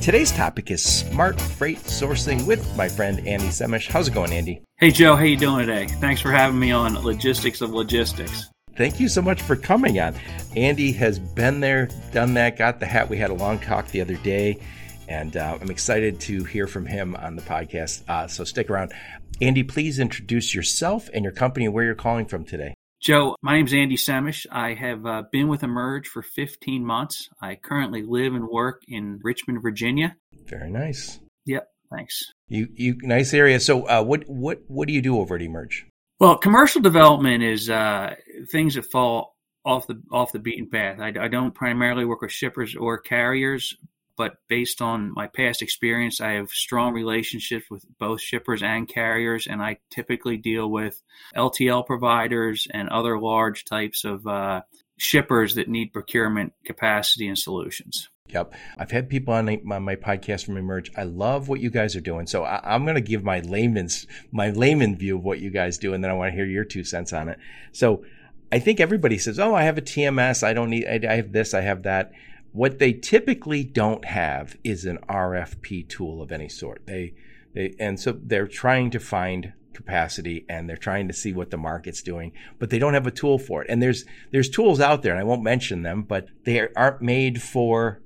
Today's 0.00 0.30
topic 0.30 0.70
is 0.70 0.82
smart 0.82 1.40
freight 1.40 1.78
sourcing 1.78 2.46
with 2.46 2.76
my 2.76 2.88
friend 2.88 3.18
Andy 3.26 3.48
Semisch. 3.48 3.88
How's 3.88 4.08
it 4.08 4.14
going, 4.14 4.32
Andy? 4.32 4.62
Hey 4.76 4.90
Joe, 4.90 5.16
how 5.16 5.24
you 5.24 5.36
doing 5.36 5.66
today? 5.66 5.86
Thanks 5.86 6.20
for 6.20 6.30
having 6.30 6.58
me 6.58 6.70
on 6.70 6.94
Logistics 7.02 7.60
of 7.60 7.70
Logistics. 7.70 8.50
Thank 8.76 9.00
you 9.00 9.08
so 9.08 9.22
much 9.22 9.42
for 9.42 9.56
coming 9.56 9.98
on. 9.98 10.14
Andy 10.54 10.92
has 10.92 11.18
been 11.18 11.60
there, 11.60 11.88
done 12.12 12.34
that, 12.34 12.56
got 12.56 12.78
the 12.78 12.86
hat. 12.86 13.08
We 13.08 13.16
had 13.16 13.30
a 13.30 13.34
long 13.34 13.58
talk 13.58 13.88
the 13.88 14.00
other 14.00 14.16
day, 14.16 14.60
and 15.08 15.36
uh, 15.36 15.58
I'm 15.60 15.70
excited 15.70 16.20
to 16.20 16.44
hear 16.44 16.66
from 16.66 16.86
him 16.86 17.16
on 17.16 17.36
the 17.36 17.42
podcast. 17.42 18.02
Uh, 18.08 18.28
so 18.28 18.44
stick 18.44 18.68
around. 18.68 18.92
Andy, 19.40 19.62
please 19.62 19.98
introduce 19.98 20.54
yourself 20.54 21.08
and 21.14 21.24
your 21.24 21.32
company 21.32 21.64
and 21.64 21.74
where 21.74 21.84
you're 21.84 21.94
calling 21.94 22.26
from 22.26 22.44
today. 22.44 22.74
Joe, 23.06 23.36
my 23.40 23.54
name 23.54 23.66
is 23.66 23.72
Andy 23.72 23.96
Semisch. 23.96 24.46
I 24.50 24.74
have 24.74 25.06
uh, 25.06 25.22
been 25.30 25.46
with 25.46 25.62
Emerge 25.62 26.08
for 26.08 26.22
15 26.22 26.84
months. 26.84 27.28
I 27.40 27.54
currently 27.54 28.02
live 28.02 28.34
and 28.34 28.48
work 28.48 28.82
in 28.88 29.20
Richmond, 29.22 29.62
Virginia. 29.62 30.16
Very 30.48 30.72
nice. 30.72 31.20
Yep, 31.44 31.68
thanks. 31.88 32.32
You, 32.48 32.66
you, 32.74 32.96
nice 33.02 33.32
area. 33.32 33.60
So, 33.60 33.86
uh, 33.86 34.02
what, 34.02 34.24
what, 34.26 34.62
what 34.66 34.88
do 34.88 34.92
you 34.92 35.00
do 35.00 35.20
over 35.20 35.36
at 35.36 35.42
Emerge? 35.42 35.86
Well, 36.18 36.36
commercial 36.36 36.82
development 36.82 37.44
is 37.44 37.70
uh, 37.70 38.16
things 38.50 38.74
that 38.74 38.86
fall 38.86 39.36
off 39.64 39.86
the 39.86 40.02
off 40.10 40.32
the 40.32 40.40
beaten 40.40 40.68
path. 40.68 40.98
I, 40.98 41.12
I 41.16 41.28
don't 41.28 41.54
primarily 41.54 42.04
work 42.04 42.22
with 42.22 42.32
shippers 42.32 42.74
or 42.74 42.98
carriers, 42.98 43.76
but 44.16 44.38
based 44.48 44.80
on 44.80 45.12
my 45.14 45.26
past 45.26 45.62
experience, 45.62 46.20
I 46.20 46.32
have 46.32 46.50
strong 46.50 46.94
relationships 46.94 47.66
with 47.70 47.84
both 47.98 48.20
shippers 48.20 48.62
and 48.62 48.88
carriers, 48.88 49.46
and 49.46 49.62
I 49.62 49.78
typically 49.90 50.36
deal 50.36 50.70
with 50.70 51.02
LTL 51.36 51.86
providers 51.86 52.66
and 52.70 52.88
other 52.88 53.18
large 53.18 53.64
types 53.64 54.04
of 54.04 54.26
uh, 54.26 54.62
shippers 54.96 55.54
that 55.54 55.68
need 55.68 55.92
procurement 55.92 56.52
capacity 56.64 57.28
and 57.28 57.38
solutions. 57.38 58.08
Yep. 58.28 58.54
I've 58.78 58.90
had 58.90 59.08
people 59.08 59.34
on 59.34 59.44
my, 59.64 59.78
my, 59.78 59.96
podcast 59.96 60.44
from 60.44 60.56
Emerge. 60.56 60.90
I 60.96 61.04
love 61.04 61.48
what 61.48 61.60
you 61.60 61.70
guys 61.70 61.94
are 61.94 62.00
doing. 62.00 62.26
So 62.26 62.42
I, 62.42 62.74
am 62.74 62.84
going 62.84 62.96
to 62.96 63.00
give 63.00 63.22
my 63.22 63.40
layman's, 63.40 64.06
my 64.32 64.50
layman 64.50 64.96
view 64.96 65.16
of 65.16 65.24
what 65.24 65.38
you 65.38 65.50
guys 65.50 65.78
do. 65.78 65.94
And 65.94 66.02
then 66.02 66.10
I 66.10 66.14
want 66.14 66.32
to 66.32 66.34
hear 66.34 66.44
your 66.44 66.64
two 66.64 66.82
cents 66.82 67.12
on 67.12 67.28
it. 67.28 67.38
So 67.72 68.04
I 68.50 68.58
think 68.58 68.80
everybody 68.80 69.18
says, 69.18 69.38
Oh, 69.38 69.54
I 69.54 69.62
have 69.62 69.78
a 69.78 69.82
TMS. 69.82 70.42
I 70.42 70.54
don't 70.54 70.70
need, 70.70 70.86
I, 70.86 71.00
I 71.08 71.16
have 71.16 71.32
this, 71.32 71.54
I 71.54 71.60
have 71.60 71.84
that. 71.84 72.12
What 72.56 72.78
they 72.78 72.94
typically 72.94 73.64
don't 73.64 74.06
have 74.06 74.56
is 74.64 74.86
an 74.86 74.96
RFP 75.10 75.90
tool 75.90 76.22
of 76.22 76.32
any 76.32 76.48
sort. 76.48 76.86
They, 76.86 77.12
they, 77.52 77.74
and 77.78 78.00
so 78.00 78.18
they're 78.18 78.48
trying 78.48 78.90
to 78.92 78.98
find 78.98 79.52
capacity 79.74 80.46
and 80.48 80.66
they're 80.66 80.78
trying 80.78 81.06
to 81.08 81.12
see 81.12 81.34
what 81.34 81.50
the 81.50 81.58
market's 81.58 82.02
doing, 82.02 82.32
but 82.58 82.70
they 82.70 82.78
don't 82.78 82.94
have 82.94 83.06
a 83.06 83.10
tool 83.10 83.38
for 83.38 83.62
it. 83.62 83.68
And 83.68 83.82
there's, 83.82 84.06
there's 84.32 84.48
tools 84.48 84.80
out 84.80 85.02
there 85.02 85.12
and 85.12 85.20
I 85.20 85.24
won't 85.24 85.42
mention 85.42 85.82
them, 85.82 86.02
but 86.02 86.28
they 86.44 86.66
aren't 86.74 87.02
made 87.02 87.42
for 87.42 88.00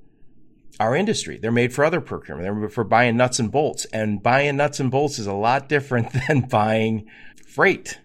our 0.81 0.97
industry. 0.97 1.39
They're 1.39 1.53
made 1.53 1.73
for 1.73 1.85
other 1.85 2.01
procurement. 2.01 2.61
They're 2.61 2.69
for 2.71 2.83
buying 2.83 3.17
nuts 3.17 3.39
and 3.39 3.53
bolts 3.53 3.85
and 3.93 4.21
buying 4.21 4.57
nuts 4.57 4.81
and 4.81 4.91
bolts 4.91 5.21
is 5.21 5.29
a 5.29 5.33
lot 5.33 5.69
different 5.69 6.13
than 6.27 6.41
buying 6.41 7.09
freight. 7.47 8.00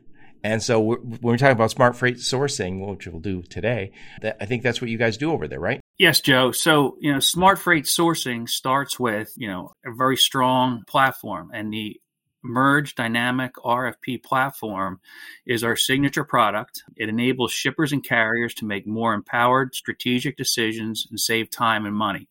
And 0.45 0.61
so 0.61 0.79
when 0.79 1.19
we're 1.23 1.37
talking 1.37 1.53
about 1.53 1.71
smart 1.71 1.95
freight 1.95 2.17
sourcing, 2.17 2.87
which 2.87 3.07
we'll 3.07 3.19
do 3.19 3.41
today, 3.41 3.91
that, 4.21 4.37
I 4.39 4.45
think 4.45 4.61
that's 4.61 4.79
what 4.79 4.91
you 4.91 4.97
guys 4.99 5.17
do 5.17 5.31
over 5.31 5.47
there, 5.47 5.59
right? 5.59 5.81
Yes, 5.97 6.21
Joe. 6.21 6.51
So, 6.51 6.97
you 6.99 7.11
know, 7.11 7.19
smart 7.19 7.57
freight 7.57 7.85
sourcing 7.85 8.47
starts 8.47 8.99
with, 8.99 9.33
you 9.37 9.47
know, 9.47 9.73
a 9.83 9.91
very 9.91 10.15
strong 10.15 10.83
platform 10.85 11.49
and 11.51 11.73
the 11.73 11.99
Emerge 12.43 12.93
Dynamic 12.93 13.55
RFP 13.55 14.23
platform 14.23 14.99
is 15.47 15.63
our 15.63 15.75
signature 15.75 16.23
product. 16.23 16.83
It 16.95 17.09
enables 17.09 17.51
shippers 17.51 17.91
and 17.91 18.03
carriers 18.03 18.53
to 18.55 18.65
make 18.65 18.85
more 18.85 19.15
empowered 19.15 19.73
strategic 19.73 20.37
decisions 20.37 21.07
and 21.09 21.19
save 21.19 21.49
time 21.49 21.87
and 21.87 21.95
money. 21.95 22.29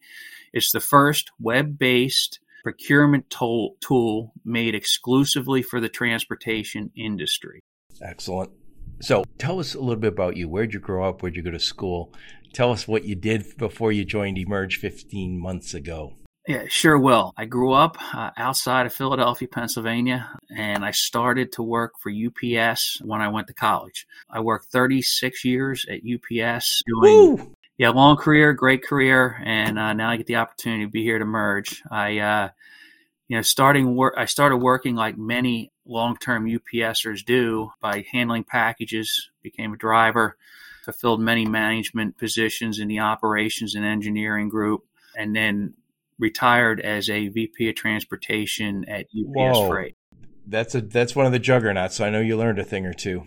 It's 0.52 0.70
the 0.70 0.78
first 0.78 1.32
web 1.41 1.81
based 1.81 2.38
procurement 2.62 3.28
tool, 3.28 3.75
tool 3.81 4.32
made 4.44 4.76
exclusively 4.76 5.62
for 5.62 5.81
the 5.81 5.88
transportation 5.88 6.92
industry. 6.94 7.60
Excellent. 8.03 8.50
So 9.00 9.25
tell 9.38 9.60
us 9.60 9.75
a 9.75 9.81
little 9.81 10.00
bit 10.00 10.12
about 10.12 10.37
you. 10.37 10.49
Where'd 10.49 10.75
you 10.75 10.81
grow 10.81 11.09
up? 11.09 11.22
Where'd 11.22 11.37
you 11.37 11.43
go 11.43 11.50
to 11.50 11.59
school? 11.59 12.12
Tell 12.53 12.71
us 12.71 12.87
what 12.87 13.05
you 13.05 13.15
did 13.15 13.56
before 13.59 13.93
you 13.93 14.05
joined 14.05 14.38
Emerge 14.38 14.77
15 14.77 15.38
months 15.38 15.75
ago. 15.75 16.15
Yeah, 16.47 16.65
sure 16.69 16.99
will. 16.99 17.32
I 17.38 17.47
grew 17.47 17.72
up 17.72 17.97
uh, 18.15 18.31
outside 18.37 18.84
of 18.84 18.93
Philadelphia, 18.93 19.49
Pennsylvania, 19.49 20.31
and 20.55 20.84
I 20.84 20.91
started 20.91 21.53
to 21.53 21.62
work 21.62 21.94
for 22.03 22.12
UPS 22.12 23.00
when 23.03 23.22
I 23.22 23.28
went 23.28 23.47
to 23.47 23.55
college. 23.55 24.06
I 24.28 24.41
worked 24.41 24.66
36 24.66 25.43
years 25.44 25.87
at 25.88 26.00
UPS 26.00 26.82
doing 26.87 27.38
Woo! 27.38 27.55
yeah, 27.78 27.88
long 27.88 28.19
career, 28.19 28.53
great 28.53 28.84
career, 28.84 29.41
and 29.43 29.78
uh, 29.78 29.94
now 29.94 30.11
I 30.11 30.19
get 30.19 30.26
the 30.26 30.37
opportunity 30.37 30.84
to 30.84 30.91
be 30.91 31.03
here 31.03 31.19
to 31.19 31.25
merge. 31.25 31.82
I 31.91 32.19
uh, 32.19 32.49
you 33.28 33.36
know, 33.36 33.42
starting 33.42 33.96
work, 33.96 34.14
I 34.16 34.26
started 34.26 34.58
working 34.58 34.94
like 34.94 35.16
many 35.16 35.72
long-term 35.86 36.46
UPSers 36.46 37.24
do 37.24 37.70
by 37.80 38.04
handling 38.12 38.44
packages. 38.44 39.30
Became 39.42 39.74
a 39.74 39.76
driver, 39.76 40.36
fulfilled 40.84 41.20
many 41.20 41.46
management 41.46 42.18
positions 42.18 42.78
in 42.78 42.88
the 42.88 43.00
operations 43.00 43.74
and 43.74 43.84
engineering 43.84 44.48
group, 44.48 44.84
and 45.16 45.34
then 45.34 45.74
retired 46.18 46.80
as 46.80 47.10
a 47.10 47.28
VP 47.28 47.68
of 47.70 47.74
transportation 47.74 48.84
at 48.88 49.06
UPS 49.06 49.58
Whoa. 49.58 49.68
Freight. 49.68 49.96
That's 50.46 50.74
a 50.74 50.82
that's 50.82 51.16
one 51.16 51.24
of 51.24 51.32
the 51.32 51.38
juggernauts. 51.38 51.96
So 51.96 52.04
I 52.04 52.10
know 52.10 52.20
you 52.20 52.36
learned 52.36 52.58
a 52.58 52.64
thing 52.64 52.84
or 52.84 52.92
two. 52.92 53.26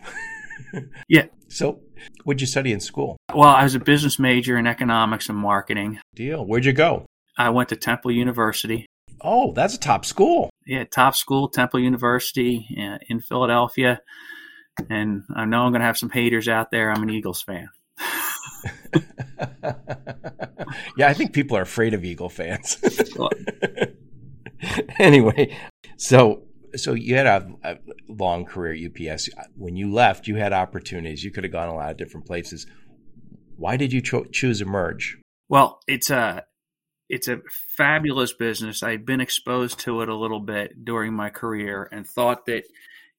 yeah. 1.07 1.25
So, 1.47 1.79
what'd 2.23 2.41
you 2.41 2.47
study 2.47 2.71
in 2.71 2.79
school? 2.79 3.17
Well, 3.33 3.49
I 3.49 3.63
was 3.63 3.73
a 3.73 3.79
business 3.79 4.19
major 4.19 4.57
in 4.57 4.67
economics 4.67 5.29
and 5.29 5.37
marketing. 5.37 5.99
Deal. 6.13 6.45
Where'd 6.45 6.65
you 6.65 6.73
go? 6.73 7.05
I 7.37 7.49
went 7.49 7.69
to 7.69 7.75
Temple 7.75 8.11
University. 8.11 8.85
Oh, 9.21 9.53
that's 9.53 9.73
a 9.73 9.79
top 9.79 10.05
school. 10.05 10.49
Yeah, 10.65 10.83
top 10.83 11.15
school, 11.15 11.49
Temple 11.49 11.79
University 11.79 12.67
uh, 12.79 12.97
in 13.09 13.19
Philadelphia. 13.19 14.01
And 14.89 15.23
I 15.35 15.45
know 15.45 15.61
I'm 15.63 15.71
going 15.71 15.81
to 15.81 15.87
have 15.87 15.97
some 15.97 16.09
haters 16.09 16.47
out 16.47 16.71
there. 16.71 16.91
I'm 16.91 17.01
an 17.03 17.09
Eagles 17.09 17.41
fan. 17.41 17.69
yeah, 20.97 21.07
I 21.07 21.13
think 21.13 21.33
people 21.33 21.57
are 21.57 21.61
afraid 21.61 21.93
of 21.93 22.03
Eagle 22.03 22.29
fans. 22.29 22.77
anyway, 24.99 25.57
so 25.97 26.43
so 26.75 26.93
you 26.93 27.15
had 27.15 27.27
a, 27.27 27.49
a, 27.63 27.77
long 28.07 28.45
career 28.45 28.73
at 28.73 29.11
UPS. 29.11 29.29
When 29.55 29.75
you 29.75 29.91
left, 29.91 30.27
you 30.27 30.35
had 30.35 30.53
opportunities. 30.53 31.23
You 31.23 31.31
could 31.31 31.43
have 31.43 31.53
gone 31.53 31.69
a 31.69 31.75
lot 31.75 31.91
of 31.91 31.97
different 31.97 32.25
places. 32.25 32.67
Why 33.55 33.77
did 33.77 33.91
you 33.91 34.01
cho- 34.01 34.25
choose 34.25 34.61
Emerge? 34.61 35.17
Well, 35.49 35.79
it's 35.87 36.09
a 36.09 36.43
it's 37.09 37.27
a 37.27 37.39
fabulous 37.75 38.33
business. 38.33 38.83
I'd 38.83 39.05
been 39.05 39.21
exposed 39.21 39.79
to 39.81 40.01
it 40.01 40.09
a 40.09 40.15
little 40.15 40.39
bit 40.39 40.83
during 40.83 41.13
my 41.13 41.29
career 41.29 41.87
and 41.91 42.05
thought 42.05 42.45
that 42.47 42.63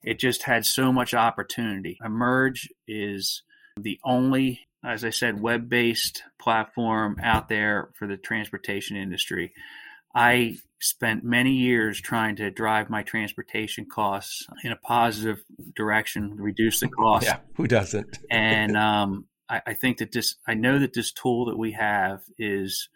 it 0.03 0.19
just 0.19 0.43
had 0.43 0.67
so 0.67 0.93
much 0.93 1.15
opportunity. 1.15 1.99
Emerge 2.05 2.69
is 2.87 3.43
the 3.79 3.99
only, 4.05 4.69
as 4.85 5.05
I 5.05 5.11
said, 5.11 5.41
web 5.41 5.69
based 5.69 6.23
platform 6.41 7.17
out 7.23 7.49
there 7.49 7.91
for 7.95 8.07
the 8.07 8.17
transportation 8.17 8.97
industry. 8.97 9.53
I 10.15 10.57
spent 10.81 11.25
many 11.25 11.53
years 11.53 12.01
trying 12.01 12.37
to 12.37 12.51
drive 12.51 12.89
my 12.89 13.03
transportation 13.03 13.87
costs 13.87 14.47
in 14.65 14.73
a 14.73 14.77
positive 14.77 15.43
direction, 15.75 16.37
reduce 16.37 16.81
the 16.81 16.89
cost. 16.89 17.27
Yeah, 17.27 17.39
who 17.57 17.67
doesn't? 17.67 18.19
and 18.31 18.77
um, 18.77 19.27
I, 19.49 19.63
I 19.67 19.75
think 19.75 19.99
that 19.99 20.13
this, 20.13 20.37
I 20.47 20.55
know 20.55 20.79
that 20.79 20.93
this 20.93 21.13
tool 21.13 21.47
that 21.47 21.59
we 21.59 21.73
have 21.73 22.23
is 22.39 22.89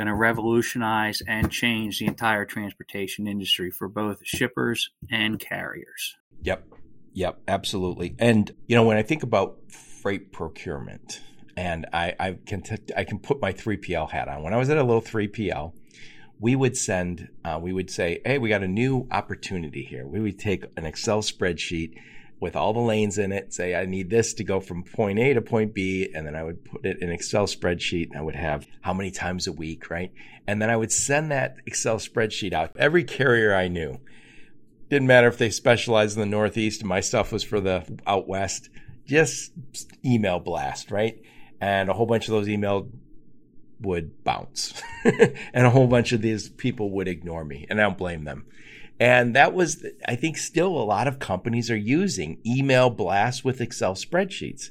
going 0.00 0.08
to 0.08 0.14
revolutionize 0.14 1.22
and 1.28 1.50
change 1.50 1.98
the 1.98 2.06
entire 2.06 2.46
transportation 2.46 3.26
industry 3.26 3.70
for 3.70 3.86
both 3.86 4.20
shippers 4.24 4.88
and 5.10 5.38
carriers. 5.38 6.16
Yep. 6.42 6.64
Yep, 7.12 7.40
absolutely. 7.46 8.16
And 8.18 8.50
you 8.66 8.76
know, 8.76 8.84
when 8.84 8.96
I 8.96 9.02
think 9.02 9.22
about 9.22 9.58
freight 9.70 10.32
procurement, 10.32 11.20
and 11.54 11.84
I, 11.92 12.14
I 12.18 12.38
can 12.46 12.62
t- 12.62 12.78
I 12.96 13.04
can 13.04 13.18
put 13.18 13.42
my 13.42 13.52
3PL 13.52 14.08
hat 14.08 14.28
on. 14.28 14.42
When 14.42 14.54
I 14.54 14.56
was 14.56 14.70
at 14.70 14.78
a 14.78 14.82
little 14.82 15.02
3PL, 15.02 15.74
we 16.38 16.56
would 16.56 16.78
send, 16.78 17.28
uh, 17.44 17.58
we 17.60 17.74
would 17.74 17.90
say, 17.90 18.22
hey, 18.24 18.38
we 18.38 18.48
got 18.48 18.62
a 18.62 18.68
new 18.68 19.06
opportunity 19.10 19.84
here. 19.84 20.06
We 20.06 20.20
would 20.20 20.38
take 20.38 20.64
an 20.78 20.86
Excel 20.86 21.20
spreadsheet 21.20 21.98
with 22.40 22.56
all 22.56 22.72
the 22.72 22.80
lanes 22.80 23.18
in 23.18 23.32
it, 23.32 23.52
say 23.52 23.74
I 23.74 23.84
need 23.84 24.08
this 24.08 24.34
to 24.34 24.44
go 24.44 24.60
from 24.60 24.82
point 24.82 25.18
A 25.18 25.34
to 25.34 25.42
point 25.42 25.74
B, 25.74 26.10
and 26.14 26.26
then 26.26 26.34
I 26.34 26.42
would 26.42 26.64
put 26.64 26.86
it 26.86 27.02
in 27.02 27.10
Excel 27.10 27.46
spreadsheet 27.46 28.08
and 28.10 28.18
I 28.18 28.22
would 28.22 28.34
have 28.34 28.66
how 28.80 28.94
many 28.94 29.10
times 29.10 29.46
a 29.46 29.52
week, 29.52 29.90
right? 29.90 30.12
And 30.46 30.60
then 30.60 30.70
I 30.70 30.76
would 30.76 30.90
send 30.90 31.30
that 31.30 31.56
Excel 31.66 31.96
spreadsheet 31.96 32.52
out 32.52 32.72
every 32.76 33.04
carrier 33.04 33.54
I 33.54 33.68
knew. 33.68 34.00
Didn't 34.88 35.06
matter 35.06 35.28
if 35.28 35.38
they 35.38 35.50
specialized 35.50 36.16
in 36.16 36.20
the 36.20 36.26
Northeast 36.26 36.82
my 36.82 37.00
stuff 37.00 37.30
was 37.30 37.44
for 37.44 37.60
the 37.60 37.84
out 38.06 38.26
west. 38.26 38.70
Just 39.04 39.52
email 40.04 40.40
blast, 40.40 40.90
right? 40.90 41.22
And 41.60 41.90
a 41.90 41.92
whole 41.92 42.06
bunch 42.06 42.26
of 42.26 42.32
those 42.32 42.48
email 42.48 42.88
would 43.80 44.24
bounce, 44.24 44.80
and 45.04 45.66
a 45.66 45.70
whole 45.70 45.86
bunch 45.86 46.12
of 46.12 46.20
these 46.20 46.48
people 46.48 46.90
would 46.90 47.08
ignore 47.08 47.44
me, 47.44 47.66
and 47.68 47.80
I 47.80 47.84
don't 47.84 47.98
blame 47.98 48.24
them. 48.24 48.46
And 49.00 49.34
that 49.34 49.54
was, 49.54 49.84
I 50.06 50.14
think, 50.14 50.36
still 50.36 50.76
a 50.76 50.84
lot 50.84 51.08
of 51.08 51.18
companies 51.18 51.70
are 51.70 51.76
using 51.76 52.38
email 52.46 52.90
blasts 52.90 53.42
with 53.42 53.62
Excel 53.62 53.94
spreadsheets. 53.94 54.66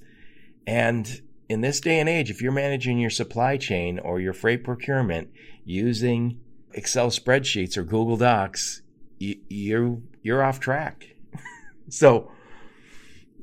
And 0.68 1.22
in 1.50 1.62
this 1.62 1.82
day 1.82 2.00
and 2.00 2.08
age, 2.08 2.30
if 2.30 2.40
you're 2.40 2.52
managing 2.52 3.00
your 3.00 3.10
supply 3.10 3.58
chain 3.58 3.98
or 3.98 4.20
your 4.20 4.34
freight 4.34 4.64
procurement 4.64 5.30
using 5.66 6.40
Excel 6.74 7.10
spreadsheets 7.10 7.76
or 7.76 7.84
Google 7.84 8.18
Docs, 8.18 8.84
you, 9.18 9.38
you're 9.50 9.98
you're 10.22 10.44
off 10.44 10.60
track. 10.60 11.16
so 11.90 12.32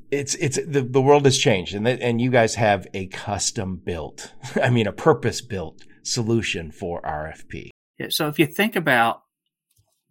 it's 0.09 0.35
it's 0.35 0.57
the, 0.65 0.81
the 0.81 1.01
world 1.01 1.25
has 1.25 1.37
changed, 1.37 1.75
and 1.75 1.85
and 1.85 2.21
you 2.21 2.31
guys 2.31 2.55
have 2.55 2.87
a 2.93 3.07
custom 3.07 3.75
built, 3.75 4.33
I 4.63 4.69
mean, 4.69 4.87
a 4.87 4.93
purpose 4.93 5.41
built 5.41 5.83
solution 6.03 6.71
for 6.71 7.01
RFP. 7.01 7.71
Yeah. 7.99 8.07
So 8.09 8.29
if 8.29 8.39
you 8.39 8.45
think 8.45 8.77
about 8.77 9.23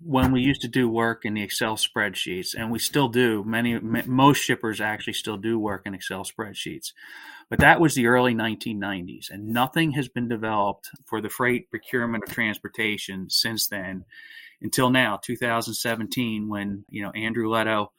when 0.00 0.32
we 0.32 0.40
used 0.40 0.60
to 0.60 0.68
do 0.68 0.88
work 0.88 1.24
in 1.24 1.34
the 1.34 1.42
Excel 1.42 1.76
spreadsheets, 1.76 2.54
and 2.54 2.70
we 2.70 2.78
still 2.78 3.08
do. 3.08 3.42
Many, 3.44 3.78
most 3.78 4.38
shippers 4.38 4.80
actually 4.80 5.14
still 5.14 5.36
do 5.36 5.58
work 5.58 5.82
in 5.86 5.94
Excel 5.94 6.24
spreadsheets, 6.24 6.92
but 7.48 7.60
that 7.60 7.80
was 7.80 7.94
the 7.94 8.06
early 8.06 8.34
1990s, 8.34 9.30
and 9.30 9.48
nothing 9.48 9.92
has 9.92 10.08
been 10.08 10.28
developed 10.28 10.90
for 11.06 11.20
the 11.20 11.28
freight 11.28 11.70
procurement 11.70 12.24
of 12.24 12.34
transportation 12.34 13.30
since 13.30 13.68
then, 13.68 14.04
until 14.60 14.90
now, 14.90 15.18
2017, 15.22 16.48
when 16.48 16.84
you 16.90 17.02
know 17.02 17.10
Andrew 17.10 17.50
Leto 17.50 17.92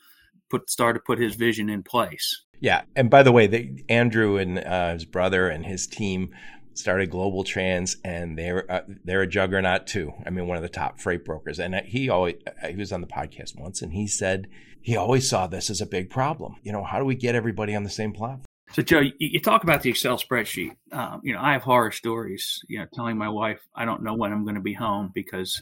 put 0.49 0.69
started 0.69 0.99
to 0.99 1.03
put 1.05 1.19
his 1.19 1.35
vision 1.35 1.69
in 1.69 1.83
place. 1.83 2.43
Yeah, 2.59 2.83
and 2.95 3.09
by 3.09 3.23
the 3.23 3.31
way, 3.31 3.83
Andrew 3.89 4.37
and 4.37 4.59
uh, 4.59 4.93
his 4.93 5.05
brother 5.05 5.47
and 5.47 5.65
his 5.65 5.85
team 5.85 6.29
started 6.77 7.11
GlobalTranz, 7.11 7.97
and 8.03 8.37
they're 8.37 8.69
uh, 8.71 8.81
they're 9.03 9.21
a 9.21 9.27
juggernaut 9.27 9.87
too. 9.87 10.13
I 10.25 10.29
mean, 10.29 10.47
one 10.47 10.57
of 10.57 10.63
the 10.63 10.69
top 10.69 10.99
freight 10.99 11.25
brokers. 11.25 11.59
And 11.59 11.75
he 11.75 12.09
always 12.09 12.35
he 12.67 12.75
was 12.75 12.91
on 12.91 13.01
the 13.01 13.07
podcast 13.07 13.59
once, 13.59 13.81
and 13.81 13.93
he 13.93 14.07
said 14.07 14.47
he 14.81 14.95
always 14.95 15.29
saw 15.29 15.47
this 15.47 15.69
as 15.69 15.81
a 15.81 15.85
big 15.85 16.09
problem. 16.09 16.55
You 16.63 16.71
know, 16.71 16.83
how 16.83 16.99
do 16.99 17.05
we 17.05 17.15
get 17.15 17.35
everybody 17.35 17.75
on 17.75 17.83
the 17.83 17.89
same 17.89 18.13
platform? 18.13 18.45
So, 18.73 18.81
Joe, 18.81 18.99
you, 18.99 19.13
you 19.19 19.39
talk 19.39 19.63
about 19.63 19.81
the 19.81 19.89
Excel 19.89 20.17
spreadsheet. 20.17 20.75
Um, 20.91 21.21
you 21.23 21.33
know, 21.33 21.41
I 21.41 21.53
have 21.53 21.63
horror 21.63 21.91
stories. 21.91 22.63
You 22.67 22.79
know, 22.79 22.85
telling 22.93 23.17
my 23.17 23.29
wife 23.29 23.59
I 23.75 23.85
don't 23.85 24.03
know 24.03 24.13
when 24.13 24.31
I'm 24.31 24.43
going 24.43 24.55
to 24.55 24.61
be 24.61 24.73
home 24.73 25.11
because 25.13 25.61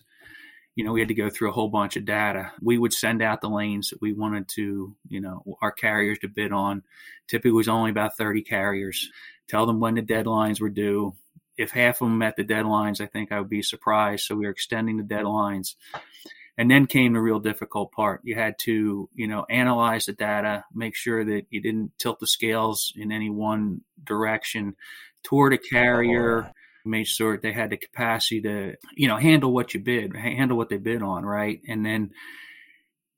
you 0.75 0.83
know, 0.83 0.91
we 0.91 0.99
had 0.99 1.07
to 1.07 1.13
go 1.13 1.29
through 1.29 1.49
a 1.49 1.53
whole 1.53 1.69
bunch 1.69 1.95
of 1.95 2.03
data. 2.03 2.51
We 2.61 2.77
would 2.77 2.91
send 2.91 3.21
out 3.21 3.39
the 3.39 3.49
lanes 3.49 3.89
that 3.89 4.01
we 4.01 4.11
wanted 4.11 4.49
to, 4.55 4.93
you 5.07 5.21
know, 5.21 5.41
our 5.61 5.71
carriers 5.71 6.19
to 6.19 6.27
bid 6.27 6.51
on. 6.51 6.83
Typically, 7.29 7.51
was 7.51 7.69
only 7.69 7.91
about 7.91 8.17
30 8.17 8.41
carriers 8.41 9.09
tell 9.47 9.65
them 9.65 9.79
when 9.79 9.95
the 9.95 10.01
deadlines 10.01 10.59
were 10.59 10.69
due. 10.69 11.15
If 11.57 11.71
half 11.71 12.01
of 12.01 12.07
them 12.07 12.17
met 12.17 12.35
the 12.35 12.43
deadlines, 12.43 12.99
I 12.99 13.05
think 13.05 13.31
I 13.31 13.39
would 13.39 13.49
be 13.49 13.61
surprised. 13.61 14.25
So 14.25 14.35
we 14.35 14.45
were 14.45 14.51
extending 14.51 14.97
the 14.97 15.03
deadlines. 15.03 15.75
And 16.57 16.71
then 16.71 16.87
came 16.87 17.13
the 17.13 17.19
real 17.19 17.39
difficult 17.39 17.91
part. 17.91 18.21
You 18.23 18.35
had 18.35 18.57
to, 18.59 19.09
you 19.13 19.27
know, 19.27 19.45
analyze 19.49 20.05
the 20.05 20.13
data, 20.13 20.63
make 20.73 20.95
sure 20.95 21.25
that 21.25 21.47
you 21.49 21.61
didn't 21.61 21.91
tilt 21.99 22.19
the 22.19 22.27
scales 22.27 22.93
in 22.95 23.11
any 23.11 23.29
one 23.29 23.81
direction 24.01 24.75
toward 25.21 25.51
a 25.51 25.57
carrier, 25.57 26.53
made 26.85 27.07
sure 27.07 27.37
they 27.37 27.51
had 27.51 27.71
the 27.71 27.77
capacity 27.77 28.41
to, 28.41 28.75
you 28.95 29.07
know, 29.07 29.17
handle 29.17 29.51
what 29.51 29.73
you 29.73 29.81
bid, 29.81 30.15
handle 30.15 30.55
what 30.55 30.69
they 30.69 30.77
bid 30.77 31.01
on, 31.01 31.25
right? 31.25 31.59
And 31.67 31.85
then, 31.85 32.11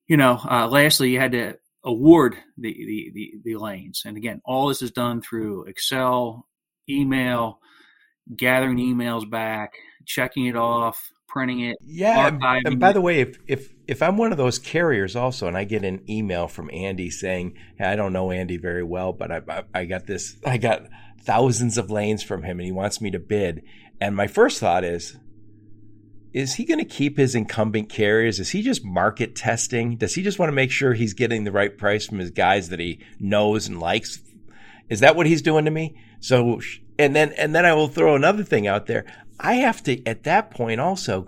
you 0.07 0.17
know, 0.17 0.39
uh, 0.49 0.67
lastly, 0.67 1.11
you 1.11 1.19
had 1.19 1.33
to 1.33 1.57
award 1.87 2.35
the, 2.57 2.73
the, 2.73 3.11
the, 3.13 3.31
the 3.43 3.55
lanes. 3.55 4.03
And 4.05 4.17
again, 4.17 4.41
all 4.45 4.67
this 4.67 4.81
is 4.81 4.91
done 4.91 5.21
through 5.21 5.63
Excel, 5.63 6.45
email, 6.89 7.59
gathering 8.35 8.77
emails 8.77 9.27
back, 9.27 9.73
checking 10.05 10.45
it 10.45 10.57
off, 10.57 11.11
printing 11.27 11.61
it. 11.61 11.77
Yeah, 11.81 12.37
and 12.65 12.79
by 12.79 12.91
the 12.91 13.01
way, 13.01 13.21
if 13.21 13.37
if 13.47 13.73
if 13.87 14.03
I'm 14.03 14.17
one 14.17 14.31
of 14.31 14.37
those 14.37 14.59
carriers 14.59 15.15
also, 15.15 15.47
and 15.47 15.57
I 15.57 15.63
get 15.63 15.85
an 15.85 16.03
email 16.09 16.47
from 16.47 16.69
Andy 16.73 17.09
saying, 17.09 17.55
hey, 17.77 17.85
"I 17.85 17.95
don't 17.95 18.13
know 18.13 18.31
Andy 18.31 18.57
very 18.57 18.83
well, 18.83 19.13
but 19.13 19.31
I, 19.31 19.41
I 19.47 19.63
I 19.73 19.85
got 19.85 20.07
this, 20.07 20.37
I 20.45 20.57
got 20.57 20.83
thousands 21.21 21.77
of 21.77 21.89
lanes 21.89 22.21
from 22.21 22.43
him, 22.43 22.59
and 22.59 22.65
he 22.65 22.71
wants 22.71 23.01
me 23.01 23.11
to 23.11 23.19
bid," 23.19 23.63
and 24.01 24.15
my 24.15 24.27
first 24.27 24.59
thought 24.59 24.83
is, 24.83 25.17
is 26.33 26.55
he 26.55 26.65
going 26.65 26.79
to 26.79 26.85
keep 26.85 27.17
his 27.17 27.35
incumbent 27.35 27.89
carriers? 27.89 28.39
Is 28.39 28.49
he 28.49 28.61
just 28.61 28.83
market 28.83 29.35
testing? 29.35 29.95
Does 29.95 30.15
he 30.15 30.21
just 30.21 30.39
want 30.39 30.49
to 30.49 30.55
make 30.55 30.71
sure 30.71 30.93
he's 30.93 31.13
getting 31.13 31.43
the 31.43 31.51
right 31.51 31.75
price 31.77 32.05
from 32.05 32.19
his 32.19 32.31
guys 32.31 32.69
that 32.69 32.79
he 32.79 32.99
knows 33.19 33.67
and 33.67 33.79
likes? 33.79 34.19
Is 34.89 34.99
that 34.99 35.15
what 35.15 35.25
he's 35.25 35.41
doing 35.41 35.65
to 35.65 35.71
me? 35.71 35.99
So, 36.19 36.59
and 36.99 37.15
then, 37.15 37.33
and 37.33 37.55
then 37.55 37.65
I 37.65 37.73
will 37.73 37.87
throw 37.87 38.15
another 38.15 38.43
thing 38.43 38.67
out 38.67 38.87
there. 38.87 39.05
I 39.39 39.55
have 39.55 39.83
to, 39.83 40.05
at 40.05 40.23
that 40.23 40.51
point 40.51 40.79
also, 40.79 41.27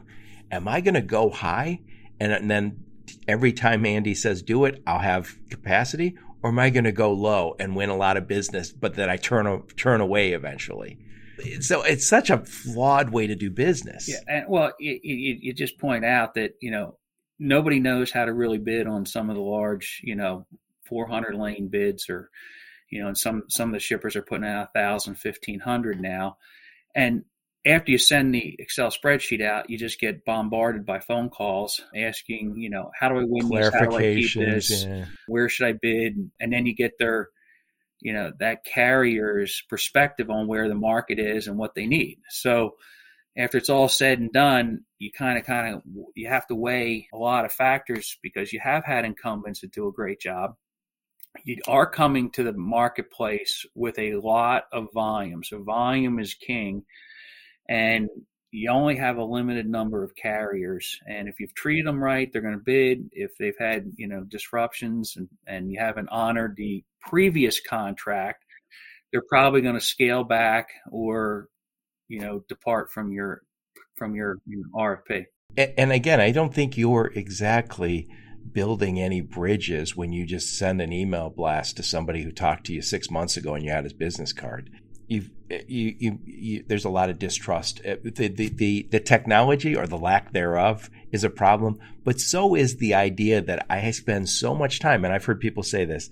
am 0.51 0.67
I 0.67 0.81
going 0.81 0.95
to 0.95 1.01
go 1.01 1.29
high? 1.29 1.81
And, 2.19 2.31
and 2.31 2.49
then 2.49 2.83
every 3.27 3.53
time 3.53 3.85
Andy 3.85 4.15
says 4.15 4.41
do 4.41 4.65
it, 4.65 4.81
I'll 4.85 4.99
have 4.99 5.37
capacity 5.49 6.17
or 6.41 6.49
am 6.49 6.59
I 6.59 6.69
going 6.69 6.85
to 6.85 6.91
go 6.91 7.11
low 7.11 7.55
and 7.59 7.75
win 7.75 7.89
a 7.89 7.97
lot 7.97 8.17
of 8.17 8.27
business, 8.27 8.71
but 8.71 8.95
that 8.95 9.09
I 9.09 9.17
turn, 9.17 9.63
turn 9.75 10.01
away 10.01 10.31
eventually? 10.31 10.99
So 11.61 11.81
it's 11.83 12.07
such 12.07 12.29
a 12.29 12.37
flawed 12.39 13.11
way 13.11 13.27
to 13.27 13.35
do 13.35 13.49
business. 13.49 14.07
Yeah, 14.09 14.19
and 14.27 14.45
well, 14.49 14.73
you, 14.79 14.99
you, 15.01 15.37
you 15.41 15.53
just 15.53 15.79
point 15.79 16.05
out 16.05 16.35
that 16.35 16.53
you 16.61 16.71
know 16.71 16.97
nobody 17.39 17.79
knows 17.79 18.11
how 18.11 18.25
to 18.25 18.33
really 18.33 18.57
bid 18.57 18.87
on 18.87 19.05
some 19.05 19.29
of 19.29 19.35
the 19.35 19.41
large, 19.41 20.01
you 20.03 20.15
know, 20.15 20.45
400 20.85 21.35
lane 21.35 21.69
bids, 21.69 22.09
or 22.09 22.29
you 22.89 23.01
know, 23.01 23.07
and 23.07 23.17
some 23.17 23.43
some 23.49 23.69
of 23.69 23.73
the 23.73 23.79
shippers 23.79 24.15
are 24.15 24.21
putting 24.21 24.45
out 24.47 24.69
1,000, 24.73 25.13
1,500 25.13 26.01
now, 26.01 26.37
and 26.95 27.23
after 27.65 27.91
you 27.91 27.97
send 27.97 28.33
the 28.33 28.55
Excel 28.57 28.89
spreadsheet 28.89 29.41
out, 29.41 29.69
you 29.69 29.77
just 29.77 29.99
get 29.99 30.25
bombarded 30.25 30.85
by 30.85 30.99
phone 30.99 31.29
calls 31.29 31.81
asking, 31.95 32.55
you 32.57 32.69
know, 32.69 32.89
how 32.97 33.09
do 33.09 33.19
I 33.19 33.23
win 33.25 33.49
this? 33.49 33.73
How 33.73 33.85
do 33.85 33.97
I 33.97 34.15
keep 34.15 34.33
this? 34.33 34.85
Yeah. 34.85 35.05
Where 35.27 35.49
should 35.49 35.67
I 35.67 35.73
bid? 35.73 36.31
And 36.39 36.53
then 36.53 36.65
you 36.65 36.73
get 36.73 36.97
their 36.97 37.29
you 38.01 38.13
know 38.13 38.31
that 38.39 38.65
carrier's 38.65 39.63
perspective 39.69 40.29
on 40.29 40.47
where 40.47 40.67
the 40.67 40.75
market 40.75 41.19
is 41.19 41.47
and 41.47 41.57
what 41.57 41.75
they 41.75 41.87
need. 41.87 42.19
So 42.29 42.75
after 43.37 43.57
it's 43.57 43.69
all 43.69 43.89
said 43.89 44.19
and 44.19 44.31
done 44.31 44.85
you 44.99 45.11
kind 45.11 45.37
of 45.37 45.45
kind 45.45 45.75
of 45.75 45.81
you 46.13 46.27
have 46.27 46.45
to 46.47 46.55
weigh 46.55 47.07
a 47.13 47.17
lot 47.17 47.45
of 47.45 47.53
factors 47.53 48.17
because 48.21 48.53
you 48.53 48.59
have 48.59 48.83
had 48.83 49.05
incumbents 49.05 49.61
that 49.61 49.71
do 49.71 49.87
a 49.87 49.93
great 49.93 50.19
job. 50.19 50.55
You 51.45 51.57
are 51.67 51.89
coming 51.89 52.31
to 52.31 52.43
the 52.43 52.53
marketplace 52.53 53.65
with 53.75 53.97
a 53.97 54.15
lot 54.15 54.63
of 54.73 54.87
volume. 54.93 55.43
So 55.43 55.63
volume 55.63 56.19
is 56.19 56.33
king. 56.33 56.83
And 57.69 58.09
you 58.51 58.69
only 58.71 58.95
have 58.95 59.17
a 59.17 59.23
limited 59.23 59.67
number 59.67 60.03
of 60.03 60.15
carriers 60.15 60.99
and 61.07 61.27
if 61.27 61.39
you've 61.39 61.53
treated 61.53 61.85
them 61.85 62.03
right 62.03 62.31
they're 62.31 62.41
going 62.41 62.57
to 62.57 62.63
bid. 62.63 63.09
If 63.11 63.31
they've 63.37 63.57
had 63.59 63.91
you 63.95 64.07
know 64.07 64.23
disruptions 64.23 65.15
and, 65.17 65.27
and 65.47 65.71
you 65.71 65.79
haven't 65.79 66.09
honored 66.09 66.55
the 66.55 66.83
previous 67.01 67.59
contract 67.59 68.45
they're 69.11 69.23
probably 69.27 69.61
going 69.61 69.75
to 69.75 69.81
scale 69.81 70.23
back 70.23 70.69
or 70.91 71.47
you 72.07 72.19
know 72.19 72.43
depart 72.49 72.91
from 72.91 73.11
your 73.11 73.43
from 73.95 74.15
your, 74.15 74.37
your 74.45 74.63
rfp 74.75 75.25
and, 75.57 75.73
and 75.77 75.91
again 75.91 76.19
i 76.19 76.31
don't 76.31 76.53
think 76.53 76.77
you're 76.77 77.11
exactly 77.15 78.07
building 78.51 78.99
any 78.99 79.21
bridges 79.21 79.95
when 79.95 80.11
you 80.11 80.25
just 80.25 80.57
send 80.57 80.81
an 80.81 80.91
email 80.91 81.29
blast 81.29 81.77
to 81.77 81.83
somebody 81.83 82.23
who 82.23 82.31
talked 82.31 82.65
to 82.65 82.73
you 82.73 82.81
six 82.81 83.11
months 83.11 83.37
ago 83.37 83.53
and 83.53 83.63
you 83.63 83.71
had 83.71 83.83
his 83.83 83.93
business 83.93 84.33
card 84.33 84.69
you've 85.09 85.29
you, 85.67 85.95
you, 85.97 86.19
you, 86.25 86.65
there's 86.67 86.85
a 86.85 86.89
lot 86.89 87.09
of 87.09 87.17
distrust. 87.17 87.81
Uh, 87.85 87.95
the, 88.03 88.27
the, 88.27 88.49
the, 88.49 88.87
the, 88.91 88.99
technology 88.99 89.75
or 89.75 89.87
the 89.87 89.97
lack 89.97 90.31
thereof 90.31 90.89
is 91.11 91.23
a 91.23 91.29
problem, 91.29 91.79
but 92.03 92.19
so 92.19 92.55
is 92.55 92.77
the 92.77 92.93
idea 92.93 93.41
that 93.41 93.65
I 93.69 93.89
spend 93.91 94.29
so 94.29 94.53
much 94.53 94.79
time, 94.79 95.03
and 95.03 95.13
I've 95.13 95.25
heard 95.25 95.39
people 95.39 95.63
say 95.63 95.85
this. 95.85 96.09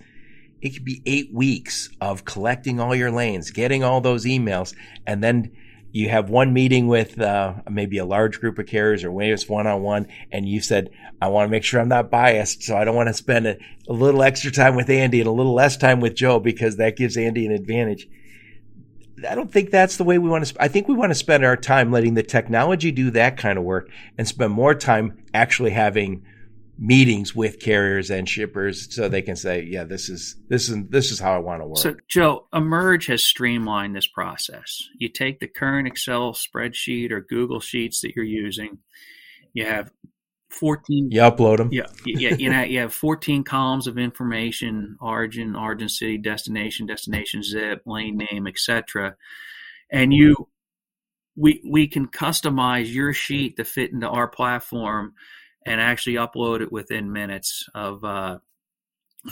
It 0.59 0.71
could 0.71 0.85
be 0.85 1.03
eight 1.05 1.31
weeks 1.31 1.89
of 2.01 2.25
collecting 2.25 2.79
all 2.79 2.95
your 2.95 3.11
lanes, 3.11 3.51
getting 3.51 3.83
all 3.83 4.01
those 4.01 4.25
emails, 4.25 4.73
and 5.05 5.23
then 5.23 5.51
you 5.91 6.09
have 6.09 6.31
one 6.31 6.51
meeting 6.51 6.87
with 6.87 7.19
uh, 7.21 7.53
maybe 7.69 7.99
a 7.99 8.05
large 8.05 8.39
group 8.39 8.57
of 8.57 8.65
carriers 8.65 9.03
or 9.03 9.11
maybe 9.11 9.31
it's 9.31 9.47
one 9.47 9.67
on 9.67 9.83
one, 9.83 10.07
and 10.31 10.49
you 10.49 10.61
said, 10.61 10.89
I 11.21 11.27
want 11.27 11.47
to 11.47 11.51
make 11.51 11.63
sure 11.63 11.79
I'm 11.79 11.87
not 11.89 12.09
biased, 12.09 12.63
so 12.63 12.75
I 12.75 12.85
don't 12.85 12.95
want 12.95 13.09
to 13.09 13.13
spend 13.13 13.45
a, 13.45 13.57
a 13.87 13.93
little 13.93 14.23
extra 14.23 14.51
time 14.51 14.75
with 14.75 14.89
Andy 14.89 15.19
and 15.19 15.27
a 15.27 15.31
little 15.31 15.53
less 15.53 15.77
time 15.77 15.99
with 15.99 16.15
Joe 16.15 16.39
because 16.39 16.77
that 16.77 16.97
gives 16.97 17.17
Andy 17.17 17.45
an 17.45 17.51
advantage 17.51 18.07
I 19.27 19.35
don't 19.35 19.51
think 19.51 19.71
that's 19.71 19.97
the 19.97 20.03
way 20.03 20.17
we 20.17 20.29
want 20.29 20.43
to. 20.43 20.45
Sp- 20.51 20.61
I 20.61 20.67
think 20.67 20.87
we 20.87 20.93
want 20.93 21.11
to 21.11 21.15
spend 21.15 21.43
our 21.43 21.57
time 21.57 21.91
letting 21.91 22.13
the 22.13 22.23
technology 22.23 22.91
do 22.91 23.11
that 23.11 23.37
kind 23.37 23.57
of 23.57 23.63
work 23.63 23.89
and 24.17 24.27
spend 24.27 24.53
more 24.53 24.75
time 24.75 25.23
actually 25.33 25.71
having 25.71 26.23
meetings 26.79 27.35
with 27.35 27.59
carriers 27.59 28.11
and 28.11 28.29
shippers 28.29 28.93
so 28.93 29.09
they 29.09 29.21
can 29.23 29.35
say, 29.35 29.63
yeah, 29.63 29.83
this 29.83 30.09
is 30.09 30.35
this 30.49 30.69
is 30.69 30.77
this 30.89 31.11
is 31.11 31.19
how 31.19 31.33
I 31.33 31.39
want 31.39 31.61
to 31.61 31.67
work. 31.67 31.77
So, 31.77 31.95
Joe, 32.07 32.47
Emerge 32.53 33.07
has 33.07 33.23
streamlined 33.23 33.95
this 33.95 34.07
process. 34.07 34.83
You 34.97 35.09
take 35.09 35.39
the 35.39 35.47
current 35.47 35.87
Excel 35.87 36.33
spreadsheet 36.33 37.11
or 37.11 37.21
Google 37.21 37.59
Sheets 37.59 38.01
that 38.01 38.15
you're 38.15 38.25
using. 38.25 38.79
You 39.53 39.65
have 39.65 39.91
14 40.49 41.09
you 41.11 41.21
upload 41.21 41.57
them 41.57 41.69
yeah 41.71 41.87
yeah 42.05 42.35
you 42.39 42.49
know 42.49 42.61
you 42.61 42.79
have 42.79 42.93
14 42.93 43.43
columns 43.43 43.85
of 43.85 43.97
information 43.97 44.97
origin 45.01 45.55
origin 45.55 45.89
city 45.89 46.17
destination 46.17 46.85
destination 46.85 47.43
zip 47.43 47.81
lane 47.85 48.17
name 48.17 48.47
etc 48.47 49.15
and 49.91 50.13
you 50.13 50.47
we 51.35 51.61
we 51.69 51.87
can 51.87 52.07
customize 52.07 52.91
your 52.91 53.13
sheet 53.13 53.57
to 53.57 53.65
fit 53.65 53.91
into 53.91 54.07
our 54.07 54.27
platform 54.27 55.13
and 55.65 55.81
actually 55.81 56.15
upload 56.15 56.61
it 56.61 56.71
within 56.71 57.11
minutes 57.11 57.67
of 57.75 58.03
uh, 58.05 58.39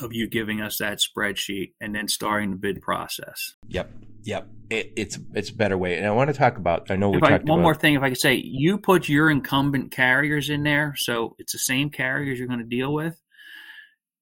of 0.01 0.13
you 0.13 0.27
giving 0.27 0.61
us 0.61 0.77
that 0.77 0.99
spreadsheet 0.99 1.73
and 1.79 1.95
then 1.95 2.07
starting 2.07 2.51
the 2.51 2.57
bid 2.57 2.81
process. 2.81 3.53
Yep, 3.67 3.91
yep. 4.23 4.47
It, 4.69 4.93
it's 4.95 5.19
it's 5.33 5.49
a 5.49 5.55
better 5.55 5.77
way, 5.77 5.97
and 5.97 6.05
I 6.05 6.11
want 6.11 6.29
to 6.29 6.33
talk 6.33 6.57
about. 6.57 6.89
I 6.89 6.95
know 6.95 7.09
we 7.11 7.17
if 7.17 7.23
I, 7.23 7.31
one 7.31 7.41
about, 7.41 7.61
more 7.61 7.75
thing. 7.75 7.93
If 7.93 8.01
I 8.01 8.09
could 8.09 8.19
say, 8.19 8.35
you 8.35 8.77
put 8.77 9.07
your 9.07 9.29
incumbent 9.29 9.91
carriers 9.91 10.49
in 10.49 10.63
there, 10.63 10.95
so 10.97 11.35
it's 11.37 11.53
the 11.53 11.59
same 11.59 11.89
carriers 11.89 12.39
you're 12.39 12.47
going 12.47 12.59
to 12.59 12.65
deal 12.65 12.93
with, 12.93 13.21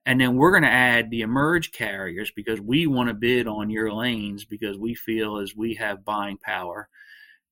and 0.06 0.20
then 0.20 0.36
we're 0.36 0.52
going 0.52 0.64
to 0.64 0.70
add 0.70 1.10
the 1.10 1.22
emerge 1.22 1.72
carriers 1.72 2.32
because 2.36 2.60
we 2.60 2.88
want 2.88 3.08
to 3.08 3.14
bid 3.14 3.48
on 3.48 3.70
your 3.70 3.92
lanes 3.94 4.46
because 4.46 4.78
we 4.78 4.96
feel 4.96 5.38
as 5.38 5.56
we 5.56 5.76
have 5.76 6.06
buying 6.06 6.38
power, 6.38 6.90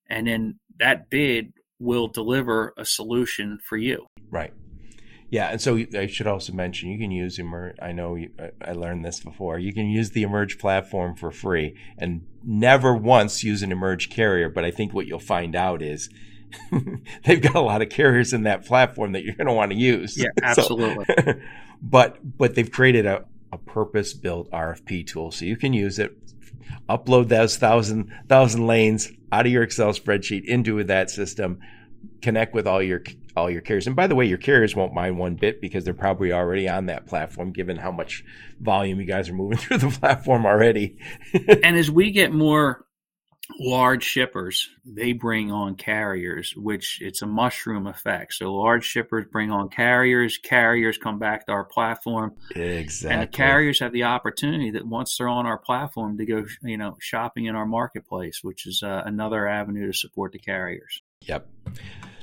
and 0.10 0.28
then 0.28 0.60
that 0.80 1.10
bid 1.10 1.54
will 1.80 2.08
deliver 2.08 2.74
a 2.78 2.86
solution 2.86 3.58
for 3.64 3.78
you. 3.78 4.06
Right. 4.30 4.54
Yeah, 5.32 5.48
and 5.48 5.62
so 5.62 5.80
I 5.98 6.08
should 6.08 6.28
also 6.28 6.52
mention 6.52 6.90
you 6.90 7.00
can 7.00 7.10
use 7.10 7.40
Emerge. 7.40 7.78
I 7.82 7.94
know 7.94 8.16
you, 8.16 8.32
I 8.62 8.74
learned 8.74 9.06
this 9.06 9.22
before. 9.22 9.58
You 9.58 9.74
can 9.74 9.88
use 9.88 10.12
the 10.12 10.24
Emerge 10.24 10.60
platform 10.60 11.16
for 11.16 11.32
free 11.32 11.74
and 11.98 12.28
never 12.44 12.94
once 12.94 13.42
use 13.42 13.64
an 13.64 13.72
Emerge 13.72 14.10
carrier. 14.10 14.50
But 14.50 14.66
I 14.66 14.72
think 14.72 14.94
what 14.94 15.08
you'll 15.08 15.20
find 15.20 15.56
out 15.56 15.82
is 15.82 16.10
they've 17.24 17.42
got 17.42 17.56
a 17.56 17.62
lot 17.62 17.82
of 17.82 17.88
carriers 17.88 18.34
in 18.34 18.44
that 18.44 18.66
platform 18.66 19.14
that 19.14 19.24
you're 19.24 19.36
going 19.36 19.48
to 19.48 19.54
want 19.54 19.72
to 19.72 19.78
use. 19.78 20.18
Yeah, 20.18 20.28
absolutely. 20.44 21.06
So, 21.24 21.34
but 21.82 22.38
but 22.38 22.56
they've 22.56 22.72
created 22.72 23.06
a, 23.06 23.24
a 23.54 23.58
purpose 23.58 24.14
built 24.14 24.52
RFP 24.52 25.08
tool, 25.08 25.32
so 25.32 25.46
you 25.46 25.56
can 25.56 25.72
use 25.72 25.98
it. 25.98 26.12
Upload 26.90 27.30
those 27.30 27.56
thousand 27.56 28.12
thousand 28.28 28.68
lanes 28.68 29.10
out 29.32 29.46
of 29.46 29.52
your 29.54 29.64
Excel 29.64 29.94
spreadsheet 29.94 30.44
into 30.44 30.84
that 30.84 31.10
system. 31.10 31.60
Connect 32.22 32.54
with 32.54 32.68
all 32.68 32.82
your 32.82 33.02
all 33.36 33.50
your 33.50 33.62
carriers. 33.62 33.88
And 33.88 33.96
by 33.96 34.08
the 34.08 34.16
way, 34.16 34.26
your 34.26 34.38
carriers 34.38 34.76
won't 34.76 34.94
mind 34.94 35.18
one 35.18 35.36
bit 35.36 35.62
because 35.62 35.84
they're 35.84 35.94
probably 35.94 36.32
already 36.32 36.68
on 36.68 36.88
that 36.88 37.08
platform, 37.08 37.52
given 37.52 37.78
how 37.78 37.92
much 37.92 38.24
volume 38.60 39.00
you 39.00 39.06
guys 39.06 39.30
are 39.30 39.34
moving 39.34 39.58
through 39.60 39.78
the 39.78 39.90
platform 39.90 40.46
already. 40.46 40.98
and 41.64 41.78
as 41.78 41.90
we 41.90 42.12
get 42.12 42.34
more 42.34 42.86
large 43.60 44.04
shippers, 44.04 44.70
they 44.86 45.14
bring 45.14 45.52
on 45.52 45.76
carriers, 45.76 46.54
which 46.56 47.00
it's 47.02 47.22
a 47.22 47.28
mushroom 47.28 47.88
effect. 47.88 48.34
So 48.34 48.54
large 48.54 48.86
shippers 48.86 49.26
bring 49.32 49.52
on 49.52 49.70
carriers, 49.70 50.38
carriers 50.38 50.98
come 50.98 51.20
back 51.20 51.46
to 51.46 51.52
our 51.52 51.66
platform. 51.66 52.34
Exactly. 52.56 53.14
And 53.14 53.22
the 53.22 53.28
carriers 53.28 53.80
have 53.80 53.92
the 53.92 54.04
opportunity 54.04 54.72
that 54.72 54.86
once 54.86 55.18
they're 55.18 55.28
on 55.28 55.46
our 55.46 55.58
platform 55.58 56.18
to 56.18 56.26
go, 56.26 56.46
you 56.64 56.78
know, 56.78 56.98
shopping 57.00 57.46
in 57.46 57.56
our 57.56 57.66
marketplace, 57.66 58.40
which 58.44 58.66
is 58.66 58.84
uh, 58.84 59.04
another 59.06 59.48
avenue 59.48 59.88
to 59.88 59.98
support 59.98 60.32
the 60.32 60.40
carriers. 60.40 61.02
Yep. 61.22 61.48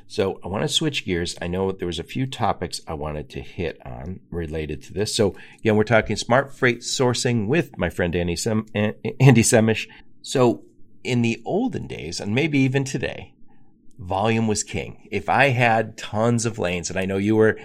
So 0.09 0.41
I 0.43 0.49
want 0.49 0.63
to 0.63 0.69
switch 0.69 1.05
gears. 1.05 1.37
I 1.41 1.49
know 1.49 1.71
there 1.71 1.87
was 1.87 1.99
a 1.99 2.05
few 2.05 2.27
topics 2.27 2.81
I 2.89 2.95
wanted 2.95 3.29
to 3.31 3.41
hit 3.41 3.79
on 3.85 4.21
related 4.31 4.83
to 4.85 4.95
this. 4.95 5.15
So 5.15 5.37
again, 5.59 5.77
we're 5.77 5.85
talking 5.85 6.17
smart 6.17 6.53
freight 6.53 6.81
sourcing 6.81 7.47
with 7.47 7.77
my 7.77 7.91
friend 7.91 8.17
Andy, 8.17 8.35
Sem- 8.35 8.67
Andy 8.75 9.43
Semisch. 9.43 9.87
So 10.23 10.65
in 11.05 11.21
the 11.21 11.43
olden 11.45 11.87
days, 11.87 12.21
and 12.21 12.35
maybe 12.35 12.59
even 12.61 12.85
today, 12.85 13.35
volume 13.99 14.49
was 14.49 14.65
king. 14.65 15.07
If 15.11 15.29
I 15.29 15.49
had 15.49 15.99
tons 15.99 16.47
of 16.47 16.59
lanes, 16.59 16.89
and 16.89 16.99
I 16.99 17.05
know 17.05 17.19
you 17.19 17.37
were 17.37 17.59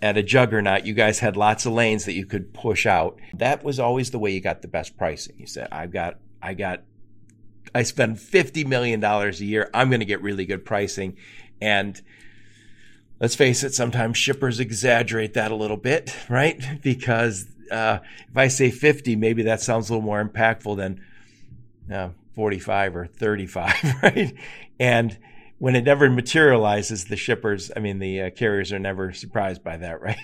at 0.00 0.16
a 0.16 0.22
juggernaut, 0.22 0.86
you 0.86 0.94
guys 0.94 1.18
had 1.18 1.36
lots 1.36 1.66
of 1.66 1.74
lanes 1.74 2.06
that 2.06 2.14
you 2.14 2.24
could 2.24 2.54
push 2.54 2.86
out. 2.86 3.18
That 3.34 3.62
was 3.62 3.78
always 3.78 4.10
the 4.10 4.18
way 4.18 4.30
you 4.30 4.40
got 4.40 4.62
the 4.62 4.68
best 4.68 4.96
pricing. 4.96 5.36
You 5.38 5.46
said, 5.46 5.68
I've 5.70 5.92
got, 5.92 6.18
I 6.40 6.54
got, 6.54 6.82
I 7.74 7.82
spend 7.82 8.16
$50 8.16 8.66
million 8.66 9.04
a 9.04 9.30
year. 9.32 9.68
I'm 9.74 9.90
going 9.90 10.00
to 10.00 10.06
get 10.06 10.22
really 10.22 10.46
good 10.46 10.64
pricing. 10.64 11.18
And 11.60 12.00
let's 13.20 13.34
face 13.34 13.62
it, 13.62 13.74
sometimes 13.74 14.16
shippers 14.18 14.60
exaggerate 14.60 15.34
that 15.34 15.50
a 15.50 15.56
little 15.56 15.76
bit, 15.76 16.14
right? 16.28 16.62
Because 16.82 17.46
uh, 17.70 17.98
if 18.28 18.36
I 18.36 18.48
say 18.48 18.70
50, 18.70 19.16
maybe 19.16 19.44
that 19.44 19.60
sounds 19.60 19.88
a 19.88 19.92
little 19.92 20.04
more 20.04 20.24
impactful 20.24 20.76
than 20.76 21.00
uh, 21.92 22.10
45 22.34 22.96
or 22.96 23.06
35, 23.06 23.74
right? 24.02 24.34
And 24.78 25.18
when 25.58 25.76
it 25.76 25.84
never 25.84 26.08
materializes, 26.08 27.04
the 27.04 27.16
shippers, 27.16 27.70
I 27.76 27.80
mean, 27.80 27.98
the 27.98 28.22
uh, 28.22 28.30
carriers 28.30 28.72
are 28.72 28.78
never 28.78 29.12
surprised 29.12 29.62
by 29.62 29.76
that, 29.76 30.00
right? 30.02 30.16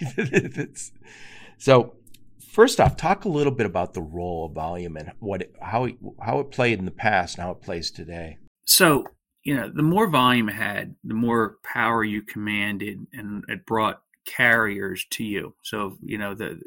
so, 1.59 1.95
first 2.39 2.81
off, 2.81 2.97
talk 2.97 3.27
a 3.27 3.29
little 3.29 3.53
bit 3.53 3.67
about 3.67 3.93
the 3.93 4.01
role 4.01 4.47
of 4.47 4.53
volume 4.53 4.97
and 4.97 5.13
what 5.21 5.43
it, 5.43 5.55
how 5.61 5.89
how 6.23 6.41
it 6.41 6.51
played 6.51 6.79
in 6.79 6.87
the 6.87 6.91
past 6.91 7.37
and 7.37 7.45
how 7.45 7.51
it 7.53 7.61
plays 7.61 7.91
today. 7.91 8.39
So, 8.65 9.05
you 9.47 9.55
know, 9.55 9.71
the 9.73 9.85
more 9.85 10.09
volume 10.09 10.49
it 10.49 10.57
had, 10.57 10.97
the 11.05 11.15
more 11.15 11.59
power 11.63 12.03
you 12.03 12.21
commanded, 12.21 13.07
and 13.13 13.45
it 13.47 13.65
brought 13.65 14.03
carriers 14.25 15.07
to 15.11 15.23
you. 15.23 15.55
So, 15.63 15.99
you 16.03 16.19
know, 16.19 16.35
the 16.35 16.63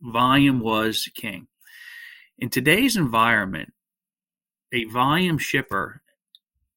volume 0.00 0.60
was 0.60 1.08
king. 1.16 1.48
In 2.38 2.48
today's 2.48 2.96
environment, 2.96 3.72
a 4.72 4.84
volume 4.84 5.36
shipper, 5.36 6.00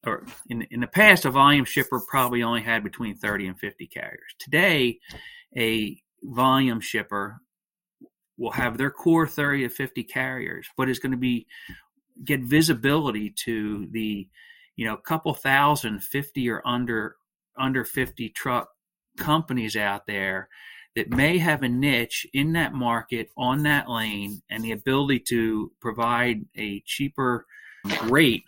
or 0.04 0.25
in, 0.50 0.64
in 0.72 0.80
the 0.80 0.88
past, 0.88 1.25
a 1.25 1.30
volume 1.30 1.66
shipper 1.66 2.02
probably 2.08 2.42
only 2.42 2.64
had 2.64 2.84
between 2.84 3.16
30 3.16 3.50
and 3.50 3.60
50 3.60 3.86
carriers. 3.86 4.34
Today, 4.40 4.98
a 5.56 6.02
volume 6.24 6.82
shipper 6.82 7.38
will 8.36 8.52
have 8.52 8.80
their 8.80 8.90
core 8.90 9.28
30 9.28 9.68
to 9.68 9.70
50 9.70 10.06
carriers, 10.06 10.68
but 10.75 10.90
is 10.90 10.98
going 10.98 11.12
to 11.12 11.20
be 11.20 11.46
get 12.24 12.40
visibility 12.42 13.30
to 13.30 13.86
the 13.92 14.28
you 14.75 14.86
know, 14.86 14.94
a 14.94 15.01
couple 15.01 15.34
thousand 15.34 16.03
50 16.03 16.50
or 16.50 16.62
under 16.65 17.15
under 17.58 17.86
50 17.86 18.29
truck 18.29 18.70
companies 19.17 19.75
out 19.75 20.08
there 20.08 20.50
that 20.96 21.10
may 21.10 21.38
have 21.38 21.63
a 21.63 21.70
niche 21.70 22.25
in 22.34 22.53
that 22.53 22.74
market 22.74 23.29
on 23.38 23.63
that 23.63 23.89
lane 23.89 24.41
and 24.50 24.63
the 24.63 24.72
ability 24.72 25.20
to 25.20 25.72
provide 25.82 26.46
a 26.55 26.82
cheaper 26.86 27.46
rate 28.03 28.44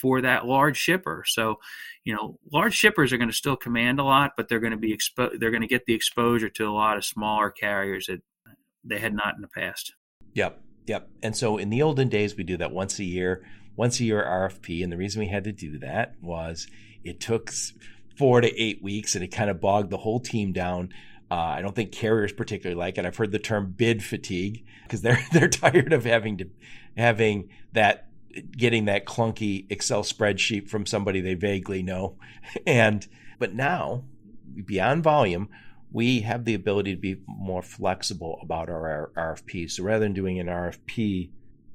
for 0.00 0.22
that 0.22 0.46
large 0.46 0.76
shipper. 0.76 1.24
So, 1.26 1.60
you 2.04 2.14
know, 2.14 2.38
large 2.52 2.74
shippers 2.74 3.12
are 3.12 3.18
going 3.18 3.30
to 3.30 3.36
still 3.36 3.56
command 3.56 4.00
a 4.00 4.04
lot, 4.04 4.32
but 4.36 4.48
they're 4.48 4.60
going 4.60 4.72
to 4.72 4.78
be 4.78 4.98
they're 5.38 5.50
going 5.50 5.62
to 5.62 5.68
get 5.68 5.86
the 5.86 5.94
exposure 5.94 6.48
to 6.48 6.68
a 6.68 6.72
lot 6.72 6.96
of 6.96 7.04
smaller 7.04 7.50
carriers 7.50 8.06
that 8.06 8.22
they 8.82 8.98
had 8.98 9.14
not 9.14 9.34
in 9.34 9.42
the 9.42 9.48
past. 9.48 9.94
Yep. 10.34 10.60
Yep. 10.86 11.08
And 11.22 11.36
so 11.36 11.56
in 11.56 11.70
the 11.70 11.82
olden 11.82 12.08
days 12.08 12.36
we 12.36 12.44
do 12.44 12.56
that 12.58 12.72
once 12.72 12.98
a 12.98 13.04
year 13.04 13.46
once 13.76 14.00
a 14.00 14.04
year 14.04 14.22
RFP. 14.22 14.82
And 14.82 14.92
the 14.92 14.96
reason 14.96 15.20
we 15.20 15.28
had 15.28 15.44
to 15.44 15.52
do 15.52 15.78
that 15.78 16.14
was 16.20 16.66
it 17.02 17.20
took 17.20 17.52
four 18.16 18.40
to 18.40 18.60
eight 18.60 18.82
weeks 18.82 19.14
and 19.14 19.24
it 19.24 19.28
kind 19.28 19.50
of 19.50 19.60
bogged 19.60 19.90
the 19.90 19.98
whole 19.98 20.20
team 20.20 20.52
down. 20.52 20.90
Uh, 21.30 21.34
I 21.34 21.62
don't 21.62 21.74
think 21.74 21.92
carriers 21.92 22.32
particularly 22.32 22.78
like 22.78 22.98
it. 22.98 23.06
I've 23.06 23.16
heard 23.16 23.32
the 23.32 23.38
term 23.38 23.74
bid 23.76 24.02
fatigue 24.02 24.64
because 24.84 25.02
they're 25.02 25.24
they're 25.32 25.48
tired 25.48 25.92
of 25.92 26.04
having 26.04 26.38
to 26.38 26.50
having 26.96 27.50
that 27.72 28.08
getting 28.56 28.86
that 28.86 29.06
clunky 29.06 29.66
Excel 29.70 30.02
spreadsheet 30.02 30.68
from 30.68 30.86
somebody 30.86 31.20
they 31.20 31.34
vaguely 31.34 31.82
know. 31.82 32.16
And 32.66 33.06
but 33.38 33.54
now 33.54 34.04
beyond 34.64 35.02
volume, 35.02 35.48
we 35.90 36.20
have 36.20 36.44
the 36.44 36.54
ability 36.54 36.94
to 36.94 37.00
be 37.00 37.16
more 37.26 37.62
flexible 37.62 38.38
about 38.42 38.68
our 38.68 39.10
RFPs. 39.16 39.72
So 39.72 39.84
rather 39.84 40.04
than 40.04 40.12
doing 40.12 40.38
an 40.38 40.46
RFP 40.46 41.30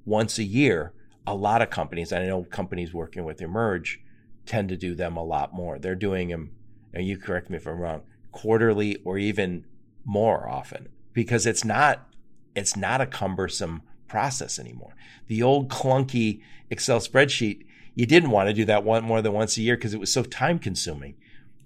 once 0.06 0.38
a 0.38 0.44
year, 0.44 0.94
a 1.30 1.36
lot 1.36 1.62
of 1.62 1.70
companies, 1.70 2.12
I 2.12 2.26
know 2.26 2.44
companies 2.44 2.94
working 2.94 3.24
with 3.24 3.42
Emerge 3.42 4.02
tend 4.46 4.70
to 4.70 4.78
do 4.78 4.96
them 4.96 5.16
a 5.16 5.24
lot 5.24 5.54
more. 5.54 5.78
They're 5.78 5.96
doing 5.96 6.30
them, 6.30 6.52
and 6.94 7.06
you 7.06 7.18
correct 7.18 7.50
me 7.50 7.58
if 7.58 7.68
I'm 7.68 7.80
wrong, 7.80 8.02
quarterly 8.32 8.98
or 9.06 9.18
even 9.18 9.66
more 10.06 10.50
often 10.50 10.90
because 11.14 11.46
it's 11.46 11.64
not 11.64 12.08
it's 12.56 12.76
not 12.76 13.00
a 13.00 13.06
cumbersome 13.06 13.84
process 14.08 14.58
anymore. 14.58 14.96
The 15.28 15.44
old 15.44 15.70
clunky 15.70 16.42
Excel 16.72 17.00
spreadsheet, 17.00 17.66
you 17.94 18.06
didn't 18.06 18.32
want 18.32 18.50
to 18.50 18.54
do 18.54 18.66
that 18.66 18.84
one 18.84 19.04
more 19.04 19.22
than 19.22 19.34
once 19.34 19.56
a 19.58 19.62
year 19.62 19.76
because 19.76 19.94
it 19.94 20.00
was 20.00 20.12
so 20.12 20.24
time 20.24 20.58
consuming. 20.58 21.16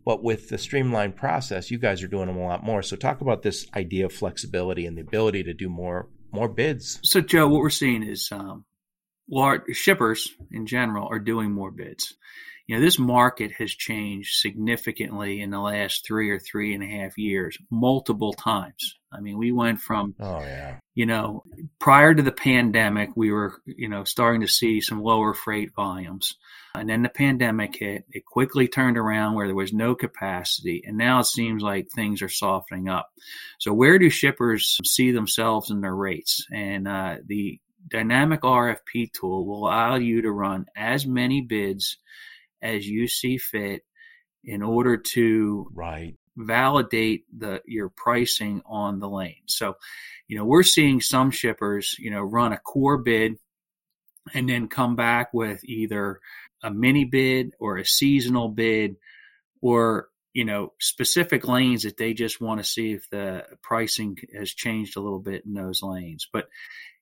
But 0.06 0.22
with 0.22 0.50
the 0.50 0.58
streamlined 0.58 1.16
process, 1.16 1.72
you 1.72 1.78
guys 1.78 2.04
are 2.04 2.08
doing 2.08 2.28
them 2.28 2.36
a 2.36 2.46
lot 2.46 2.64
more. 2.64 2.82
So 2.82 2.98
talk 2.98 3.22
about 3.22 3.42
this 3.42 3.68
idea 3.74 4.06
of 4.06 4.12
flexibility 4.12 4.86
and 4.86 4.98
the 4.98 5.02
ability 5.02 5.44
to 5.44 5.54
do 5.54 5.70
more 5.70 6.10
more 6.34 6.50
bids. 6.50 7.00
So 7.04 7.22
Joe, 7.22 7.48
what 7.48 7.62
we're 7.62 7.70
seeing 7.70 8.04
is 8.04 8.30
um, 8.32 8.66
large 9.30 9.62
shippers 9.74 10.30
in 10.52 10.66
general 10.66 11.08
are 11.08 11.20
doing 11.20 11.52
more 11.52 11.72
bids. 11.72 12.16
You 12.68 12.76
know, 12.76 12.82
this 12.82 12.98
market 12.98 13.52
has 13.58 13.72
changed 13.72 14.36
significantly 14.36 15.42
in 15.42 15.50
the 15.50 15.60
last 15.60 16.06
three 16.06 16.30
or 16.30 16.40
three 16.40 16.74
and 16.74 16.82
a 16.82 16.88
half 16.88 17.18
years, 17.18 17.58
multiple 17.70 18.32
times. 18.32 18.96
I 19.12 19.20
mean, 19.20 19.38
we 19.38 19.52
went 19.52 19.82
from, 19.82 20.16
oh 20.20 20.40
yeah, 20.40 20.78
you 20.96 21.06
know, 21.06 21.44
prior 21.80 22.14
to 22.14 22.24
the 22.24 22.32
pandemic, 22.32 23.10
we 23.16 23.32
were, 23.32 23.56
you 23.66 23.90
know, 23.90 24.06
starting 24.06 24.42
to 24.42 24.48
see 24.48 24.80
some 24.80 25.04
lower 25.04 25.34
freight 25.34 25.72
volumes. 25.76 26.36
And 26.76 26.90
then 26.90 27.04
the 27.04 27.10
pandemic 27.10 27.76
hit. 27.76 28.06
It 28.10 28.26
quickly 28.26 28.68
turned 28.68 28.98
around 28.98 29.36
where 29.36 29.46
there 29.46 29.56
was 29.56 29.74
no 29.74 29.94
capacity. 29.94 30.84
And 30.86 30.98
now 30.98 31.20
it 31.20 31.26
seems 31.26 31.62
like 31.62 31.88
things 31.90 32.22
are 32.22 32.30
softening 32.30 32.90
up. 32.90 33.10
So, 33.60 33.74
where 33.74 34.00
do 34.00 34.10
shippers 34.10 34.80
see 34.86 35.12
themselves 35.12 35.70
in 35.70 35.82
their 35.82 35.96
rates? 35.96 36.46
And 36.52 36.88
uh, 36.88 37.18
the 37.26 37.60
dynamic 37.94 38.42
RFP 38.42 39.14
tool 39.14 39.46
will 39.46 39.68
allow 39.68 39.96
you 39.96 40.24
to 40.24 40.32
run 40.32 40.66
as 40.76 41.06
many 41.06 41.42
bids 41.42 41.98
as 42.62 42.88
you 42.88 43.08
see 43.08 43.38
fit 43.38 43.84
in 44.44 44.62
order 44.62 44.98
to 44.98 45.70
right 45.74 46.16
validate 46.36 47.26
the 47.38 47.62
your 47.68 47.90
pricing 47.90 48.64
on 48.66 49.00
the 49.00 49.08
lane. 49.08 49.44
So, 49.46 49.76
you 50.28 50.36
know, 50.36 50.44
we're 50.44 50.64
seeing 50.64 51.00
some 51.00 51.30
shippers, 51.30 51.96
you 52.00 52.10
know, 52.10 52.24
run 52.24 52.52
a 52.52 52.58
core 52.58 52.98
bid 52.98 53.38
and 54.34 54.50
then 54.50 54.68
come 54.68 54.96
back 54.96 55.32
with 55.32 55.64
either 55.64 56.20
a 56.64 56.72
mini 56.72 57.06
bid 57.06 57.52
or 57.60 57.78
a 57.78 57.86
seasonal 57.86 58.50
bid 58.50 58.96
or 59.62 60.08
you 60.34 60.46
know 60.46 60.74
specific 60.80 61.48
lanes 61.48 61.84
that 61.84 61.98
they 61.98 62.14
just 62.14 62.42
want 62.42 62.60
to 62.60 62.64
see 62.64 62.94
if 62.94 63.08
the 63.12 63.44
pricing 63.62 64.18
has 64.36 64.50
changed 64.50 64.98
a 64.98 65.02
little 65.02 65.20
bit 65.20 65.46
in 65.46 65.54
those 65.54 65.84
lanes 65.84 66.28
but 66.32 66.48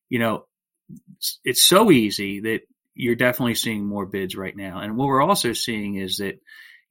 you 0.09 0.19
know 0.19 0.45
it's 1.43 1.63
so 1.63 1.91
easy 1.91 2.41
that 2.41 2.61
you're 2.93 3.15
definitely 3.15 3.55
seeing 3.55 3.85
more 3.85 4.05
bids 4.05 4.35
right 4.35 4.55
now 4.55 4.79
and 4.79 4.97
what 4.97 5.07
we're 5.07 5.21
also 5.21 5.53
seeing 5.53 5.95
is 5.95 6.17
that 6.17 6.39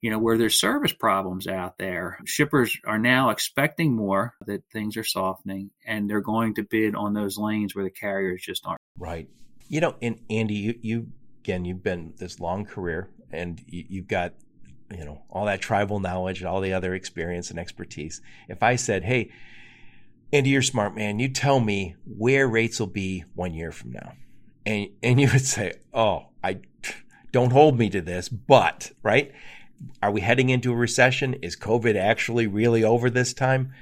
you 0.01 0.09
know, 0.09 0.17
where 0.17 0.37
there's 0.37 0.59
service 0.59 0.91
problems 0.91 1.47
out 1.47 1.77
there, 1.77 2.17
shippers 2.25 2.75
are 2.85 2.97
now 2.97 3.29
expecting 3.29 3.95
more 3.95 4.33
that 4.47 4.63
things 4.73 4.97
are 4.97 5.03
softening 5.03 5.69
and 5.85 6.09
they're 6.09 6.21
going 6.21 6.55
to 6.55 6.63
bid 6.63 6.95
on 6.95 7.13
those 7.13 7.37
lanes 7.37 7.75
where 7.75 7.83
the 7.83 7.91
carriers 7.91 8.41
just 8.41 8.65
aren't. 8.65 8.81
Right. 8.97 9.29
You 9.69 9.79
know, 9.79 9.95
and 10.01 10.19
Andy, 10.29 10.55
you, 10.55 10.79
you 10.81 11.07
again, 11.41 11.65
you've 11.65 11.83
been 11.83 12.13
this 12.17 12.39
long 12.39 12.65
career 12.65 13.09
and 13.31 13.61
you, 13.67 13.85
you've 13.87 14.07
got, 14.07 14.33
you 14.89 15.05
know, 15.05 15.21
all 15.29 15.45
that 15.45 15.61
tribal 15.61 15.99
knowledge 15.99 16.39
and 16.39 16.47
all 16.47 16.61
the 16.61 16.73
other 16.73 16.95
experience 16.95 17.51
and 17.51 17.59
expertise. 17.59 18.21
If 18.49 18.63
I 18.63 18.77
said, 18.77 19.03
hey, 19.03 19.31
Andy, 20.33 20.51
you're 20.51 20.61
smart 20.61 20.95
man, 20.95 21.19
you 21.19 21.27
tell 21.27 21.59
me 21.59 21.95
where 22.05 22.47
rates 22.47 22.79
will 22.79 22.87
be 22.87 23.25
one 23.35 23.53
year 23.53 23.71
from 23.71 23.91
now. 23.91 24.13
And, 24.65 24.89
and 25.03 25.19
you 25.19 25.29
would 25.31 25.45
say, 25.45 25.73
oh, 25.93 26.27
I 26.43 26.59
don't 27.31 27.51
hold 27.51 27.77
me 27.77 27.89
to 27.89 28.01
this, 28.01 28.29
but, 28.29 28.91
right? 29.03 29.31
Are 30.01 30.11
we 30.11 30.21
heading 30.21 30.49
into 30.49 30.71
a 30.71 30.75
recession? 30.75 31.33
Is 31.35 31.55
COVID 31.57 31.95
actually 31.95 32.47
really 32.47 32.83
over 32.83 33.09
this 33.09 33.33
time? 33.33 33.73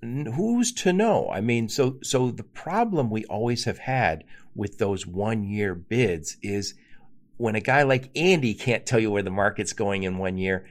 Who's 0.00 0.72
to 0.72 0.92
know? 0.92 1.28
I 1.30 1.40
mean, 1.40 1.68
so 1.68 1.98
so 2.02 2.30
the 2.30 2.44
problem 2.44 3.10
we 3.10 3.24
always 3.26 3.64
have 3.64 3.78
had 3.78 4.24
with 4.54 4.78
those 4.78 5.06
one 5.06 5.44
year 5.44 5.74
bids 5.74 6.38
is 6.42 6.74
when 7.36 7.54
a 7.54 7.60
guy 7.60 7.82
like 7.82 8.10
Andy 8.16 8.54
can't 8.54 8.86
tell 8.86 9.00
you 9.00 9.10
where 9.10 9.22
the 9.22 9.30
market's 9.30 9.74
going 9.74 10.04
in 10.04 10.16
one 10.16 10.38
year, 10.38 10.66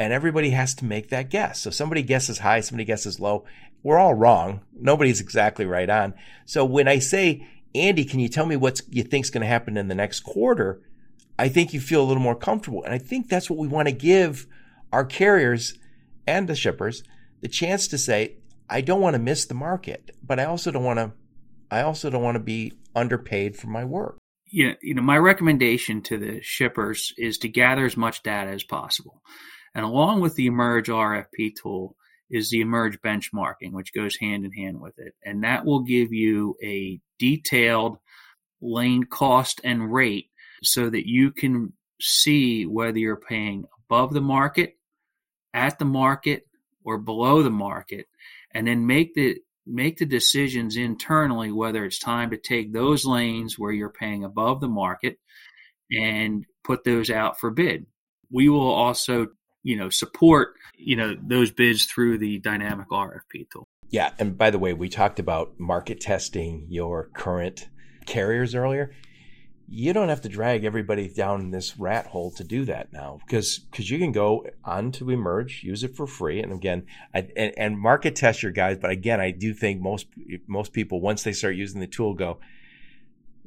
and 0.00 0.14
everybody 0.14 0.48
has 0.48 0.74
to 0.74 0.86
make 0.86 1.10
that 1.10 1.28
guess. 1.28 1.60
So 1.60 1.68
somebody 1.68 2.02
guesses 2.02 2.38
high, 2.38 2.60
somebody 2.60 2.86
guesses 2.86 3.20
low. 3.20 3.44
We're 3.82 3.98
all 3.98 4.14
wrong. 4.14 4.62
Nobody's 4.72 5.20
exactly 5.20 5.66
right 5.66 5.90
on. 5.90 6.14
So 6.46 6.64
when 6.64 6.88
I 6.88 7.00
say, 7.00 7.46
Andy, 7.74 8.06
can 8.06 8.18
you 8.18 8.28
tell 8.30 8.46
me 8.46 8.56
what 8.56 8.80
you 8.88 9.02
think's 9.02 9.28
going 9.28 9.42
to 9.42 9.46
happen 9.46 9.76
in 9.76 9.88
the 9.88 9.94
next 9.94 10.20
quarter? 10.20 10.80
I 11.38 11.50
think 11.50 11.74
you 11.74 11.80
feel 11.80 12.02
a 12.02 12.08
little 12.08 12.22
more 12.22 12.34
comfortable. 12.34 12.82
And 12.82 12.94
I 12.94 12.98
think 12.98 13.28
that's 13.28 13.50
what 13.50 13.58
we 13.58 13.68
want 13.68 13.88
to 13.88 13.94
give 13.94 14.46
our 14.90 15.04
carriers 15.04 15.74
and 16.26 16.48
the 16.48 16.54
shippers 16.54 17.02
the 17.42 17.48
chance 17.48 17.86
to 17.88 17.98
say, 17.98 18.36
I 18.70 18.80
don't 18.80 19.02
want 19.02 19.16
to 19.16 19.20
miss 19.20 19.44
the 19.44 19.54
market, 19.54 20.12
but 20.22 20.40
I 20.40 20.46
also 20.46 20.70
don't 20.70 20.84
want 20.84 20.98
to, 20.98 21.12
I 21.70 21.82
also 21.82 22.08
don't 22.08 22.22
want 22.22 22.36
to 22.36 22.42
be 22.42 22.72
underpaid 22.96 23.54
for 23.54 23.66
my 23.66 23.84
work. 23.84 24.16
Yeah, 24.50 24.72
you 24.80 24.94
know, 24.94 25.02
my 25.02 25.18
recommendation 25.18 26.00
to 26.04 26.16
the 26.16 26.40
shippers 26.40 27.12
is 27.18 27.36
to 27.38 27.48
gather 27.48 27.84
as 27.84 27.98
much 27.98 28.22
data 28.22 28.50
as 28.50 28.64
possible. 28.64 29.20
And 29.74 29.84
along 29.84 30.20
with 30.20 30.34
the 30.34 30.46
Emerge 30.46 30.88
RFP 30.88 31.54
tool 31.60 31.96
is 32.28 32.50
the 32.50 32.60
Emerge 32.60 33.00
benchmarking, 33.00 33.72
which 33.72 33.92
goes 33.92 34.16
hand 34.16 34.44
in 34.44 34.52
hand 34.52 34.80
with 34.80 34.98
it. 34.98 35.14
And 35.24 35.44
that 35.44 35.64
will 35.64 35.80
give 35.80 36.12
you 36.12 36.56
a 36.62 37.00
detailed 37.18 37.98
lane 38.60 39.04
cost 39.04 39.60
and 39.64 39.92
rate 39.92 40.30
so 40.62 40.90
that 40.90 41.08
you 41.08 41.30
can 41.30 41.72
see 42.00 42.66
whether 42.66 42.98
you're 42.98 43.16
paying 43.16 43.64
above 43.86 44.12
the 44.12 44.20
market, 44.20 44.76
at 45.54 45.78
the 45.78 45.84
market, 45.84 46.46
or 46.84 46.98
below 46.98 47.42
the 47.42 47.50
market, 47.50 48.06
and 48.52 48.66
then 48.66 48.86
make 48.86 49.14
the 49.14 49.38
make 49.66 49.98
the 49.98 50.06
decisions 50.06 50.76
internally 50.76 51.52
whether 51.52 51.84
it's 51.84 51.98
time 51.98 52.30
to 52.30 52.36
take 52.36 52.72
those 52.72 53.04
lanes 53.04 53.58
where 53.58 53.72
you're 53.72 53.90
paying 53.90 54.24
above 54.24 54.60
the 54.60 54.68
market 54.68 55.18
and 55.92 56.44
put 56.64 56.82
those 56.84 57.10
out 57.10 57.38
for 57.38 57.50
bid. 57.50 57.86
We 58.30 58.48
will 58.48 58.72
also, 58.72 59.28
you 59.62 59.76
know, 59.76 59.90
support, 59.90 60.54
you 60.76 60.96
know, 60.96 61.16
those 61.20 61.50
bids 61.50 61.84
through 61.84 62.18
the 62.18 62.38
dynamic 62.38 62.88
RFP 62.88 63.50
tool. 63.52 63.68
Yeah, 63.90 64.12
and 64.18 64.38
by 64.38 64.50
the 64.50 64.58
way, 64.58 64.72
we 64.72 64.88
talked 64.88 65.18
about 65.18 65.58
market 65.58 66.00
testing 66.00 66.66
your 66.68 67.10
current 67.12 67.68
carriers 68.06 68.54
earlier 68.54 68.92
you 69.72 69.92
don't 69.92 70.08
have 70.08 70.20
to 70.22 70.28
drag 70.28 70.64
everybody 70.64 71.08
down 71.08 71.52
this 71.52 71.78
rat 71.78 72.08
hole 72.08 72.32
to 72.32 72.42
do 72.42 72.64
that 72.64 72.92
now 72.92 73.20
because 73.24 73.60
because 73.60 73.88
you 73.88 73.98
can 73.98 74.10
go 74.10 74.44
on 74.64 74.90
to 74.90 75.10
emerge 75.10 75.62
use 75.62 75.84
it 75.84 75.94
for 75.94 76.08
free 76.08 76.42
and 76.42 76.52
again 76.52 76.84
I, 77.14 77.28
and, 77.36 77.54
and, 77.56 77.78
market 77.78 78.16
test 78.16 78.42
your 78.42 78.50
guys 78.50 78.78
but 78.78 78.90
again 78.90 79.20
i 79.20 79.30
do 79.30 79.54
think 79.54 79.80
most 79.80 80.08
most 80.48 80.72
people 80.72 81.00
once 81.00 81.22
they 81.22 81.32
start 81.32 81.54
using 81.54 81.80
the 81.80 81.86
tool 81.86 82.14
go 82.14 82.40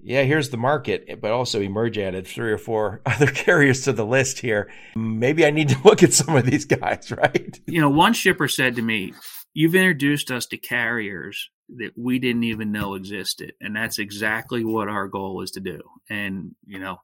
yeah 0.03 0.23
here's 0.23 0.49
the 0.49 0.57
market 0.57 1.19
but 1.21 1.31
also 1.31 1.61
emerge 1.61 1.97
added 1.97 2.27
three 2.27 2.51
or 2.51 2.57
four 2.57 3.01
other 3.05 3.27
carriers 3.27 3.81
to 3.81 3.93
the 3.93 4.05
list 4.05 4.39
here 4.39 4.69
maybe 4.95 5.45
i 5.45 5.49
need 5.49 5.69
to 5.69 5.79
look 5.83 6.03
at 6.03 6.13
some 6.13 6.35
of 6.35 6.45
these 6.45 6.65
guys 6.65 7.11
right 7.17 7.59
you 7.67 7.81
know 7.81 7.89
one 7.89 8.13
shipper 8.13 8.47
said 8.47 8.75
to 8.75 8.81
me 8.81 9.13
you've 9.53 9.75
introduced 9.75 10.31
us 10.31 10.45
to 10.47 10.57
carriers 10.57 11.49
that 11.77 11.91
we 11.95 12.19
didn't 12.19 12.43
even 12.43 12.71
know 12.71 12.95
existed. 12.95 13.53
And 13.61 13.75
that's 13.75 13.99
exactly 13.99 14.63
what 14.63 14.89
our 14.89 15.07
goal 15.07 15.41
is 15.41 15.51
to 15.51 15.59
do. 15.59 15.81
And, 16.09 16.55
you 16.65 16.79
know, 16.79 17.01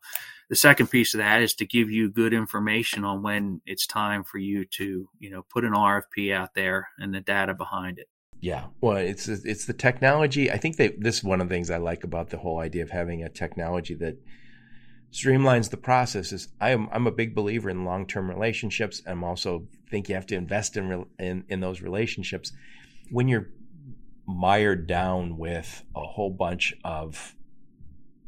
the 0.49 0.55
second 0.55 0.87
piece 0.87 1.13
of 1.13 1.19
that 1.19 1.41
is 1.41 1.53
to 1.55 1.65
give 1.65 1.89
you 1.89 2.09
good 2.09 2.33
information 2.33 3.03
on 3.03 3.21
when 3.21 3.61
it's 3.65 3.87
time 3.87 4.23
for 4.23 4.37
you 4.37 4.65
to, 4.65 5.07
you 5.19 5.29
know, 5.29 5.45
put 5.49 5.63
an 5.63 5.73
RFP 5.73 6.33
out 6.33 6.53
there 6.55 6.89
and 6.97 7.13
the 7.13 7.21
data 7.21 7.53
behind 7.53 7.99
it. 7.99 8.07
Yeah, 8.41 8.65
well, 8.79 8.97
it's 8.97 9.27
it's 9.27 9.65
the 9.65 9.73
technology. 9.73 10.49
I 10.49 10.57
think 10.57 10.77
that 10.77 11.01
this 11.01 11.17
is 11.17 11.23
one 11.23 11.41
of 11.41 11.49
the 11.49 11.55
things 11.55 11.69
I 11.69 11.77
like 11.77 12.03
about 12.03 12.29
the 12.29 12.37
whole 12.37 12.59
idea 12.59 12.83
of 12.83 12.89
having 12.89 13.23
a 13.23 13.29
technology 13.29 13.95
that 13.95 14.17
streamlines 15.11 15.69
the 15.69 15.77
process. 15.77 16.31
Is 16.31 16.47
I'm 16.61 16.87
I'm 16.91 17.05
a 17.05 17.11
big 17.11 17.35
believer 17.35 17.69
in 17.69 17.83
long 17.83 18.07
term 18.07 18.29
relationships. 18.29 19.01
I'm 19.05 19.23
also 19.23 19.67
think 19.89 20.07
you 20.07 20.15
have 20.15 20.27
to 20.27 20.35
invest 20.35 20.77
in 20.77 21.05
in 21.19 21.43
in 21.49 21.59
those 21.59 21.81
relationships. 21.81 22.53
When 23.11 23.27
you're 23.27 23.49
mired 24.25 24.87
down 24.87 25.37
with 25.37 25.83
a 25.95 26.05
whole 26.05 26.29
bunch 26.29 26.73
of 26.85 27.35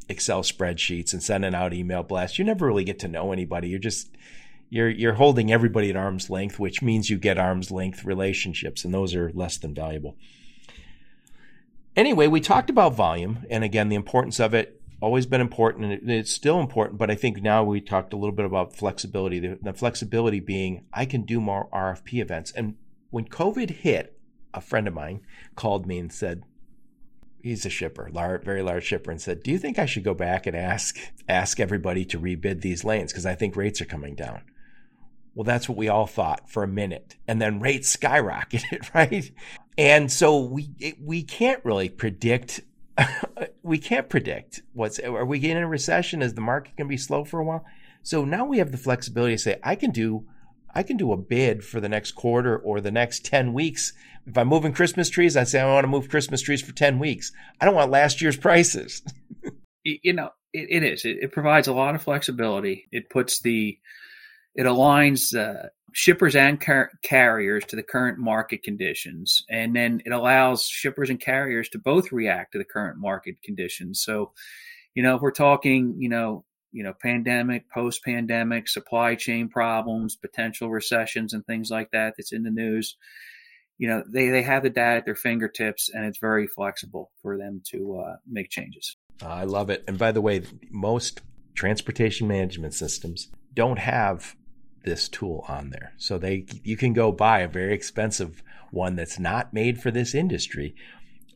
Excel 0.10 0.42
spreadsheets 0.42 1.14
and 1.14 1.24
sending 1.24 1.56
out 1.56 1.74
email 1.74 2.04
blasts. 2.04 2.38
You 2.38 2.46
never 2.46 2.68
really 2.68 2.84
get 2.84 3.00
to 3.00 3.08
know 3.08 3.32
anybody. 3.32 3.70
You're 3.70 3.80
just 3.80 4.10
you're 4.72 4.90
you're 4.90 5.14
holding 5.14 5.52
everybody 5.52 5.90
at 5.90 5.98
arm's 5.98 6.30
length, 6.30 6.58
which 6.58 6.82
means 6.82 7.10
you 7.10 7.20
get 7.20 7.38
arm's 7.38 7.70
length 7.70 8.06
relationships, 8.06 8.84
and 8.84 8.94
those 8.94 9.14
are 9.14 9.30
less 9.34 9.58
than 9.58 9.76
valuable. 9.76 10.16
Anyway, 11.96 12.26
we 12.26 12.40
talked 12.40 12.70
about 12.70 12.96
volume, 12.96 13.46
and 13.50 13.66
again, 13.66 13.90
the 13.90 13.98
importance 13.98 14.40
of 14.40 14.54
it. 14.56 14.82
Always 15.02 15.26
been 15.26 15.42
important, 15.42 15.92
and 15.92 16.10
it's 16.10 16.32
still 16.32 16.60
important. 16.60 16.98
But 16.98 17.12
I 17.12 17.16
think 17.16 17.42
now 17.42 17.64
we 17.64 17.82
talked 17.82 18.14
a 18.14 18.16
little 18.16 18.36
bit 18.36 18.46
about 18.46 18.76
flexibility. 18.76 19.40
The, 19.40 19.60
the 19.62 19.74
flexibility 19.74 20.40
being, 20.40 20.86
I 20.94 21.06
can 21.06 21.24
do 21.24 21.42
more 21.42 21.68
RFP 21.74 22.22
events. 22.22 22.52
And 22.52 22.76
when 23.10 23.26
COVID 23.26 23.72
hit, 23.72 24.18
a 24.54 24.62
friend 24.62 24.88
of 24.88 24.94
mine 24.94 25.22
called 25.56 25.86
me 25.86 25.98
and 25.98 26.14
said, 26.14 26.44
he's 27.42 27.66
a 27.66 27.70
shipper, 27.70 28.10
large, 28.14 28.44
very 28.44 28.62
large 28.62 28.86
shipper, 28.86 29.12
and 29.12 29.20
said, 29.20 29.44
"Do 29.44 29.52
you 29.52 29.58
think 29.58 29.80
I 29.80 29.86
should 29.86 30.04
go 30.04 30.14
back 30.14 30.46
and 30.46 30.56
ask 30.56 30.98
ask 31.28 31.60
everybody 31.60 32.06
to 32.06 32.20
rebid 32.20 32.62
these 32.62 32.86
lanes 32.86 33.12
because 33.12 33.26
I 33.26 33.36
think 33.36 33.56
rates 33.56 33.82
are 33.82 33.86
coming 33.86 34.16
down?" 34.16 34.42
Well, 35.34 35.44
that's 35.46 35.70
what 35.70 35.78
we 35.78 35.88
all 35.88 36.08
thought 36.08 36.50
for 36.50 36.64
a 36.64 36.68
minute, 36.68 37.16
and 37.28 37.42
then 37.42 37.60
rates 37.60 37.96
skyrocketed, 37.96 38.94
right? 38.94 39.32
And 39.78 40.12
so 40.12 40.40
we 40.40 40.70
it, 40.80 41.02
we 41.02 41.24
can't 41.24 41.64
really 41.64 41.90
predict. 41.90 42.62
we 43.64 43.78
can't 43.78 44.10
predict 44.10 44.62
what's. 44.74 45.00
Are 45.00 45.26
we 45.26 45.40
getting 45.40 45.64
a 45.64 45.68
recession? 45.68 46.22
Is 46.22 46.34
the 46.34 46.42
market 46.42 46.76
going 46.76 46.88
to 46.88 46.90
be 46.90 46.98
slow 46.98 47.24
for 47.24 47.40
a 47.40 47.44
while? 47.44 47.66
So 48.04 48.26
now 48.26 48.46
we 48.46 48.58
have 48.58 48.72
the 48.72 48.78
flexibility 48.78 49.36
to 49.36 49.42
say, 49.42 49.60
I 49.64 49.76
can 49.76 49.92
do 49.92 50.26
I 50.74 50.84
can 50.84 50.98
do 50.98 51.12
a 51.12 51.18
bid 51.18 51.64
for 51.64 51.80
the 51.80 51.90
next 51.90 52.12
quarter 52.14 52.58
or 52.58 52.82
the 52.82 52.92
next 52.92 53.26
10 53.26 53.54
weeks. 53.54 53.94
If 54.26 54.38
I'm 54.38 54.48
moving 54.48 54.74
Christmas 54.74 55.10
trees, 55.10 55.36
I 55.36 55.44
say 55.44 55.60
I 55.60 55.66
want 55.66 55.84
to 55.84 55.90
move 55.90 56.10
Christmas 56.10 56.42
trees 56.42 56.62
for 56.62 56.74
10 56.74 57.00
weeks. 57.00 57.32
I 57.60 57.66
don't 57.66 57.76
want 57.76 57.92
last 57.92 58.22
year's 58.22 58.38
prices. 58.38 59.02
you 59.84 60.14
know, 60.14 60.30
it, 60.54 60.68
it 60.70 60.84
is. 60.84 61.06
It, 61.06 61.18
it, 61.22 61.32
provides 61.32 61.68
a 61.68 61.74
lot 61.74 61.96
of 61.96 62.02
flexibility. 62.02 62.88
It 62.92 63.10
puts 63.10 63.42
the 63.42 63.78
it 64.56 64.66
aligns 64.66 65.36
uh, 65.36 65.70
shippers 65.94 66.36
and 66.36 66.60
car- 66.60 66.92
carriers 67.04 67.66
to 67.66 67.76
the 67.76 67.84
current 67.84 68.18
market 68.18 68.64
conditions, 68.64 69.44
and 69.50 69.76
then 69.76 70.02
it 70.06 70.12
allows 70.12 70.66
shippers 70.66 71.10
and 71.10 71.20
carriers 71.20 71.70
to 71.70 71.80
both 71.80 72.12
react 72.12 72.54
to 72.54 72.58
the 72.58 72.66
current 72.66 72.98
market 72.98 73.42
conditions. 73.44 74.04
So, 74.04 74.32
you 74.96 75.04
know, 75.04 75.16
if 75.16 75.22
we're 75.22 75.32
talking, 75.32 75.96
you 76.00 76.10
know, 76.10 76.46
you 76.72 76.84
know, 76.84 76.94
pandemic, 76.94 77.70
post 77.70 78.04
pandemic, 78.04 78.68
supply 78.68 79.16
chain 79.16 79.50
problems, 79.50 80.16
potential 80.16 80.70
recessions, 80.70 81.34
and 81.34 81.46
things 81.46 81.70
like 81.70 81.92
that 81.92 82.14
that's 82.18 82.32
in 82.32 82.44
the 82.44 82.50
news. 82.50 82.96
You 83.78 83.88
know, 83.88 84.04
they, 84.08 84.30
they 84.30 84.44
have 84.44 84.64
the 84.64 84.70
data 84.70 84.98
at 84.98 85.06
their 85.06 85.16
fingertips 85.16 85.90
and 85.94 86.06
it's 86.06 86.20
very 86.20 86.48
flexible 86.48 87.12
for 87.22 87.38
them 87.38 87.62
to 87.72 88.00
uh, 88.00 88.16
make 88.30 88.50
changes. 88.50 88.96
I 89.26 89.44
love 89.46 89.70
it. 89.70 89.84
And 89.88 89.98
by 89.98 90.12
the 90.12 90.22
way, 90.22 90.44
most 90.70 91.22
transportation 91.56 92.28
management 92.28 92.74
systems 92.74 93.28
don't 93.54 93.80
have 93.80 94.36
this 94.84 95.08
tool 95.08 95.46
on 95.48 95.70
there. 95.70 95.94
So 95.98 96.18
they 96.18 96.46
you 96.64 96.78
can 96.78 96.94
go 96.94 97.12
buy 97.12 97.40
a 97.40 97.48
very 97.48 97.74
expensive 97.74 98.44
one 98.72 98.96
that's 98.96 99.20
not 99.20 99.54
made 99.54 99.82
for 99.82 99.92
this 99.92 100.16
industry 100.16 100.76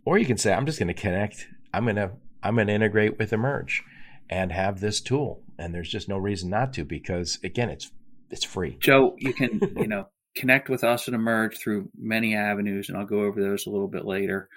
or 0.05 0.17
you 0.17 0.25
can 0.25 0.37
say 0.37 0.53
I'm 0.53 0.65
just 0.65 0.79
going 0.79 0.87
to 0.87 0.93
connect 0.93 1.47
I'm 1.73 1.83
going 1.83 1.97
to 1.97 2.11
I'm 2.41 2.55
going 2.55 2.67
to 2.67 2.73
integrate 2.73 3.17
with 3.17 3.33
Emerge 3.33 3.83
and 4.29 4.51
have 4.51 4.79
this 4.79 5.01
tool. 5.01 5.41
And 5.57 5.73
there's 5.73 5.89
just 5.89 6.07
no 6.07 6.17
reason 6.17 6.49
not 6.49 6.73
to 6.73 6.85
because 6.85 7.39
again, 7.43 7.69
it's 7.69 7.91
it's 8.29 8.45
free. 8.45 8.77
Joe, 8.79 9.15
you 9.17 9.33
can 9.33 9.59
you 9.75 9.87
know 9.87 10.07
connect 10.35 10.69
with 10.69 10.83
us 10.83 11.07
and 11.07 11.15
Emerge 11.15 11.57
through 11.57 11.89
many 11.97 12.35
avenues, 12.35 12.89
and 12.89 12.97
I'll 12.97 13.05
go 13.05 13.21
over 13.21 13.41
those 13.41 13.65
a 13.65 13.69
little 13.69 13.87
bit 13.87 14.05
later. 14.05 14.49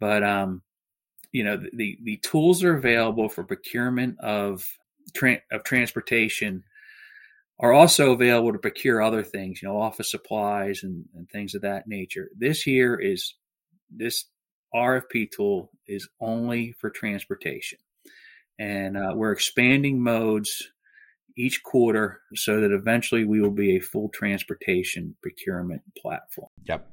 But 0.00 0.22
um, 0.22 0.62
you 1.32 1.44
know 1.44 1.56
the 1.56 1.70
the, 1.72 1.98
the 2.02 2.16
tools 2.18 2.64
are 2.64 2.76
available 2.76 3.28
for 3.28 3.44
procurement 3.44 4.18
of 4.20 4.66
tra- 5.14 5.42
of 5.52 5.62
transportation 5.62 6.64
are 7.60 7.72
also 7.72 8.12
available 8.12 8.52
to 8.52 8.58
procure 8.58 9.02
other 9.02 9.22
things, 9.22 9.62
you 9.62 9.68
know, 9.68 9.80
office 9.80 10.10
supplies 10.10 10.82
and, 10.82 11.04
and 11.14 11.28
things 11.28 11.54
of 11.54 11.62
that 11.62 11.86
nature. 11.86 12.28
This 12.36 12.62
here 12.62 12.96
is 12.96 13.34
this 13.90 14.24
RFP 14.74 15.30
tool 15.30 15.70
is 15.86 16.08
only 16.20 16.72
for 16.80 16.90
transportation 16.90 17.78
and 18.60 18.96
uh, 18.96 19.12
we're 19.14 19.32
expanding 19.32 20.02
modes 20.02 20.70
each 21.36 21.62
quarter 21.62 22.20
so 22.34 22.60
that 22.60 22.70
eventually 22.70 23.24
we 23.24 23.40
will 23.40 23.50
be 23.50 23.76
a 23.76 23.80
full 23.80 24.10
transportation 24.10 25.16
procurement 25.22 25.80
platform. 25.96 26.50
Yep. 26.64 26.88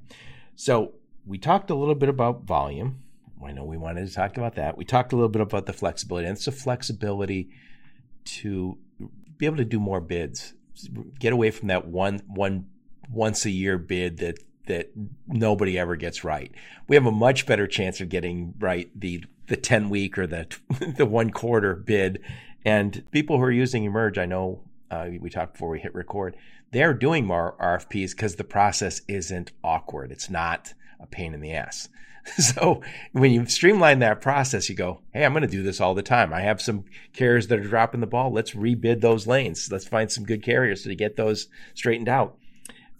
So 0.55 0.93
we 1.25 1.37
talked 1.37 1.69
a 1.69 1.75
little 1.75 1.93
bit 1.93 2.07
about 2.07 2.45
volume. 2.45 3.03
I 3.45 3.51
know 3.51 3.65
we 3.65 3.77
wanted 3.77 4.07
to 4.07 4.13
talk 4.13 4.37
about 4.37 4.55
that. 4.55 4.77
We 4.77 4.85
talked 4.85 5.11
a 5.11 5.15
little 5.15 5.29
bit 5.29 5.41
about 5.41 5.65
the 5.65 5.73
flexibility, 5.73 6.27
and 6.27 6.37
it's 6.37 6.45
the 6.45 6.51
flexibility 6.51 7.49
to 8.25 8.77
be 9.37 9.45
able 9.45 9.57
to 9.57 9.65
do 9.65 9.79
more 9.79 10.01
bids, 10.01 10.53
get 11.19 11.33
away 11.33 11.51
from 11.51 11.69
that 11.69 11.87
one 11.87 12.21
one 12.27 12.67
once 13.11 13.45
a 13.45 13.49
year 13.49 13.77
bid 13.77 14.17
that 14.17 14.39
that 14.67 14.91
nobody 15.27 15.79
ever 15.79 15.95
gets 15.95 16.23
right. 16.23 16.51
We 16.87 16.95
have 16.95 17.05
a 17.05 17.11
much 17.11 17.45
better 17.45 17.67
chance 17.67 17.99
of 18.01 18.09
getting 18.09 18.53
right 18.59 18.89
the 18.99 19.23
the 19.47 19.57
10 19.57 19.89
week 19.89 20.17
or 20.17 20.27
the 20.27 20.47
the 20.97 21.05
one 21.05 21.31
quarter 21.31 21.75
bid. 21.75 22.21
And 22.65 23.03
people 23.11 23.37
who 23.37 23.43
are 23.43 23.51
using 23.51 23.85
Emerge, 23.85 24.17
I 24.17 24.25
know 24.25 24.61
uh, 24.91 25.07
we 25.19 25.29
talked 25.29 25.53
before 25.53 25.69
we 25.69 25.79
hit 25.79 25.95
record, 25.95 26.35
they're 26.71 26.93
doing 26.93 27.25
more 27.25 27.55
RFPs 27.59 28.11
because 28.11 28.35
the 28.35 28.43
process 28.43 29.01
isn't 29.07 29.51
awkward. 29.63 30.11
It's 30.11 30.29
not 30.29 30.73
a 30.99 31.07
pain 31.07 31.33
in 31.33 31.39
the 31.39 31.53
ass. 31.53 31.87
So 32.37 32.81
when 33.13 33.31
you 33.31 33.45
streamline 33.47 33.99
that 33.99 34.21
process, 34.21 34.69
you 34.69 34.75
go, 34.75 35.01
Hey, 35.13 35.25
I'm 35.25 35.33
going 35.33 35.41
to 35.41 35.47
do 35.47 35.63
this 35.63 35.81
all 35.81 35.93
the 35.93 36.01
time. 36.01 36.33
I 36.33 36.41
have 36.41 36.61
some 36.61 36.85
carriers 37.13 37.47
that 37.47 37.59
are 37.59 37.67
dropping 37.67 38.01
the 38.01 38.07
ball. 38.07 38.31
Let's 38.31 38.51
rebid 38.51 39.01
those 39.01 39.27
lanes. 39.27 39.69
Let's 39.71 39.87
find 39.87 40.11
some 40.11 40.23
good 40.23 40.43
carriers 40.43 40.83
to 40.83 40.95
get 40.95 41.15
those 41.15 41.47
straightened 41.73 42.09
out 42.09 42.37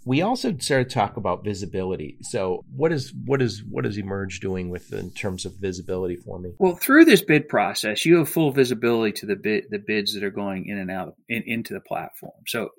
we 0.07 0.21
also 0.21 0.55
started 0.59 0.89
to 0.89 0.93
talk 0.93 1.17
about 1.17 1.43
visibility. 1.43 2.17
So 2.21 2.63
what 2.73 2.93
is 2.93 3.13
what 3.25 3.41
is 3.41 3.61
what 3.69 3.85
is 3.85 3.97
Emerge 3.97 4.39
doing 4.39 4.69
with 4.69 4.93
in 4.93 5.11
terms 5.11 5.45
of 5.45 5.55
visibility 5.55 6.15
for 6.15 6.39
me? 6.39 6.53
Well, 6.59 6.77
through 6.77 7.03
this 7.03 7.21
bid 7.21 7.49
process, 7.49 8.05
you 8.05 8.15
have 8.19 8.29
full 8.29 8.53
visibility 8.53 9.11
to 9.19 9.25
the 9.25 9.35
bid 9.35 9.65
the 9.69 9.83
bids 9.85 10.13
that 10.13 10.23
are 10.23 10.31
going 10.31 10.65
in 10.67 10.77
and 10.77 10.89
out 10.89 11.15
in, 11.27 11.43
into 11.45 11.73
the 11.73 11.81
platform. 11.81 12.31
So 12.47 12.69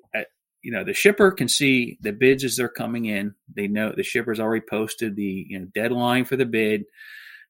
you 0.61 0.71
know 0.71 0.83
the 0.83 0.93
shipper 0.93 1.31
can 1.31 1.47
see 1.47 1.97
the 2.01 2.11
bids 2.11 2.43
as 2.43 2.55
they're 2.55 2.69
coming 2.69 3.05
in. 3.05 3.35
They 3.53 3.67
know 3.67 3.93
the 3.95 4.03
shipper's 4.03 4.39
already 4.39 4.65
posted 4.69 5.15
the 5.15 5.45
you 5.49 5.59
know 5.59 5.67
deadline 5.73 6.25
for 6.25 6.35
the 6.35 6.45
bid, 6.45 6.85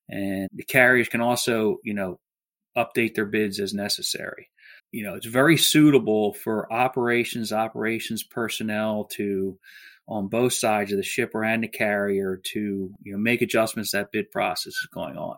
and 0.09 0.49
the 0.53 0.63
carriers 0.63 1.09
can 1.09 1.21
also 1.21 1.77
you 1.83 1.93
know 1.93 2.19
update 2.77 3.15
their 3.15 3.25
bids 3.25 3.59
as 3.59 3.73
necessary 3.73 4.49
you 4.91 5.03
know, 5.03 5.15
it's 5.15 5.25
very 5.25 5.57
suitable 5.57 6.33
for 6.33 6.71
operations, 6.71 7.53
operations 7.53 8.23
personnel 8.23 9.05
to, 9.11 9.57
on 10.07 10.27
both 10.27 10.53
sides 10.53 10.91
of 10.91 10.97
the 10.97 11.03
shipper 11.03 11.43
and 11.43 11.63
the 11.63 11.67
carrier, 11.67 12.41
to 12.43 12.91
you 13.03 13.11
know 13.11 13.17
make 13.17 13.41
adjustments 13.41 13.91
that 13.91 14.11
bid 14.11 14.31
process 14.31 14.73
is 14.73 14.89
going 14.91 15.17
on. 15.17 15.37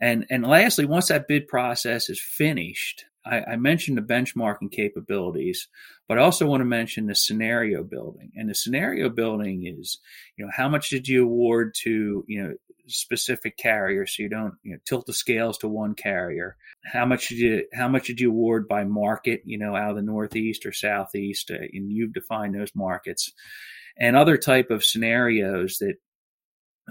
And 0.00 0.26
and 0.30 0.46
lastly, 0.46 0.84
once 0.84 1.08
that 1.08 1.28
bid 1.28 1.48
process 1.48 2.10
is 2.10 2.20
finished, 2.20 3.06
I, 3.28 3.52
I, 3.52 3.56
mentioned 3.56 3.98
the 3.98 4.02
benchmarking 4.02 4.72
capabilities, 4.72 5.68
but 6.08 6.18
I 6.18 6.22
also 6.22 6.46
want 6.46 6.60
to 6.60 6.64
mention 6.64 7.06
the 7.06 7.14
scenario 7.14 7.82
building. 7.82 8.32
And 8.36 8.48
the 8.48 8.54
scenario 8.54 9.08
building 9.08 9.66
is, 9.66 9.98
you 10.36 10.44
know, 10.44 10.50
how 10.54 10.68
much 10.68 10.90
did 10.90 11.06
you 11.06 11.24
award 11.24 11.74
to, 11.82 12.24
you 12.26 12.42
know, 12.42 12.54
specific 12.86 13.58
carriers 13.58 14.16
so 14.16 14.22
you 14.22 14.30
don't 14.30 14.54
you 14.62 14.72
know, 14.72 14.78
tilt 14.86 15.06
the 15.06 15.12
scales 15.12 15.58
to 15.58 15.68
one 15.68 15.94
carrier? 15.94 16.56
How 16.84 17.04
much 17.04 17.28
did 17.28 17.38
you 17.38 17.64
how 17.74 17.88
much 17.88 18.06
did 18.06 18.20
you 18.20 18.30
award 18.30 18.66
by 18.66 18.84
market? 18.84 19.42
You 19.44 19.58
know, 19.58 19.76
out 19.76 19.90
of 19.90 19.96
the 19.96 20.02
Northeast 20.02 20.66
or 20.66 20.72
Southeast, 20.72 21.50
uh, 21.50 21.58
and 21.72 21.92
you've 21.92 22.14
defined 22.14 22.54
those 22.54 22.72
markets, 22.74 23.32
and 23.98 24.16
other 24.16 24.36
type 24.36 24.70
of 24.70 24.84
scenarios 24.84 25.78
that 25.78 25.96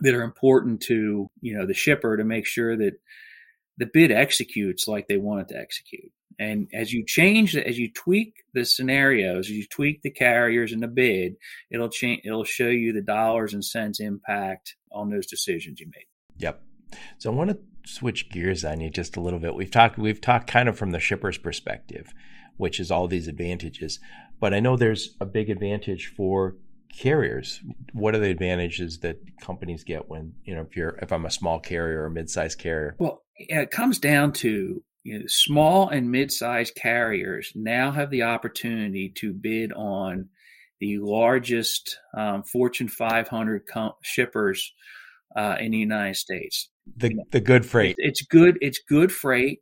that 0.02 0.13
are 0.13 0.23
important 0.23 0.82
to 0.82 1.30
you 1.41 1.58
know 1.58 1.65
the 1.65 1.73
shipper 1.73 2.17
to 2.17 2.23
make 2.23 2.45
sure 2.45 2.78
that 2.78 2.93
the 3.78 3.89
bid 3.91 4.12
executes 4.12 4.88
like 4.88 5.08
they 5.08 5.17
want 5.17 5.41
it 5.41 5.47
to 5.54 5.60
execute. 5.60 6.12
And 6.39 6.67
as 6.73 6.93
you 6.93 7.04
change, 7.06 7.56
as 7.56 7.80
you 7.80 7.91
tweak 7.91 8.43
the 8.54 8.63
scenarios, 8.63 9.47
as 9.47 9.52
you 9.52 9.65
tweak 9.65 10.02
the 10.02 10.12
carriers 10.12 10.71
and 10.71 10.84
the 10.84 10.88
bid, 10.88 11.36
it'll 11.71 11.89
change. 11.89 12.21
It'll 12.26 12.43
show 12.43 12.67
you 12.67 12.93
the 12.93 13.02
dollars 13.02 13.54
and 13.54 13.65
cents 13.65 14.00
impact 14.00 14.76
on 14.91 15.10
those 15.10 15.26
decisions 15.26 15.80
you 15.80 15.88
made. 15.88 16.06
Yep. 16.38 16.62
So 17.17 17.32
I 17.32 17.36
want 17.36 17.50
to 17.52 17.60
switch 17.86 18.30
gears 18.30 18.63
on 18.63 18.82
you 18.82 18.89
just 18.89 19.17
a 19.17 19.21
little 19.21 19.39
bit. 19.39 19.56
We've 19.56 19.71
talked. 19.71 19.97
We've 19.97 20.21
talked 20.21 20.47
kind 20.47 20.69
of 20.69 20.78
from 20.78 20.91
the 20.91 21.00
shipper's 21.00 21.38
perspective, 21.38 22.13
which 22.58 22.80
is 22.80 22.91
all 22.91 23.08
these 23.08 23.28
advantages. 23.28 24.00
But 24.39 24.54
I 24.54 24.60
know 24.60 24.78
there's 24.78 25.15
a 25.19 25.26
big 25.26 25.50
advantage 25.50 26.13
for 26.15 26.56
carriers. 26.95 27.62
What 27.93 28.15
are 28.15 28.19
the 28.19 28.30
advantages 28.30 29.00
that 29.00 29.19
companies 29.41 29.84
get 29.84 30.10
when 30.10 30.34
you 30.43 30.56
know 30.56 30.62
if 30.62 30.76
you're 30.76 30.97
if 31.02 31.12
I'm 31.12 31.26
a 31.26 31.32
small 31.32 31.60
carrier 31.60 32.04
or 32.04 32.06
a 32.06 32.12
mid-sized 32.12 32.60
carrier? 32.60 32.95
Well, 33.00 33.23
it 33.38 33.71
comes 33.71 34.00
down 34.00 34.34
to 34.34 34.84
you 35.08 35.20
know, 35.20 35.26
small 35.28 35.88
and 35.88 36.12
mid-sized 36.12 36.76
carriers 36.76 37.54
now 37.56 37.91
have 37.91 38.10
the 38.10 38.24
opportunity 38.24 39.08
to 39.08 39.32
bid 39.32 39.72
on 39.72 40.28
the 40.82 40.98
largest 40.98 41.98
um, 42.13 42.43
Fortune 42.43 42.89
500 42.89 43.65
com- 43.65 43.93
shippers 44.02 44.74
uh, 45.34 45.56
in 45.62 45.72
the 45.72 45.78
United 45.78 46.17
States. 46.17 46.70
The 46.98 47.24
the 47.32 47.39
good 47.39 47.65
freight. 47.65 47.96
It's 47.98 48.22
good. 48.22 48.58
It's 48.60 48.80
good 48.80 49.10
freight. 49.10 49.60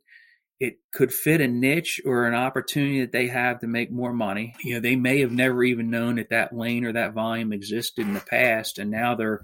It 0.58 0.78
could 0.92 1.14
fit 1.14 1.40
a 1.40 1.46
niche 1.46 2.00
or 2.04 2.26
an 2.26 2.34
opportunity 2.34 3.00
that 3.02 3.12
they 3.12 3.28
have 3.28 3.60
to 3.60 3.68
make 3.68 3.92
more 3.92 4.12
money. 4.12 4.52
You 4.64 4.74
know, 4.74 4.80
they 4.80 4.96
may 4.96 5.20
have 5.20 5.32
never 5.32 5.62
even 5.62 5.90
known 5.90 6.16
that 6.16 6.30
that 6.30 6.56
lane 6.56 6.84
or 6.84 6.92
that 6.92 7.14
volume 7.14 7.52
existed 7.52 8.04
in 8.04 8.14
the 8.14 8.20
past, 8.20 8.78
and 8.80 8.90
now 8.90 9.14
they're, 9.14 9.42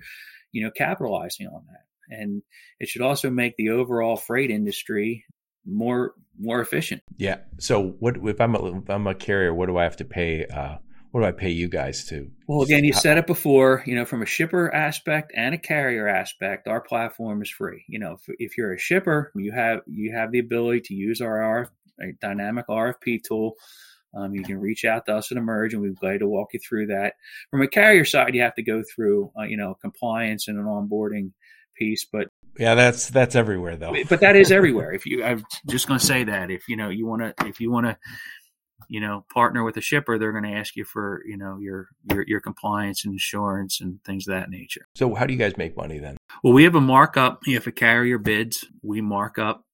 you 0.50 0.64
know, 0.64 0.72
capitalizing 0.72 1.46
on 1.46 1.62
that. 1.68 2.16
And 2.18 2.42
it 2.80 2.88
should 2.88 3.02
also 3.02 3.30
make 3.30 3.54
the 3.56 3.70
overall 3.70 4.16
freight 4.16 4.50
industry 4.50 5.24
more 5.66 6.14
more 6.38 6.60
efficient. 6.60 7.02
Yeah. 7.16 7.38
So 7.58 7.94
what 8.00 8.16
if 8.16 8.40
I'm 8.40 8.54
a, 8.54 8.78
if 8.78 8.90
I'm 8.90 9.06
a 9.06 9.14
carrier? 9.14 9.54
What 9.54 9.66
do 9.66 9.76
I 9.78 9.84
have 9.84 9.96
to 9.96 10.04
pay? 10.04 10.46
Uh, 10.46 10.76
what 11.12 11.20
do 11.20 11.26
I 11.26 11.32
pay 11.32 11.50
you 11.50 11.68
guys 11.68 12.06
to? 12.06 12.30
Well, 12.46 12.62
again, 12.62 12.84
you 12.84 12.94
said 12.94 13.18
it 13.18 13.26
before. 13.26 13.82
You 13.86 13.94
know, 13.94 14.06
from 14.06 14.22
a 14.22 14.26
shipper 14.26 14.74
aspect 14.74 15.32
and 15.36 15.54
a 15.54 15.58
carrier 15.58 16.08
aspect, 16.08 16.66
our 16.66 16.80
platform 16.80 17.42
is 17.42 17.50
free. 17.50 17.84
You 17.86 17.98
know, 17.98 18.12
if, 18.12 18.34
if 18.38 18.58
you're 18.58 18.72
a 18.72 18.78
shipper, 18.78 19.30
you 19.34 19.52
have 19.52 19.80
you 19.86 20.12
have 20.14 20.32
the 20.32 20.38
ability 20.38 20.80
to 20.86 20.94
use 20.94 21.20
our 21.20 21.68
RF, 22.00 22.14
dynamic 22.20 22.66
RFP 22.68 23.22
tool. 23.22 23.56
Um, 24.14 24.34
you 24.34 24.42
can 24.42 24.58
reach 24.58 24.84
out 24.84 25.06
to 25.06 25.16
us 25.16 25.30
at 25.30 25.38
Emerge, 25.38 25.74
and 25.74 25.82
we'd 25.82 25.94
be 25.94 26.00
glad 26.00 26.20
to 26.20 26.28
walk 26.28 26.54
you 26.54 26.60
through 26.60 26.86
that. 26.88 27.14
From 27.50 27.62
a 27.62 27.68
carrier 27.68 28.04
side, 28.04 28.34
you 28.34 28.42
have 28.42 28.54
to 28.56 28.62
go 28.62 28.82
through, 28.82 29.32
uh, 29.38 29.44
you 29.44 29.56
know, 29.56 29.74
compliance 29.80 30.48
and 30.48 30.58
an 30.58 30.64
onboarding 30.64 31.32
piece. 31.74 32.06
But 32.10 32.28
yeah, 32.58 32.74
that's 32.74 33.08
that's 33.08 33.34
everywhere 33.34 33.76
though. 33.76 33.94
But 34.08 34.20
that 34.20 34.36
is 34.36 34.52
everywhere. 34.52 34.92
If 34.92 35.06
you, 35.06 35.24
I'm 35.24 35.44
just 35.68 35.86
going 35.86 36.00
to 36.00 36.06
say 36.06 36.24
that 36.24 36.50
if 36.50 36.68
you 36.68 36.76
know 36.76 36.88
you 36.88 37.06
want 37.06 37.22
to, 37.22 37.46
if 37.46 37.60
you 37.60 37.70
want 37.70 37.86
to, 37.86 37.96
you 38.88 39.00
know, 39.00 39.24
partner 39.32 39.64
with 39.64 39.76
a 39.76 39.80
shipper, 39.80 40.18
they're 40.18 40.32
going 40.32 40.44
to 40.44 40.58
ask 40.58 40.76
you 40.76 40.84
for 40.84 41.22
you 41.26 41.36
know 41.36 41.58
your 41.58 41.88
your 42.10 42.24
your 42.26 42.40
compliance 42.40 43.04
and 43.04 43.12
insurance 43.12 43.80
and 43.80 44.02
things 44.04 44.26
of 44.28 44.34
that 44.34 44.50
nature. 44.50 44.86
So 44.94 45.14
how 45.14 45.26
do 45.26 45.32
you 45.32 45.38
guys 45.38 45.56
make 45.56 45.76
money 45.76 45.98
then? 45.98 46.16
Well, 46.42 46.52
we 46.52 46.64
have 46.64 46.74
a 46.74 46.80
markup. 46.80 47.40
If 47.46 47.66
a 47.66 47.72
carrier 47.72 48.18
bids, 48.18 48.64
we 48.82 49.00
mark 49.00 49.38
up 49.38 49.64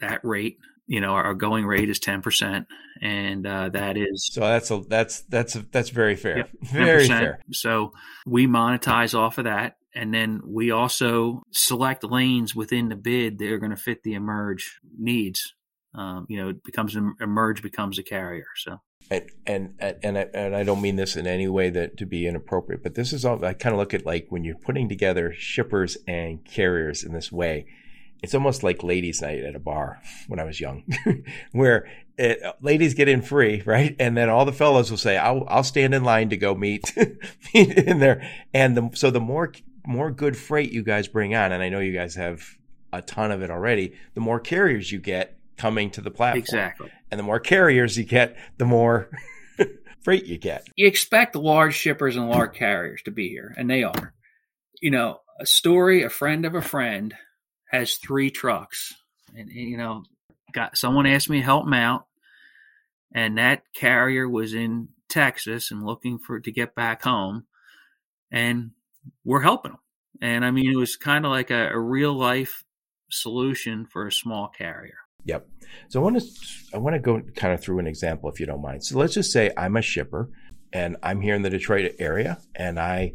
that 0.00 0.20
rate 0.24 0.58
you 0.90 1.00
know, 1.00 1.12
our, 1.12 1.34
going 1.34 1.64
rate 1.64 1.88
is 1.88 2.00
10%. 2.00 2.66
And 3.00 3.46
uh, 3.46 3.68
that 3.68 3.96
is. 3.96 4.28
So 4.32 4.40
that's 4.40 4.72
a, 4.72 4.80
that's, 4.88 5.20
that's, 5.22 5.54
a, 5.54 5.64
that's 5.70 5.90
very 5.90 6.16
fair. 6.16 6.38
Yep, 6.38 6.50
very 6.62 7.06
fair. 7.06 7.38
So 7.52 7.92
we 8.26 8.48
monetize 8.48 9.16
off 9.16 9.38
of 9.38 9.44
that. 9.44 9.76
And 9.94 10.14
then 10.14 10.40
we 10.44 10.70
also 10.70 11.42
select 11.50 12.04
lanes 12.04 12.54
within 12.54 12.88
the 12.88 12.96
bid 12.96 13.38
that 13.38 13.50
are 13.50 13.58
going 13.58 13.70
to 13.70 13.76
fit 13.76 14.02
the 14.02 14.14
emerge 14.14 14.78
needs. 14.98 15.54
Um, 15.94 16.26
you 16.28 16.40
know, 16.40 16.50
it 16.50 16.62
becomes 16.62 16.96
emerge 17.20 17.62
becomes 17.62 17.98
a 17.98 18.02
carrier. 18.02 18.46
So 18.56 18.80
and 19.10 19.74
and 19.80 19.96
and 20.02 20.18
I, 20.18 20.26
and 20.34 20.56
I 20.56 20.62
don't 20.62 20.80
mean 20.80 20.96
this 20.96 21.16
in 21.16 21.26
any 21.26 21.48
way 21.48 21.70
that 21.70 21.96
to 21.98 22.06
be 22.06 22.26
inappropriate, 22.26 22.82
but 22.82 22.94
this 22.94 23.12
is 23.12 23.24
all 23.24 23.44
I 23.44 23.54
kind 23.54 23.74
of 23.74 23.78
look 23.78 23.94
at 23.94 24.06
like 24.06 24.26
when 24.28 24.44
you're 24.44 24.56
putting 24.56 24.88
together 24.88 25.32
shippers 25.36 25.96
and 26.06 26.44
carriers 26.44 27.02
in 27.02 27.12
this 27.12 27.32
way. 27.32 27.66
It's 28.22 28.34
almost 28.34 28.62
like 28.62 28.82
ladies' 28.82 29.22
night 29.22 29.40
at 29.40 29.56
a 29.56 29.58
bar 29.58 30.02
when 30.28 30.38
I 30.38 30.44
was 30.44 30.60
young, 30.60 30.84
where 31.52 31.88
it, 32.18 32.38
ladies 32.60 32.92
get 32.92 33.08
in 33.08 33.22
free, 33.22 33.62
right? 33.64 33.96
And 33.98 34.14
then 34.14 34.28
all 34.28 34.44
the 34.44 34.52
fellows 34.52 34.90
will 34.90 34.98
say, 34.98 35.16
"I'll 35.16 35.46
I'll 35.48 35.64
stand 35.64 35.94
in 35.94 36.04
line 36.04 36.28
to 36.28 36.36
go 36.36 36.54
meet 36.54 36.94
meet 37.54 37.78
in 37.78 37.98
there." 37.98 38.30
And 38.52 38.76
the, 38.76 38.90
so 38.92 39.10
the 39.10 39.20
more 39.20 39.52
more 39.86 40.10
good 40.10 40.36
freight 40.36 40.72
you 40.72 40.82
guys 40.82 41.08
bring 41.08 41.34
on, 41.34 41.52
and 41.52 41.62
I 41.62 41.68
know 41.68 41.80
you 41.80 41.92
guys 41.92 42.14
have 42.14 42.44
a 42.92 43.02
ton 43.02 43.30
of 43.30 43.42
it 43.42 43.50
already, 43.50 43.94
the 44.14 44.20
more 44.20 44.40
carriers 44.40 44.90
you 44.90 44.98
get 44.98 45.38
coming 45.56 45.90
to 45.90 46.00
the 46.00 46.10
platform. 46.10 46.40
Exactly. 46.40 46.90
And 47.10 47.18
the 47.18 47.24
more 47.24 47.40
carriers 47.40 47.96
you 47.96 48.04
get, 48.04 48.36
the 48.58 48.64
more 48.64 49.10
freight 50.02 50.26
you 50.26 50.38
get. 50.38 50.66
You 50.76 50.86
expect 50.86 51.36
large 51.36 51.74
shippers 51.74 52.16
and 52.16 52.28
large 52.28 52.54
carriers 52.54 53.02
to 53.02 53.10
be 53.10 53.28
here, 53.28 53.54
and 53.56 53.68
they 53.68 53.82
are. 53.82 54.14
You 54.80 54.90
know, 54.90 55.20
a 55.38 55.46
story, 55.46 56.02
a 56.02 56.10
friend 56.10 56.44
of 56.44 56.54
a 56.54 56.62
friend 56.62 57.14
has 57.70 57.94
three 57.94 58.30
trucks. 58.30 58.94
And, 59.36 59.48
and 59.48 59.68
you 59.68 59.76
know, 59.76 60.04
got 60.52 60.76
someone 60.76 61.06
asked 61.06 61.30
me 61.30 61.38
to 61.38 61.44
help 61.44 61.66
him 61.66 61.74
out, 61.74 62.06
and 63.14 63.38
that 63.38 63.62
carrier 63.74 64.28
was 64.28 64.54
in 64.54 64.88
Texas 65.08 65.70
and 65.70 65.84
looking 65.84 66.18
for 66.18 66.40
to 66.40 66.52
get 66.52 66.74
back 66.74 67.02
home. 67.02 67.46
And 68.32 68.70
we're 69.24 69.42
helping 69.42 69.72
them. 69.72 69.80
And 70.22 70.44
I 70.44 70.50
mean, 70.50 70.70
it 70.70 70.76
was 70.76 70.96
kind 70.96 71.24
of 71.24 71.30
like 71.30 71.50
a, 71.50 71.70
a 71.70 71.78
real 71.78 72.12
life 72.12 72.64
solution 73.10 73.86
for 73.86 74.06
a 74.06 74.12
small 74.12 74.48
carrier. 74.48 74.98
Yep. 75.24 75.48
So 75.88 76.00
I 76.00 76.02
want 76.02 76.20
to 76.20 76.26
I 76.74 76.78
want 76.78 76.94
to 76.94 77.00
go 77.00 77.20
kind 77.36 77.52
of 77.52 77.60
through 77.60 77.78
an 77.78 77.86
example 77.86 78.30
if 78.30 78.40
you 78.40 78.46
don't 78.46 78.62
mind. 78.62 78.84
So 78.84 78.98
let's 78.98 79.14
just 79.14 79.32
say 79.32 79.50
I'm 79.56 79.76
a 79.76 79.82
shipper 79.82 80.30
and 80.72 80.96
I'm 81.02 81.20
here 81.20 81.34
in 81.34 81.42
the 81.42 81.50
Detroit 81.50 81.94
area 81.98 82.38
and 82.54 82.78
I 82.78 83.14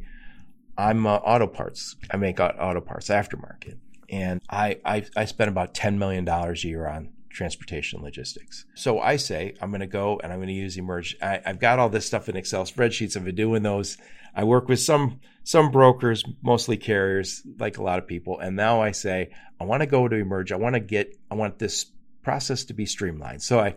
I'm 0.78 1.08
uh, 1.08 1.16
auto 1.16 1.48
parts. 1.48 1.96
I 2.12 2.18
make 2.18 2.40
auto 2.40 2.82
parts 2.82 3.10
aftermarket 3.10 3.78
and 4.10 4.42
I 4.50 4.80
I, 4.86 5.06
I 5.16 5.26
spend 5.26 5.50
about 5.50 5.74
10 5.74 5.98
million 5.98 6.26
dollars 6.26 6.64
a 6.64 6.68
year 6.68 6.88
on 6.88 7.10
transportation 7.36 8.02
logistics. 8.02 8.66
So 8.76 9.00
I 9.00 9.18
say 9.18 9.56
I'm 9.62 9.70
going 9.70 9.82
to 9.82 9.88
go 9.88 10.20
and 10.24 10.32
I'm 10.32 10.40
going 10.40 10.48
to 10.48 10.54
use 10.54 10.78
Emerge. 10.78 11.18
I, 11.22 11.42
I've 11.46 11.60
got 11.60 11.80
all 11.80 11.90
this 11.90 12.06
stuff 12.06 12.30
in 12.30 12.38
Excel 12.38 12.64
spreadsheets. 12.64 13.18
I've 13.18 13.26
been 13.26 13.36
doing 13.36 13.62
those. 13.62 13.98
I 14.36 14.44
work 14.44 14.68
with 14.68 14.80
some 14.80 15.22
some 15.44 15.72
brokers, 15.72 16.24
mostly 16.42 16.76
carriers, 16.76 17.44
like 17.60 17.78
a 17.78 17.84
lot 17.84 18.00
of 18.00 18.08
people. 18.08 18.40
And 18.40 18.56
now 18.56 18.82
I 18.82 18.92
say 18.92 19.32
I 19.60 19.64
want 19.64 19.82
to 19.82 19.88
go 19.88 20.08
to 20.08 20.16
Emerge. 20.16 20.52
I 20.52 20.58
want 20.58 20.74
to 20.76 20.80
get 20.80 21.16
I 21.32 21.36
want 21.36 21.60
this 21.60 21.86
process 22.26 22.66
to 22.66 22.74
be 22.74 22.86
streamlined. 22.86 23.42
So 23.42 23.60
I, 23.60 23.76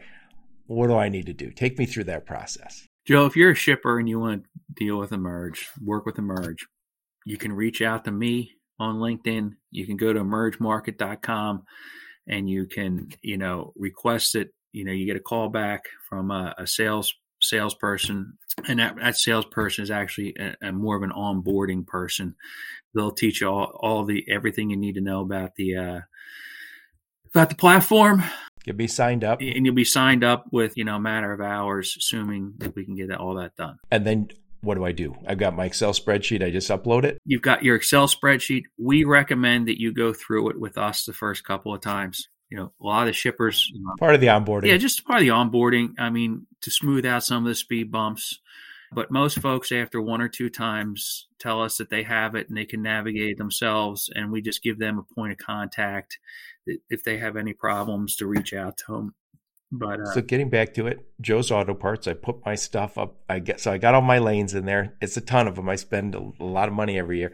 what 0.67 0.89
do 0.89 0.97
I 0.97 1.11
need 1.11 1.27
to 1.27 1.35
do? 1.35 1.53
Take 1.53 1.79
me 1.79 1.87
through 1.87 2.05
that 2.05 2.27
process. 2.27 2.87
Joe, 3.07 3.27
if 3.27 3.37
you're 3.37 3.53
a 3.53 3.55
shipper 3.55 3.99
and 3.99 4.09
you 4.09 4.19
want 4.19 4.45
to 4.45 4.85
deal 4.85 4.99
with 4.99 5.13
Emerge, 5.13 5.69
work 5.83 6.05
with 6.05 6.19
Emerge, 6.19 6.67
you 7.25 7.37
can 7.37 7.53
reach 7.53 7.81
out 7.81 8.05
to 8.05 8.11
me 8.11 8.53
on 8.81 8.97
LinkedIn. 8.97 9.53
You 9.71 9.87
can 9.87 9.97
go 9.97 10.13
to 10.13 10.21
emergemarket.com 10.21 11.65
and 12.27 12.51
you 12.51 12.67
can, 12.67 13.11
you 13.23 13.39
know, 13.39 13.73
request 13.77 14.35
it. 14.35 14.53
You 14.73 14.85
know, 14.85 14.93
you 14.93 15.07
get 15.07 15.17
a 15.17 15.21
call 15.21 15.49
back 15.49 15.85
from 16.09 16.31
a, 16.31 16.55
a 16.59 16.67
sales 16.67 17.15
salesperson, 17.41 18.39
and 18.67 18.79
that, 18.79 18.97
that 18.97 19.17
salesperson 19.17 19.83
is 19.83 19.91
actually 19.91 20.35
a, 20.39 20.69
a 20.69 20.73
more 20.73 20.97
of 20.97 21.03
an 21.03 21.11
onboarding 21.11 21.87
person. 21.87 22.35
They'll 22.95 23.11
teach 23.11 23.41
you 23.41 23.49
all, 23.49 23.73
all 23.79 24.05
the 24.05 24.25
everything 24.31 24.71
you 24.71 24.77
need 24.77 24.95
to 24.95 25.01
know 25.01 25.21
about 25.21 25.55
the 25.57 25.77
uh, 25.77 26.01
about 27.35 27.51
the 27.51 27.57
platform. 27.57 28.23
You'll 28.65 28.77
be 28.77 28.87
signed 28.87 29.25
up, 29.25 29.41
and 29.41 29.65
you'll 29.65 29.75
be 29.75 29.85
signed 29.85 30.25
up 30.25 30.47
with 30.53 30.77
you 30.77 30.85
know 30.85 30.97
a 30.97 31.01
matter 31.01 31.33
of 31.33 31.41
hours, 31.41 31.95
assuming 31.99 32.55
that 32.59 32.75
we 32.75 32.85
can 32.85 32.97
get 32.97 33.11
all 33.13 33.35
that 33.37 33.57
done. 33.57 33.79
And 33.91 34.07
then 34.07 34.29
what 34.61 34.75
do 34.75 34.85
I 34.85 34.93
do? 34.93 35.15
I've 35.27 35.39
got 35.39 35.55
my 35.55 35.67
Excel 35.67 35.93
spreadsheet. 35.93 36.45
I 36.45 36.51
just 36.51 36.69
upload 36.71 37.05
it. 37.05 37.19
You've 37.25 37.43
got 37.43 37.63
your 37.63 37.77
Excel 37.77 38.09
spreadsheet. 38.09 38.65
We 38.77 39.05
recommend 39.05 39.69
that 39.69 39.81
you 39.81 39.93
go 39.93 40.13
through 40.13 40.51
it 40.51 40.61
with 40.61 40.77
us 40.77 41.05
the 41.05 41.13
first 41.13 41.45
couple 41.45 41.75
of 41.75 41.81
times. 41.81 42.29
You 42.51 42.57
know, 42.57 42.73
a 42.81 42.87
lot 42.87 43.03
of 43.03 43.07
the 43.09 43.13
shippers 43.13 43.71
part 43.99 44.15
of 44.15 44.21
the 44.21 44.29
onboarding. 44.29 44.69
Yeah, 44.69 44.77
just 44.79 45.07
part 45.07 45.21
of 45.21 45.27
the 45.27 45.33
onboarding. 45.33 45.95
I 45.99 46.11
mean, 46.11 46.47
to 46.63 46.71
smooth 46.71 47.05
out 47.05 47.25
some 47.25 47.45
of 47.45 47.49
the 47.49 47.55
speed 47.55 47.91
bumps. 47.93 48.41
But 48.91 49.11
most 49.11 49.41
folks, 49.41 49.71
after 49.71 50.01
one 50.01 50.23
or 50.23 50.31
two 50.31 50.49
times, 50.49 51.29
tell 51.39 51.63
us 51.63 51.77
that 51.77 51.91
they 51.91 52.05
have 52.05 52.35
it 52.35 52.49
and 52.49 52.57
they 52.57 52.65
can 52.65 52.81
navigate 52.81 53.37
themselves, 53.37 54.09
and 54.15 54.33
we 54.33 54.41
just 54.41 54.63
give 54.63 54.79
them 54.79 54.99
a 54.99 55.15
point 55.15 55.33
of 55.33 55.39
contact 55.39 56.19
if 56.89 57.05
they 57.05 57.19
have 57.19 57.37
any 57.37 57.53
problems 57.53 58.17
to 58.17 58.27
reach 58.27 58.55
out 58.55 58.79
to 58.79 58.93
them. 58.93 59.15
But 59.71 60.01
uh, 60.01 60.13
so 60.13 60.23
getting 60.23 60.49
back 60.49 60.75
to 60.75 60.87
it, 60.87 61.07
Joe's 61.21 61.51
Auto 61.51 61.75
Parts. 61.75 62.09
I 62.09 62.15
put 62.15 62.45
my 62.47 62.55
stuff 62.55 62.97
up. 62.97 63.17
I 63.29 63.39
get 63.39 63.61
so 63.61 63.71
I 63.73 63.79
got 63.79 63.95
all 63.95 64.01
my 64.01 64.19
lanes 64.19 64.55
in 64.55 64.65
there. 64.65 64.97
It's 65.03 65.17
a 65.17 65.21
ton 65.21 65.47
of 65.47 65.57
them. 65.57 65.69
I 65.69 65.77
spend 65.77 66.15
a, 66.15 66.33
a 66.41 66.45
lot 66.45 66.69
of 66.69 66.75
money 66.75 66.99
every 66.99 67.19
year. 67.19 67.33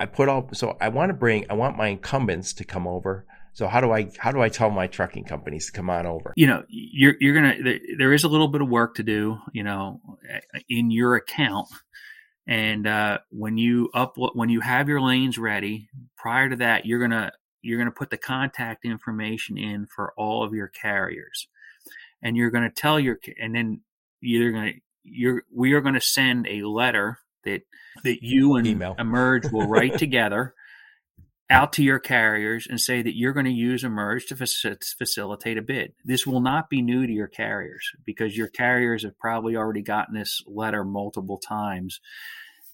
I 0.00 0.06
put 0.06 0.28
all 0.28 0.48
so 0.52 0.76
I 0.80 0.88
want 0.88 1.10
to 1.10 1.14
bring. 1.14 1.46
I 1.48 1.54
want 1.54 1.76
my 1.76 1.88
incumbents 1.88 2.52
to 2.54 2.64
come 2.64 2.88
over. 2.88 3.26
So 3.58 3.66
how 3.66 3.80
do 3.80 3.90
I 3.90 4.08
how 4.16 4.30
do 4.30 4.40
I 4.40 4.50
tell 4.50 4.70
my 4.70 4.86
trucking 4.86 5.24
companies 5.24 5.66
to 5.66 5.72
come 5.72 5.90
on 5.90 6.06
over? 6.06 6.32
You 6.36 6.46
know, 6.46 6.62
you're 6.68 7.16
you're 7.18 7.34
gonna 7.34 7.78
there 7.98 8.12
is 8.12 8.22
a 8.22 8.28
little 8.28 8.46
bit 8.46 8.60
of 8.60 8.68
work 8.68 8.94
to 8.94 9.02
do. 9.02 9.38
You 9.52 9.64
know, 9.64 10.00
in 10.68 10.92
your 10.92 11.16
account. 11.16 11.66
And 12.46 12.86
uh, 12.86 13.18
when 13.30 13.58
you 13.58 13.90
upload, 13.92 14.36
when 14.36 14.48
you 14.48 14.60
have 14.60 14.88
your 14.88 15.00
lanes 15.00 15.38
ready, 15.38 15.88
prior 16.16 16.48
to 16.48 16.56
that, 16.56 16.86
you're 16.86 17.00
gonna 17.00 17.32
you're 17.60 17.78
going 17.78 17.90
to 17.90 17.98
put 17.98 18.10
the 18.10 18.16
contact 18.16 18.84
information 18.84 19.58
in 19.58 19.86
for 19.86 20.14
all 20.16 20.44
of 20.44 20.54
your 20.54 20.68
carriers 20.68 21.48
and 22.22 22.36
you're 22.36 22.50
to 22.62 22.70
tell 22.70 23.00
your 23.00 23.18
and 23.42 23.52
then 23.56 23.80
you're 24.20 24.52
to 24.52 24.80
you're 25.02 25.42
we 25.52 25.72
are 25.72 25.80
going 25.80 25.94
to 25.94 26.00
send 26.00 26.46
a 26.46 26.62
letter 26.62 27.18
that 27.44 27.62
that 28.04 28.22
you 28.22 28.54
and 28.54 28.68
Email. 28.68 28.94
emerge 29.00 29.50
will 29.50 29.66
write 29.66 29.98
together 29.98 30.54
out 31.50 31.72
to 31.72 31.82
your 31.82 31.98
carriers 31.98 32.66
and 32.68 32.80
say 32.80 33.00
that 33.00 33.16
you're 33.16 33.32
going 33.32 33.46
to 33.46 33.52
use 33.52 33.82
emerge 33.82 34.26
to 34.26 34.36
facilitate 34.36 35.58
a 35.58 35.62
bid 35.62 35.94
this 36.04 36.26
will 36.26 36.40
not 36.40 36.68
be 36.68 36.82
new 36.82 37.06
to 37.06 37.12
your 37.12 37.28
carriers 37.28 37.90
because 38.04 38.36
your 38.36 38.48
carriers 38.48 39.02
have 39.02 39.18
probably 39.18 39.56
already 39.56 39.82
gotten 39.82 40.14
this 40.14 40.42
letter 40.46 40.84
multiple 40.84 41.38
times 41.38 42.00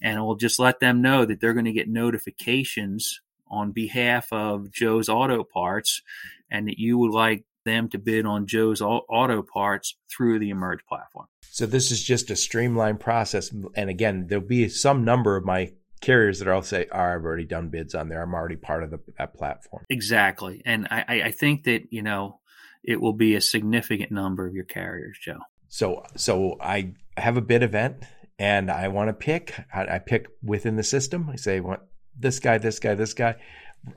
and 0.03 0.25
we'll 0.25 0.37
just 0.37 0.59
let 0.59 0.81
them 0.81 1.01
know 1.01 1.25
that 1.25 1.41
they're 1.41 1.55
going 1.55 1.65
to 1.65 1.73
get 1.73 1.89
notifications 1.89 3.21
on 3.49 3.73
behalf 3.73 4.33
of 4.33 4.71
Joe's 4.71 5.09
Auto 5.09 5.45
Parts 5.45 6.03
and 6.51 6.69
that 6.69 6.79
you 6.79 6.99
would 6.99 7.13
like 7.13 7.45
them 7.65 7.89
to 7.89 7.99
bid 7.99 8.27
on 8.27 8.47
Joe's 8.47 8.83
Auto 8.83 9.43
Parts 9.43 9.97
through 10.11 10.39
the 10.39 10.51
Emerge 10.51 10.85
platform. 10.87 11.27
So 11.51 11.67
this 11.67 11.91
is 11.91 12.03
just 12.03 12.31
a 12.31 12.37
streamlined 12.37 13.01
process. 13.01 13.51
And 13.75 13.89
again, 13.89 14.27
there'll 14.29 14.45
be 14.45 14.69
some 14.69 15.05
number 15.05 15.37
of 15.37 15.45
my 15.45 15.73
carriers 16.05 16.39
that 16.39 16.49
I'll 16.49 16.63
say, 16.63 16.87
oh, 16.93 16.99
I've 16.99 17.25
already 17.25 17.45
done 17.45 17.69
bids 17.69 17.95
on 17.95 18.09
there. 18.09 18.23
I'm 18.23 18.35
already 18.35 18.57
part 18.57 18.83
of 18.83 18.91
the, 18.91 19.01
that 19.19 19.35
platform. 19.35 19.85
Exactly. 19.89 20.63
And 20.65 20.87
I, 20.91 21.23
I 21.27 21.31
think 21.31 21.65
that, 21.65 21.85
you 21.91 22.03
know, 22.03 22.41
it 22.83 23.01
will 23.01 23.15
be 23.15 23.35
a 23.35 23.41
significant 23.41 24.13
number 24.13 24.47
of 24.47 24.55
your 24.55 24.65
carriers, 24.65 25.19
Joe. 25.23 25.39
So, 25.69 26.05
so 26.17 26.57
I 26.61 26.93
have 27.17 27.37
a 27.37 27.41
bid 27.41 27.63
event 27.63 28.05
and 28.39 28.71
I 28.71 28.89
want 28.89 29.09
to 29.09 29.15
pick, 29.15 29.55
I, 29.73 29.97
I 29.97 29.99
pick 29.99 30.27
within 30.43 30.77
the 30.77 30.83
system. 30.83 31.31
I 31.33 31.37
say, 31.37 31.61
what 31.61 31.89
this 32.19 32.39
guy, 32.39 32.59
this 32.59 32.79
guy, 32.79 32.95
this 32.95 33.15
guy. 33.15 33.37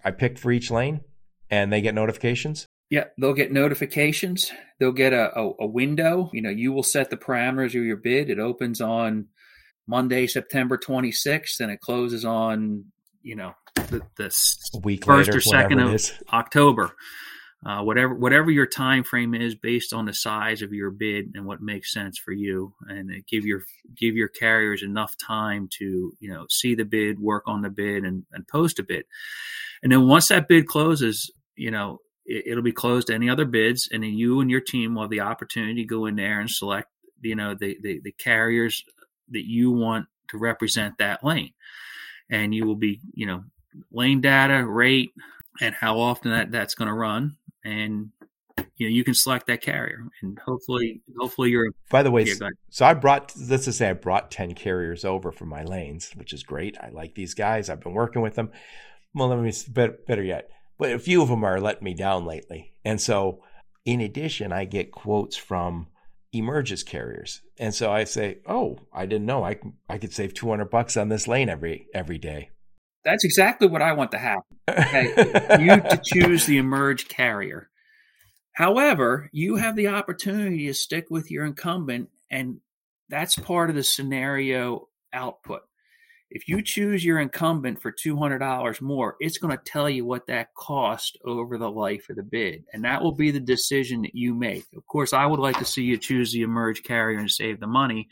I 0.04 0.12
pick 0.12 0.38
for 0.38 0.52
each 0.52 0.72
lane 0.72 1.02
and 1.50 1.72
they 1.72 1.82
get 1.82 1.96
notifications. 1.96 2.65
Yeah, 2.89 3.06
they'll 3.20 3.34
get 3.34 3.52
notifications. 3.52 4.52
They'll 4.80 4.93
get 4.93 5.13
a, 5.13 5.38
a, 5.38 5.52
a, 5.62 5.67
window. 5.67 6.30
You 6.34 6.41
know, 6.41 6.50
you 6.50 6.72
will 6.72 6.84
set 6.84 7.10
the 7.10 7.17
parameters 7.17 7.76
of 7.76 7.84
your 7.84 7.98
bid. 7.98 8.30
It 8.30 8.39
opens 8.39 8.80
on 8.80 9.28
Monday, 9.88 10.28
September 10.28 10.78
26th, 10.78 11.60
and 11.62 11.71
it 11.71 11.80
closes 11.80 12.26
on, 12.26 12.86
you 13.23 13.36
know, 13.36 13.54
the, 13.76 14.02
the 14.17 14.80
week 14.84 15.06
first 15.06 15.30
later, 15.30 15.38
or 15.38 15.41
second 15.41 15.80
of 15.80 16.02
October. 16.34 16.93
Uh, 17.65 17.82
whatever 17.82 18.13
whatever 18.13 18.52
your 18.52 18.67
time 18.67 19.04
frame 19.04 19.34
is 19.34 19.56
based 19.56 19.91
on 19.91 20.06
the 20.06 20.13
size 20.13 20.62
of 20.62 20.73
your 20.73 20.91
bid 20.91 21.32
and 21.34 21.43
what 21.43 21.60
makes 21.60 21.91
sense 21.91 22.19
for 22.19 22.32
you 22.32 22.71
and 22.88 23.12
give 23.28 23.45
your 23.45 23.63
give 23.95 24.15
your 24.15 24.28
carriers 24.28 24.84
enough 24.84 25.15
time 25.17 25.67
to 25.71 26.13
you 26.19 26.32
know 26.32 26.45
see 26.50 26.76
the 26.76 26.86
bid 26.86 27.19
work 27.19 27.43
on 27.47 27.63
the 27.63 27.69
bid 27.69 28.04
and, 28.04 28.23
and 28.32 28.47
post 28.47 28.78
a 28.78 28.84
bid. 28.84 29.06
And 29.82 29.91
then 29.91 30.08
once 30.08 30.28
that 30.28 30.47
bid 30.47 30.67
closes 30.67 31.32
you 31.56 31.71
know 31.71 32.00
it, 32.28 32.56
will 32.56 32.62
be 32.62 32.71
closed 32.71 33.08
to 33.08 33.15
any 33.15 33.30
other 33.30 33.45
bids 33.45 33.89
and 33.91 34.04
then 34.04 34.13
you 34.13 34.39
and 34.39 34.52
your 34.52 34.62
team 34.62 34.93
will 34.93 35.04
have 35.04 35.12
the 35.12 35.21
opportunity 35.21 35.82
to 35.82 35.88
go 35.88 36.06
in 36.06 36.15
there 36.15 36.39
and 36.39 36.52
select 36.52 36.89
you 37.21 37.36
know 37.36 37.56
the, 37.56 37.76
the, 37.82 38.00
the 38.04 38.12
carriers 38.12 38.84
that 39.32 39.48
you 39.48 39.72
want 39.72 40.08
to 40.30 40.38
represent 40.38 40.98
that 40.98 41.24
lane 41.24 41.54
and 42.30 42.54
you 42.54 42.66
will 42.66 42.76
be 42.76 43.00
you 43.13 43.26
know 43.26 43.44
lane 43.92 44.22
data 44.22 44.66
rate 44.66 45.12
and 45.62 45.74
how 45.76 46.00
often 46.00 46.32
that 46.32 46.52
that's 46.52 46.76
going 46.76 46.88
to 46.88 46.94
run 46.94 47.36
and 47.63 48.10
you 48.78 48.88
know 48.88 48.94
you 48.94 49.04
can 49.04 49.13
select 49.13 49.48
that 49.48 49.62
carrier, 49.62 50.04
and 50.22 50.40
hopefully, 50.40 51.02
hopefully 51.20 51.50
you're. 51.50 51.72
By 51.90 52.04
the 52.04 52.12
way, 52.12 52.24
yeah, 52.24 52.50
so 52.70 52.86
I 52.86 52.94
brought 52.94 53.34
let's 53.50 53.66
just 53.66 53.78
say 53.78 53.90
I 53.90 53.94
brought 53.94 54.32
ten 54.32 54.54
carriers 54.54 55.04
over 55.04 55.32
for 55.32 55.46
my 55.46 55.63
lanes, 55.63 56.12
which 56.16 56.34
is 56.34 56.44
great. 56.44 56.78
I 56.80 56.90
like 56.90 57.16
these 57.16 57.34
guys. 57.34 57.70
I've 57.70 57.82
been 57.82 57.94
working 57.94 58.22
with 58.22 58.36
them. 58.36 58.52
Well, 59.13 59.30
let 59.30 59.40
me 59.40 59.52
better, 59.70 59.98
better 60.08 60.24
yet, 60.24 60.50
but 60.78 60.92
a 60.92 61.00
few 61.00 61.22
of 61.22 61.30
them 61.30 61.44
are 61.44 61.60
letting 61.60 61.84
me 61.84 61.94
down 61.94 62.26
lately, 62.26 62.74
and 62.86 63.02
so 63.02 63.44
in 63.86 64.02
addition, 64.02 64.52
I 64.52 64.66
get 64.66 64.92
quotes 64.92 65.36
from 65.36 65.88
emerges 66.34 66.84
carriers. 66.84 67.42
And 67.58 67.74
so 67.74 67.92
I 67.92 68.04
say, 68.04 68.40
"Oh, 68.46 68.80
I 68.94 69.06
didn't 69.06 69.26
know 69.26 69.44
I 69.44 69.58
I 69.90 69.98
could 69.98 70.13
save 70.13 70.34
200 70.34 70.66
bucks 70.66 70.98
on 70.98 71.10
this 71.10 71.28
lane 71.28 71.50
every 71.50 71.88
every 71.94 72.18
day." 72.18 72.50
That's 73.04 73.24
exactly 73.24 73.68
what 73.68 73.82
I 73.82 73.94
want 73.94 74.12
to 74.12 74.18
happen. 74.18 74.58
Okay, 74.70 75.08
you 75.60 75.78
to 75.78 76.02
choose 76.04 76.46
the 76.46 76.58
emerge 76.58 77.08
carrier. 77.08 77.70
However, 78.54 79.30
you 79.32 79.56
have 79.58 79.76
the 79.76 79.88
opportunity 79.88 80.66
to 80.68 80.74
stick 80.74 81.06
with 81.10 81.30
your 81.30 81.46
incumbent 81.46 82.10
and 82.30 82.60
that's 83.10 83.36
part 83.38 83.70
of 83.70 83.76
the 83.76 83.84
scenario 83.84 84.90
output. 85.13 85.62
If 86.30 86.48
you 86.48 86.62
choose 86.62 87.06
your 87.06 87.20
incumbent 87.20 87.82
for 87.82 87.92
$200 87.92 88.82
more, 88.82 89.16
it's 89.20 89.38
going 89.38 89.58
to 89.58 89.63
tell 89.63 89.90
you 89.90 90.06
what 90.06 90.28
that 90.28 90.54
cost 90.56 91.18
over 91.26 91.58
the 91.58 91.72
life 91.72 92.10
of 92.10 92.18
the 92.18 92.24
bid. 92.24 92.66
And 92.74 92.84
that 92.84 93.02
will 93.02 93.13
be 93.13 93.32
the 93.32 93.40
decision 93.40 94.02
that 94.02 94.16
you 94.16 94.34
make. 94.34 94.66
Of 94.76 94.86
course, 94.88 95.13
I 95.13 95.26
would 95.26 95.40
like 95.40 95.58
to 95.60 95.66
see 95.66 95.84
you 95.84 95.98
choose 95.98 96.34
the 96.34 96.42
emerge 96.42 96.84
carrier 96.84 97.18
and 97.18 97.32
save 97.32 97.60
the 97.60 97.68
money, 97.68 98.10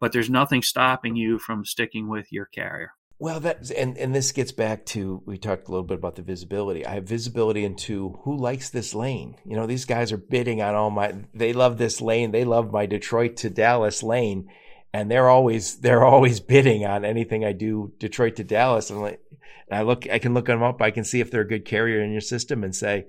but 0.00 0.12
there's 0.12 0.30
nothing 0.30 0.62
stopping 0.62 1.14
you 1.14 1.38
from 1.38 1.64
sticking 1.64 2.08
with 2.08 2.32
your 2.32 2.46
carrier. 2.46 2.90
Well, 3.20 3.38
that 3.40 3.70
and 3.70 3.96
and 3.96 4.12
this 4.14 4.32
gets 4.32 4.50
back 4.50 4.84
to 4.86 5.22
we 5.24 5.38
talked 5.38 5.68
a 5.68 5.70
little 5.70 5.86
bit 5.86 5.98
about 5.98 6.16
the 6.16 6.22
visibility. 6.22 6.84
I 6.84 6.94
have 6.94 7.04
visibility 7.04 7.64
into 7.64 8.18
who 8.24 8.36
likes 8.36 8.70
this 8.70 8.92
lane. 8.92 9.36
You 9.44 9.56
know, 9.56 9.66
these 9.66 9.84
guys 9.84 10.10
are 10.10 10.16
bidding 10.18 10.60
on 10.60 10.74
all 10.74 10.90
my. 10.90 11.14
They 11.32 11.52
love 11.52 11.78
this 11.78 12.00
lane. 12.00 12.32
They 12.32 12.44
love 12.44 12.72
my 12.72 12.86
Detroit 12.86 13.36
to 13.38 13.50
Dallas 13.50 14.02
lane, 14.02 14.48
and 14.94 15.10
they're 15.10 15.28
always 15.28 15.80
they're 15.80 16.04
always 16.04 16.38
bidding 16.38 16.86
on 16.86 17.04
anything 17.04 17.44
I 17.44 17.52
do 17.52 17.92
Detroit 17.98 18.36
to 18.36 18.44
Dallas. 18.44 18.90
And, 18.90 19.02
like, 19.02 19.20
and 19.68 19.76
I 19.76 19.82
look, 19.82 20.08
I 20.08 20.20
can 20.20 20.34
look 20.34 20.46
them 20.46 20.62
up. 20.62 20.80
I 20.80 20.92
can 20.92 21.02
see 21.02 21.20
if 21.20 21.32
they're 21.32 21.40
a 21.40 21.48
good 21.48 21.64
carrier 21.64 22.00
in 22.00 22.12
your 22.12 22.20
system 22.20 22.62
and 22.62 22.74
say, 22.74 23.06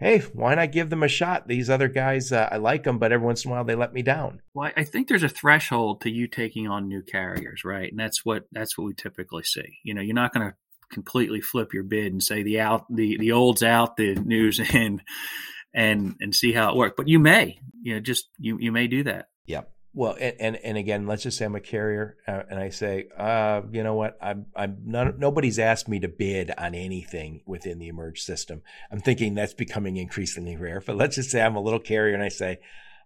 hey, 0.00 0.18
why 0.32 0.56
not 0.56 0.72
give 0.72 0.90
them 0.90 1.04
a 1.04 1.08
shot? 1.08 1.46
These 1.46 1.70
other 1.70 1.86
guys, 1.86 2.32
uh, 2.32 2.48
I 2.50 2.56
like 2.56 2.82
them, 2.82 2.98
but 2.98 3.12
every 3.12 3.24
once 3.24 3.44
in 3.44 3.50
a 3.50 3.54
while 3.54 3.64
they 3.64 3.76
let 3.76 3.92
me 3.92 4.02
down. 4.02 4.42
Well, 4.52 4.72
I 4.76 4.82
think 4.82 5.06
there's 5.06 5.22
a 5.22 5.28
threshold 5.28 6.00
to 6.00 6.10
you 6.10 6.26
taking 6.26 6.66
on 6.66 6.88
new 6.88 7.02
carriers, 7.02 7.62
right? 7.64 7.88
And 7.88 8.00
that's 8.00 8.24
what 8.24 8.46
that's 8.50 8.76
what 8.76 8.86
we 8.86 8.94
typically 8.94 9.44
see. 9.44 9.78
You 9.84 9.94
know, 9.94 10.02
you're 10.02 10.14
not 10.14 10.34
going 10.34 10.48
to 10.48 10.56
completely 10.90 11.40
flip 11.40 11.72
your 11.72 11.84
bid 11.84 12.10
and 12.10 12.22
say 12.22 12.42
the 12.42 12.58
out 12.58 12.86
the 12.90 13.16
the 13.16 13.30
old's 13.30 13.62
out, 13.62 13.96
the 13.96 14.16
news 14.16 14.58
in, 14.74 15.02
and 15.72 16.16
and 16.18 16.34
see 16.34 16.52
how 16.52 16.72
it 16.72 16.76
works. 16.76 16.94
But 16.96 17.06
you 17.06 17.20
may, 17.20 17.60
you 17.80 17.94
know, 17.94 18.00
just 18.00 18.28
you 18.40 18.58
you 18.58 18.72
may 18.72 18.88
do 18.88 19.04
that. 19.04 19.28
Yep. 19.46 19.70
Well, 19.98 20.16
and, 20.20 20.36
and, 20.38 20.56
and 20.58 20.78
again, 20.78 21.08
let's 21.08 21.24
just 21.24 21.38
say 21.38 21.44
I'm 21.44 21.56
a 21.56 21.60
carrier, 21.60 22.16
uh, 22.24 22.42
and 22.48 22.60
I 22.60 22.68
say, 22.68 23.08
uh, 23.16 23.62
you 23.72 23.82
know 23.82 23.94
what? 23.94 24.16
I'm 24.22 24.46
I'm 24.54 24.78
not, 24.84 25.18
nobody's 25.18 25.58
asked 25.58 25.88
me 25.88 25.98
to 25.98 26.06
bid 26.06 26.52
on 26.56 26.76
anything 26.76 27.40
within 27.46 27.80
the 27.80 27.88
emerge 27.88 28.22
system. 28.22 28.62
I'm 28.92 29.00
thinking 29.00 29.34
that's 29.34 29.54
becoming 29.54 29.96
increasingly 29.96 30.56
rare. 30.56 30.80
But 30.80 30.94
let's 30.94 31.16
just 31.16 31.32
say 31.32 31.42
I'm 31.42 31.56
a 31.56 31.60
little 31.60 31.80
carrier, 31.80 32.14
and 32.14 32.22
I 32.22 32.28
say, 32.28 32.60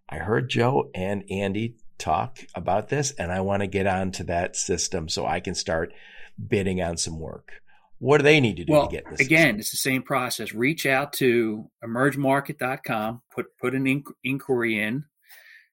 I 0.07 0.19
heard 0.19 0.51
Joe 0.51 0.91
and 0.95 1.25
Andy 1.31 1.77
talk 1.97 2.41
about 2.55 2.91
this, 2.91 3.13
and 3.13 3.33
I 3.33 3.41
want 3.41 3.63
to 3.63 3.69
get 3.69 3.87
onto 3.87 4.25
that 4.25 4.55
system 4.55 5.09
so 5.09 5.25
I 5.25 5.41
can 5.41 5.55
start 5.55 5.95
bidding 6.47 6.83
on 6.83 6.99
some 6.99 7.19
work. 7.19 7.63
What 8.01 8.19
do 8.19 8.25
they 8.25 8.39
need 8.39 8.59
to 8.59 8.67
do 8.67 8.73
well, 8.75 8.89
to 8.89 8.93
get 8.95 9.09
this? 9.09 9.21
Again, 9.21 9.59
it's 9.59 9.71
the 9.71 9.79
same 9.79 10.03
process. 10.03 10.53
Reach 10.53 10.85
out 10.85 11.15
to 11.15 11.71
emergemarket.com, 11.83 13.23
put 13.35 13.47
put 13.57 13.75
an 13.75 13.87
inqu- 13.87 14.13
inquiry 14.23 14.79
in, 14.79 15.05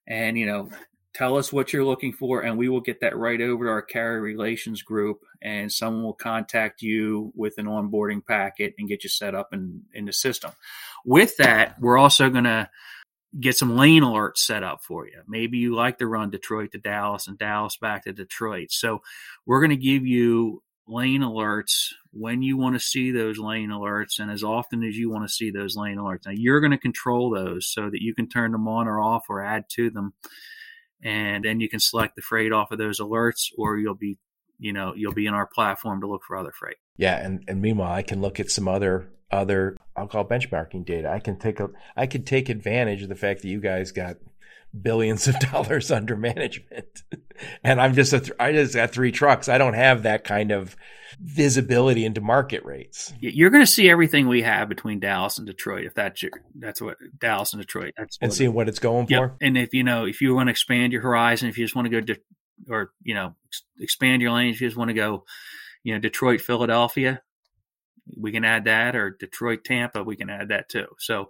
and 0.07 0.37
you 0.37 0.45
know 0.45 0.69
tell 1.13 1.37
us 1.37 1.51
what 1.51 1.73
you're 1.73 1.85
looking 1.85 2.13
for 2.13 2.41
and 2.41 2.57
we 2.57 2.69
will 2.69 2.81
get 2.81 3.01
that 3.01 3.17
right 3.17 3.41
over 3.41 3.65
to 3.65 3.71
our 3.71 3.81
carrier 3.81 4.21
relations 4.21 4.81
group 4.81 5.21
and 5.41 5.71
someone 5.71 6.03
will 6.03 6.13
contact 6.13 6.81
you 6.81 7.31
with 7.35 7.57
an 7.57 7.65
onboarding 7.65 8.25
packet 8.25 8.75
and 8.77 8.87
get 8.87 9.03
you 9.03 9.09
set 9.09 9.33
up 9.33 9.53
in, 9.53 9.81
in 9.93 10.05
the 10.05 10.13
system. 10.13 10.51
With 11.05 11.35
that 11.37 11.79
we're 11.79 11.97
also 11.97 12.29
going 12.29 12.43
to 12.43 12.69
get 13.39 13.57
some 13.57 13.75
lane 13.75 14.03
alerts 14.03 14.37
set 14.37 14.63
up 14.63 14.83
for 14.83 15.07
you. 15.07 15.21
Maybe 15.27 15.57
you 15.57 15.75
like 15.75 15.97
to 15.99 16.07
run 16.07 16.29
detroit 16.29 16.71
to 16.71 16.77
dallas 16.77 17.27
and 17.27 17.37
dallas 17.37 17.77
back 17.77 18.03
to 18.03 18.13
detroit. 18.13 18.71
So 18.71 19.01
we're 19.45 19.61
going 19.61 19.69
to 19.71 19.75
give 19.75 20.05
you 20.05 20.63
lane 20.87 21.21
alerts 21.21 21.93
when 22.11 22.41
you 22.41 22.57
want 22.57 22.75
to 22.75 22.79
see 22.79 23.11
those 23.11 23.37
lane 23.37 23.69
alerts 23.69 24.19
and 24.19 24.31
as 24.31 24.43
often 24.43 24.83
as 24.83 24.97
you 24.97 25.09
want 25.09 25.27
to 25.27 25.33
see 25.33 25.51
those 25.51 25.75
lane 25.75 25.97
alerts. 25.97 26.25
Now 26.25 26.31
you're 26.33 26.59
going 26.59 26.71
to 26.71 26.77
control 26.77 27.29
those 27.29 27.67
so 27.67 27.89
that 27.89 28.01
you 28.01 28.15
can 28.15 28.27
turn 28.27 28.51
them 28.51 28.67
on 28.67 28.87
or 28.87 28.99
off 28.99 29.25
or 29.29 29.43
add 29.43 29.65
to 29.71 29.89
them 29.89 30.13
and 31.03 31.45
then 31.45 31.59
you 31.59 31.69
can 31.69 31.79
select 31.79 32.15
the 32.15 32.21
freight 32.21 32.51
off 32.51 32.71
of 32.71 32.77
those 32.77 32.99
alerts 32.99 33.51
or 33.57 33.77
you'll 33.77 33.95
be 33.95 34.17
you 34.57 34.73
know 34.73 34.93
you'll 34.95 35.13
be 35.13 35.25
in 35.25 35.33
our 35.33 35.47
platform 35.47 36.01
to 36.01 36.07
look 36.07 36.23
for 36.27 36.35
other 36.35 36.51
freight. 36.51 36.77
Yeah 36.97 37.17
and, 37.17 37.43
and 37.47 37.61
meanwhile 37.61 37.91
i 37.91 38.01
can 38.01 38.21
look 38.21 38.39
at 38.39 38.49
some 38.49 38.67
other 38.67 39.09
other 39.31 39.77
i'll 39.95 40.07
call 40.07 40.25
benchmarking 40.25 40.85
data. 40.85 41.09
I 41.09 41.19
can 41.19 41.37
take 41.37 41.59
a 41.59 41.69
i 41.95 42.05
could 42.07 42.25
take 42.25 42.49
advantage 42.49 43.01
of 43.01 43.09
the 43.09 43.15
fact 43.15 43.41
that 43.41 43.49
you 43.49 43.59
guys 43.59 43.91
got 43.91 44.17
billions 44.79 45.27
of 45.27 45.39
dollars 45.51 45.91
under 45.91 46.15
management 46.15 47.03
and 47.63 47.81
i'm 47.81 47.93
just 47.93 48.13
a 48.13 48.19
th- 48.19 48.31
i 48.39 48.51
just 48.51 48.75
got 48.75 48.91
three 48.91 49.11
trucks 49.11 49.49
i 49.49 49.57
don't 49.57 49.73
have 49.73 50.03
that 50.03 50.23
kind 50.23 50.51
of 50.51 50.75
visibility 51.21 52.05
into 52.05 52.21
market 52.21 52.63
rates. 52.63 53.13
You're 53.19 53.49
going 53.49 53.63
to 53.63 53.71
see 53.71 53.89
everything 53.89 54.27
we 54.27 54.41
have 54.41 54.69
between 54.69 54.99
Dallas 54.99 55.37
and 55.37 55.45
Detroit. 55.45 55.85
If 55.85 55.93
that's 55.93 56.23
your, 56.23 56.31
that's 56.55 56.81
what 56.81 56.97
Dallas 57.17 57.53
and 57.53 57.61
Detroit. 57.61 57.93
That's 57.97 58.17
and 58.21 58.33
seeing 58.33 58.53
what 58.53 58.69
it's 58.69 58.79
going 58.79 59.07
yep. 59.09 59.19
for. 59.19 59.35
And 59.41 59.57
if 59.57 59.73
you 59.73 59.83
know, 59.83 60.05
if 60.05 60.21
you 60.21 60.33
want 60.33 60.47
to 60.47 60.51
expand 60.51 60.93
your 60.93 61.01
horizon, 61.01 61.49
if 61.49 61.57
you 61.57 61.65
just 61.65 61.75
want 61.75 61.87
to 61.87 62.01
go 62.01 62.01
to, 62.01 62.19
or 62.69 62.91
you 63.03 63.13
know, 63.13 63.35
expand 63.79 64.21
your 64.21 64.31
lanes, 64.31 64.55
if 64.55 64.61
you 64.61 64.67
just 64.67 64.77
want 64.77 64.89
to 64.89 64.93
go, 64.93 65.25
you 65.83 65.93
know, 65.93 65.99
Detroit, 65.99 66.41
Philadelphia, 66.41 67.21
we 68.17 68.31
can 68.31 68.45
add 68.45 68.65
that, 68.65 68.95
or 68.95 69.11
Detroit, 69.11 69.63
Tampa, 69.63 70.03
we 70.03 70.15
can 70.15 70.29
add 70.29 70.49
that 70.49 70.69
too. 70.69 70.87
So, 70.99 71.29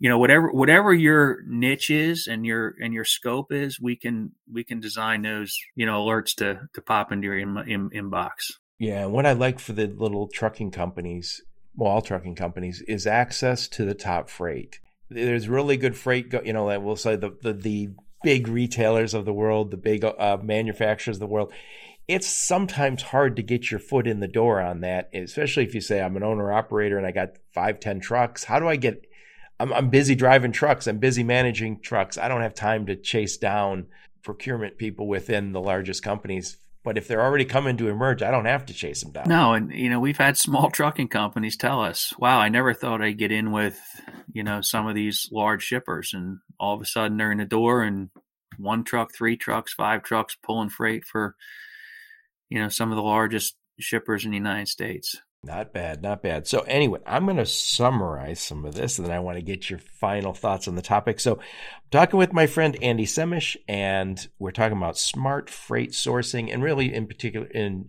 you 0.00 0.08
know, 0.08 0.18
whatever 0.18 0.50
whatever 0.50 0.92
your 0.94 1.42
niche 1.46 1.90
is 1.90 2.26
and 2.26 2.44
your 2.44 2.74
and 2.82 2.92
your 2.92 3.04
scope 3.04 3.52
is, 3.52 3.78
we 3.78 3.96
can 3.96 4.32
we 4.50 4.64
can 4.64 4.80
design 4.80 5.22
those 5.22 5.56
you 5.76 5.84
know 5.84 6.04
alerts 6.04 6.34
to 6.36 6.68
to 6.72 6.82
pop 6.82 7.12
into 7.12 7.26
your 7.26 7.38
in, 7.38 7.56
in, 7.68 7.90
inbox. 7.90 8.30
Yeah, 8.78 9.04
what 9.04 9.26
I 9.26 9.32
like 9.32 9.60
for 9.60 9.74
the 9.74 9.86
little 9.86 10.26
trucking 10.26 10.70
companies, 10.70 11.42
well, 11.76 11.90
all 11.92 12.00
trucking 12.00 12.34
companies, 12.34 12.82
is 12.88 13.06
access 13.06 13.68
to 13.68 13.84
the 13.84 13.94
top 13.94 14.30
freight. 14.30 14.80
There's 15.10 15.48
really 15.50 15.76
good 15.76 15.96
freight, 15.96 16.32
you 16.44 16.54
know, 16.54 16.80
we'll 16.80 16.96
say 16.96 17.16
the, 17.16 17.36
the, 17.42 17.52
the 17.52 17.88
big 18.22 18.48
retailers 18.48 19.12
of 19.12 19.26
the 19.26 19.34
world, 19.34 19.70
the 19.70 19.76
big 19.76 20.02
uh, 20.02 20.38
manufacturers 20.42 21.16
of 21.16 21.20
the 21.20 21.26
world. 21.26 21.52
It's 22.08 22.26
sometimes 22.26 23.02
hard 23.02 23.36
to 23.36 23.42
get 23.42 23.70
your 23.70 23.80
foot 23.80 24.06
in 24.06 24.20
the 24.20 24.28
door 24.28 24.62
on 24.62 24.80
that, 24.80 25.10
especially 25.12 25.64
if 25.64 25.74
you 25.74 25.82
say 25.82 26.00
I'm 26.00 26.16
an 26.16 26.22
owner 26.22 26.50
operator 26.50 26.96
and 26.96 27.06
I 27.06 27.12
got 27.12 27.36
five, 27.52 27.80
ten 27.80 28.00
trucks. 28.00 28.44
How 28.44 28.60
do 28.60 28.66
I 28.66 28.76
get? 28.76 29.04
I'm, 29.60 29.72
I'm 29.72 29.90
busy 29.90 30.14
driving 30.14 30.52
trucks. 30.52 30.86
I'm 30.86 30.98
busy 30.98 31.22
managing 31.22 31.80
trucks. 31.80 32.18
I 32.18 32.28
don't 32.28 32.42
have 32.42 32.54
time 32.54 32.86
to 32.86 32.96
chase 32.96 33.36
down 33.36 33.86
procurement 34.22 34.78
people 34.78 35.06
within 35.06 35.52
the 35.52 35.60
largest 35.60 36.02
companies 36.02 36.56
but 36.82 36.96
if 36.96 37.06
they're 37.06 37.22
already 37.22 37.44
coming 37.44 37.76
to 37.76 37.88
emerge, 37.88 38.22
I 38.22 38.30
don't 38.30 38.46
have 38.46 38.66
to 38.66 38.74
chase 38.74 39.02
them 39.02 39.12
down. 39.12 39.28
No, 39.28 39.52
and 39.52 39.70
you 39.70 39.90
know 39.90 40.00
we've 40.00 40.16
had 40.16 40.38
small 40.38 40.70
trucking 40.72 41.08
companies 41.08 41.56
tell 41.56 41.82
us, 41.82 42.14
"Wow, 42.18 42.38
I 42.38 42.48
never 42.48 42.72
thought 42.72 43.02
I'd 43.02 43.18
get 43.18 43.32
in 43.32 43.52
with 43.52 43.78
you 44.32 44.42
know 44.42 44.60
some 44.60 44.86
of 44.86 44.94
these 44.94 45.28
large 45.30 45.62
shippers," 45.62 46.14
and 46.14 46.38
all 46.58 46.74
of 46.74 46.80
a 46.80 46.86
sudden 46.86 47.16
they're 47.16 47.32
in 47.32 47.38
the 47.38 47.44
door 47.44 47.82
and 47.82 48.10
one 48.56 48.84
truck, 48.84 49.12
three 49.14 49.36
trucks, 49.36 49.72
five 49.72 50.02
trucks 50.02 50.36
pulling 50.42 50.70
freight 50.70 51.04
for 51.04 51.36
you 52.48 52.58
know 52.58 52.68
some 52.68 52.90
of 52.90 52.96
the 52.96 53.02
largest 53.02 53.56
shippers 53.78 54.24
in 54.24 54.30
the 54.30 54.38
United 54.38 54.68
States. 54.68 55.20
Not 55.42 55.72
bad, 55.72 56.02
not 56.02 56.22
bad. 56.22 56.46
So 56.46 56.60
anyway, 56.60 57.00
I'm 57.06 57.24
going 57.24 57.38
to 57.38 57.46
summarize 57.46 58.40
some 58.40 58.66
of 58.66 58.74
this, 58.74 58.98
and 58.98 59.06
then 59.06 59.14
I 59.14 59.20
want 59.20 59.36
to 59.36 59.42
get 59.42 59.70
your 59.70 59.78
final 59.78 60.34
thoughts 60.34 60.68
on 60.68 60.74
the 60.74 60.82
topic. 60.82 61.18
So, 61.18 61.36
I'm 61.36 61.90
talking 61.90 62.18
with 62.18 62.34
my 62.34 62.46
friend 62.46 62.76
Andy 62.82 63.06
Semisch, 63.06 63.56
and 63.66 64.28
we're 64.38 64.50
talking 64.50 64.76
about 64.76 64.98
smart 64.98 65.48
freight 65.48 65.92
sourcing, 65.92 66.52
and 66.52 66.62
really, 66.62 66.92
in 66.92 67.06
particular, 67.06 67.46
in 67.46 67.88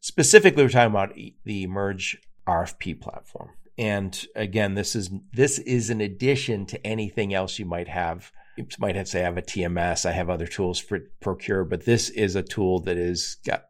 specifically, 0.00 0.62
we're 0.62 0.70
talking 0.70 0.90
about 0.90 1.14
the 1.44 1.62
Emerge 1.62 2.22
RFP 2.46 3.00
platform. 3.02 3.50
And 3.76 4.26
again, 4.34 4.74
this 4.74 4.96
is 4.96 5.10
this 5.32 5.58
is 5.58 5.90
an 5.90 6.00
addition 6.00 6.64
to 6.66 6.86
anything 6.86 7.34
else 7.34 7.58
you 7.58 7.66
might 7.66 7.88
have. 7.88 8.32
You 8.56 8.66
might 8.80 8.96
have 8.96 9.08
say 9.08 9.20
I 9.20 9.24
have 9.24 9.36
a 9.36 9.42
TMS, 9.42 10.06
I 10.06 10.12
have 10.12 10.30
other 10.30 10.46
tools 10.46 10.80
for 10.80 11.00
procure, 11.20 11.64
but 11.64 11.84
this 11.84 12.08
is 12.08 12.34
a 12.34 12.42
tool 12.42 12.80
that 12.80 12.96
is 12.96 13.36
got 13.46 13.66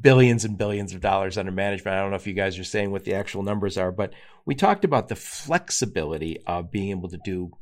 billions 0.00 0.44
and 0.44 0.58
billions 0.58 0.94
of 0.94 1.00
dollars 1.00 1.38
under 1.38 1.52
management. 1.52 1.96
I 1.96 2.00
don't 2.00 2.10
know 2.10 2.16
if 2.16 2.26
you 2.26 2.34
guys 2.34 2.58
are 2.58 2.64
saying 2.64 2.90
what 2.90 3.04
the 3.04 3.14
actual 3.14 3.42
numbers 3.42 3.78
are, 3.78 3.92
but 3.92 4.12
we 4.44 4.54
talked 4.54 4.84
about 4.84 5.08
the 5.08 5.16
flexibility 5.16 6.40
of 6.46 6.70
being 6.70 6.90
able 6.90 7.08
to 7.08 7.18
do 7.24 7.52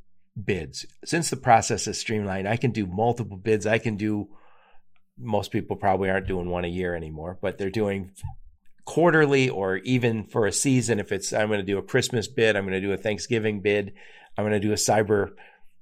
bids. 0.43 0.87
Since 1.05 1.31
the 1.31 1.37
process 1.37 1.87
is 1.87 1.99
streamlined, 1.99 2.49
I 2.49 2.57
can 2.57 2.71
do 2.71 2.87
multiple 2.87 3.37
bids. 3.37 3.67
I 3.67 3.79
can 3.79 3.97
do, 3.97 4.29
most 5.19 5.51
people 5.51 5.77
probably 5.77 6.11
aren't 6.11 6.29
doing 6.29 6.49
one 6.49 6.65
a 6.65 6.69
year 6.69 6.95
anymore, 6.95 7.39
but 7.41 7.59
they're 7.59 7.71
doing 7.71 8.13
quarterly 8.85 9.49
or 9.49 9.77
even 9.79 10.25
for 10.25 10.47
a 10.47 10.53
season. 10.53 10.99
If 10.99 11.13
it's, 11.13 11.33
I'm 11.33 11.49
going 11.49 11.61
to 11.61 11.67
do 11.67 11.79
a 11.79 11.83
Christmas 11.83 12.29
bid, 12.29 12.57
I'm 12.57 12.65
going 12.65 12.81
to 12.81 12.87
do 12.87 12.93
a 12.93 12.97
Thanksgiving 12.97 13.61
bid. 13.61 13.93
I'm 14.37 14.45
going 14.45 14.61
to 14.61 14.67
do 14.67 14.73
a 14.73 14.77
cyber, 14.77 15.33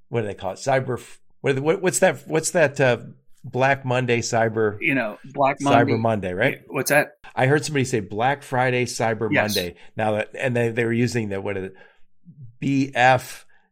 what 0.09 0.22
do 0.22 0.26
they 0.26 0.34
call 0.34 0.53
it? 0.53 0.59
Cyber, 0.59 1.01
what, 1.41 1.59
what 1.61 1.80
what's 1.80 2.01
that? 2.01 2.26
What's 2.26 2.51
that? 2.51 2.80
Uh, 2.80 2.99
Black 3.43 3.84
Monday, 3.84 4.20
Cyber, 4.20 4.76
you 4.80 4.95
know, 4.95 5.18
Black 5.32 5.57
Monday, 5.61 5.93
Cyber 5.93 5.99
Monday, 5.99 6.32
right? 6.34 6.61
What's 6.68 6.91
that? 6.91 7.12
I 7.34 7.47
heard 7.47 7.64
somebody 7.64 7.84
say 7.84 8.01
Black 8.01 8.43
Friday, 8.43 8.84
Cyber 8.84 9.28
Yes. 9.32 9.57
Monday. 9.57 9.76
Now 9.97 10.12
that, 10.12 10.30
and 10.38 10.55
they, 10.55 10.68
they 10.70 10.84
were 10.84 10.93
using 10.93 11.28
the, 11.30 11.41
what 11.41 11.57
is 11.57 11.70
it? 11.70 12.95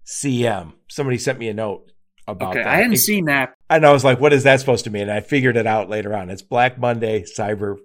BFCM. 0.06 0.72
Somebody 0.88 1.18
sent 1.18 1.38
me 1.38 1.48
a 1.48 1.54
note 1.54 1.90
about 2.26 2.50
Okay, 2.50 2.62
that. 2.62 2.68
I 2.72 2.76
hadn't 2.76 2.94
It- 2.94 2.98
seen 2.98 3.26
that. 3.26 3.54
and 3.68 3.84
I 3.84 3.92
was 3.92 4.04
like, 4.04 4.20
what 4.20 4.32
is 4.32 4.44
that 4.44 4.60
supposed 4.60 4.84
to 4.84 4.90
mean? 4.90 5.02
And 5.02 5.12
I 5.12 5.20
figured 5.20 5.56
it 5.56 5.66
out 5.66 5.88
later 5.90 6.14
on. 6.16 6.30
It's 6.30 6.42
Black 6.42 6.78
Monday, 6.78 7.22
Cyber, 7.24 7.76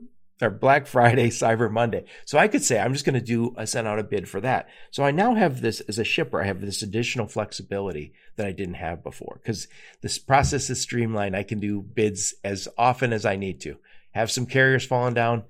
or 0.41 0.49
Black 0.49 0.87
Friday, 0.87 1.29
Cyber 1.29 1.71
Monday. 1.71 2.05
So 2.25 2.37
I 2.37 2.47
could 2.47 2.63
say, 2.63 2.79
I'm 2.79 2.93
just 2.93 3.05
going 3.05 3.19
to 3.19 3.21
do, 3.21 3.49
uh, 3.57 3.61
I 3.61 3.65
sent 3.65 3.87
out 3.87 3.99
a 3.99 4.03
bid 4.03 4.27
for 4.27 4.41
that. 4.41 4.67
So 4.91 5.03
I 5.03 5.11
now 5.11 5.35
have 5.35 5.61
this 5.61 5.81
as 5.81 5.99
a 5.99 6.03
shipper, 6.03 6.41
I 6.41 6.47
have 6.47 6.61
this 6.61 6.81
additional 6.81 7.27
flexibility 7.27 8.13
that 8.35 8.47
I 8.47 8.51
didn't 8.51 8.75
have 8.75 9.03
before 9.03 9.39
because 9.41 9.67
this 10.01 10.17
process 10.17 10.69
is 10.69 10.81
streamlined. 10.81 11.35
I 11.35 11.43
can 11.43 11.59
do 11.59 11.81
bids 11.81 12.35
as 12.43 12.67
often 12.77 13.13
as 13.13 13.25
I 13.25 13.35
need 13.35 13.61
to. 13.61 13.77
Have 14.11 14.31
some 14.31 14.45
carriers 14.45 14.85
falling 14.85 15.13
down, 15.13 15.43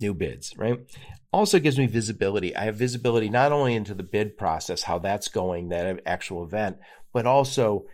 new 0.00 0.14
bids, 0.14 0.56
right? 0.56 0.80
Also 1.32 1.58
gives 1.58 1.78
me 1.78 1.86
visibility. 1.86 2.54
I 2.54 2.64
have 2.64 2.76
visibility 2.76 3.28
not 3.28 3.52
only 3.52 3.74
into 3.74 3.94
the 3.94 4.02
bid 4.02 4.36
process, 4.36 4.82
how 4.82 4.98
that's 4.98 5.28
going, 5.28 5.68
that 5.68 6.00
actual 6.04 6.44
event, 6.44 6.78
but 7.12 7.26
also 7.26 7.86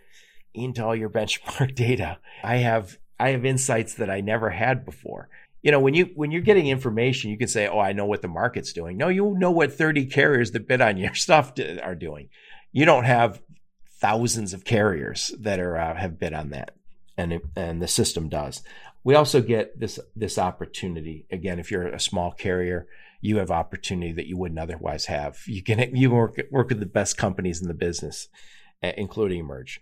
into 0.53 0.83
all 0.83 0.95
your 0.95 1.09
benchmark 1.09 1.75
data. 1.75 2.19
I 2.43 2.57
have 2.57 2.97
I 3.19 3.29
have 3.29 3.43
insights 3.43 3.95
that 3.95 4.09
I 4.09 4.21
never 4.21 4.49
had 4.49 4.85
before. 4.85 5.29
You 5.61 5.71
know, 5.71 5.79
when 5.79 5.93
you 5.93 6.09
when 6.15 6.31
you're 6.31 6.41
getting 6.41 6.67
information, 6.67 7.31
you 7.31 7.37
can 7.37 7.47
say, 7.47 7.67
"Oh, 7.67 7.79
I 7.79 7.93
know 7.93 8.05
what 8.05 8.21
the 8.21 8.27
market's 8.27 8.73
doing." 8.73 8.97
No, 8.97 9.09
you 9.09 9.35
know 9.37 9.51
what 9.51 9.73
30 9.73 10.05
carriers 10.05 10.51
that 10.51 10.67
bid 10.67 10.81
on 10.81 10.97
your 10.97 11.13
stuff 11.15 11.53
are 11.83 11.95
doing. 11.95 12.29
You 12.71 12.85
don't 12.85 13.03
have 13.03 13.41
thousands 13.99 14.53
of 14.53 14.63
carriers 14.63 15.33
that 15.39 15.59
are 15.59 15.77
uh, 15.77 15.95
have 15.95 16.19
bid 16.19 16.33
on 16.33 16.51
that, 16.51 16.75
and 17.17 17.41
and 17.55 17.81
the 17.81 17.87
system 17.87 18.29
does. 18.29 18.63
We 19.03 19.15
also 19.15 19.41
get 19.41 19.79
this 19.79 19.99
this 20.15 20.37
opportunity 20.37 21.25
again. 21.31 21.59
If 21.59 21.71
you're 21.71 21.87
a 21.87 21.99
small 21.99 22.31
carrier, 22.31 22.87
you 23.21 23.37
have 23.37 23.51
opportunity 23.51 24.13
that 24.13 24.27
you 24.27 24.37
wouldn't 24.37 24.59
otherwise 24.59 25.05
have. 25.05 25.39
You 25.45 25.61
can 25.61 25.95
you 25.95 26.11
work 26.11 26.39
work 26.51 26.69
with 26.69 26.79
the 26.79 26.85
best 26.85 27.17
companies 27.17 27.61
in 27.61 27.67
the 27.67 27.73
business, 27.73 28.29
including 28.81 29.39
Emerge. 29.39 29.81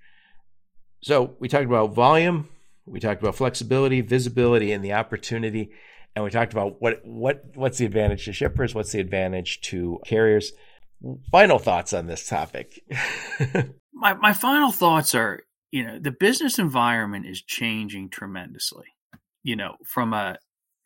So 1.02 1.36
we 1.40 1.48
talked 1.48 1.66
about 1.66 1.94
volume, 1.94 2.50
we 2.88 3.00
talked 3.00 3.22
about 3.22 3.36
flexibility, 3.36 4.02
visibility, 4.02 4.72
and 4.72 4.84
the 4.84 4.94
opportunity, 4.94 5.72
and 6.16 6.24
we 6.24 6.32
talked 6.32 6.54
about 6.54 6.82
what 6.82 7.02
what 7.06 7.44
what's 7.54 7.78
the 7.78 7.86
advantage 7.86 8.26
to 8.26 8.34
shippers, 8.34 8.74
what's 8.74 8.92
the 8.92 9.00
advantage 9.00 9.62
to 9.62 10.00
carriers. 10.06 10.54
Final 11.32 11.60
thoughts 11.60 11.94
on 11.94 12.08
this 12.08 12.28
topic. 12.28 12.82
My 13.94 14.14
my 14.14 14.34
final 14.34 14.72
thoughts 14.72 15.16
are, 15.16 15.42
you 15.72 15.84
know, 15.84 15.98
the 15.98 16.12
business 16.12 16.60
environment 16.60 17.26
is 17.26 17.42
changing 17.42 18.12
tremendously. 18.12 18.86
You 19.42 19.56
know, 19.56 19.76
from 19.86 20.14
a 20.14 20.38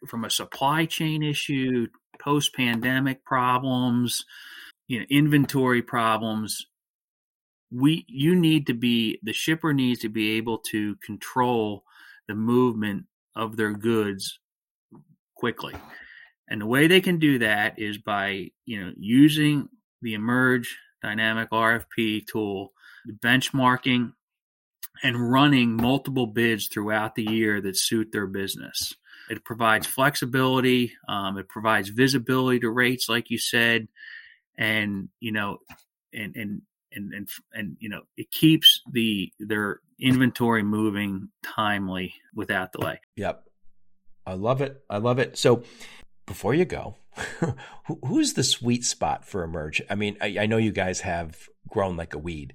from 0.08 0.24
a 0.24 0.30
supply 0.30 0.86
chain 0.86 1.22
issue, 1.22 1.88
post 2.22 2.56
pandemic 2.56 3.26
problems, 3.26 4.24
you 4.88 4.99
know, 4.99 5.06
inventory 5.10 5.82
problems. 5.82 6.68
We 7.70 8.06
you 8.08 8.34
need 8.34 8.66
to 8.68 8.74
be 8.74 9.20
the 9.24 9.34
shipper 9.34 9.74
needs 9.74 9.99
to 10.02 10.10
be 10.10 10.38
able 10.38 10.60
to 10.72 10.95
control 11.06 11.84
the 12.32 12.36
movement 12.36 13.04
of 13.36 13.58
their 13.58 13.74
goods 13.74 14.40
quickly. 15.36 15.74
And 16.48 16.62
the 16.62 16.66
way 16.66 16.88
they 16.88 17.02
can 17.02 17.20
do 17.20 17.40
that 17.40 17.78
is 17.78 17.98
by, 17.98 18.52
you 18.66 18.82
know, 18.82 18.94
using 18.98 19.68
the 20.02 20.14
Emerge 20.14 20.78
dynamic 21.02 21.50
RFP 21.50 22.26
tool, 22.26 22.72
benchmarking, 23.22 24.14
and 25.04 25.32
running 25.32 25.76
multiple 25.76 26.28
bids 26.28 26.68
throughout 26.68 27.16
the 27.16 27.30
year 27.30 27.60
that 27.60 27.78
suit 27.78 28.14
their 28.14 28.28
business. 28.28 28.96
It 29.30 29.44
provides 29.44 29.88
flexibility. 29.88 30.94
Um, 31.10 31.38
it 31.38 31.50
provides 31.50 31.90
visibility 31.90 32.62
to 32.62 32.70
rates, 32.70 33.10
like 33.10 33.30
you 33.30 33.40
said, 33.40 33.90
and 34.58 35.10
you 35.20 35.34
know, 35.34 35.58
and 36.14 36.36
and 36.38 36.62
and 36.94 37.14
and 37.14 37.30
and 37.54 37.78
you 37.80 37.90
know, 37.90 38.04
it 38.16 38.32
keeps 38.32 38.82
the 38.90 39.32
their 39.40 39.82
inventory 40.02 40.64
moving 40.64 41.30
timely 41.43 42.14
without 42.34 42.72
delay. 42.72 42.99
Yep. 43.16 43.43
I 44.26 44.34
love 44.34 44.62
it. 44.62 44.84
I 44.89 44.97
love 44.97 45.20
it. 45.20 45.38
So 45.38 45.64
before 46.26 46.54
you 46.54 46.66
go, 46.66 46.95
who, 47.86 47.99
who's 48.06 48.34
the 48.34 48.43
sweet 48.43 48.86
spot 48.86 49.26
for 49.26 49.43
Emerge? 49.43 49.82
I 49.89 49.95
mean, 49.95 50.18
I, 50.22 50.38
I 50.41 50.45
know 50.45 50.58
you 50.58 50.72
guys 50.72 51.02
have 51.02 51.38
grown 51.68 51.97
like 51.97 52.14
a 52.14 52.20
weed, 52.20 52.54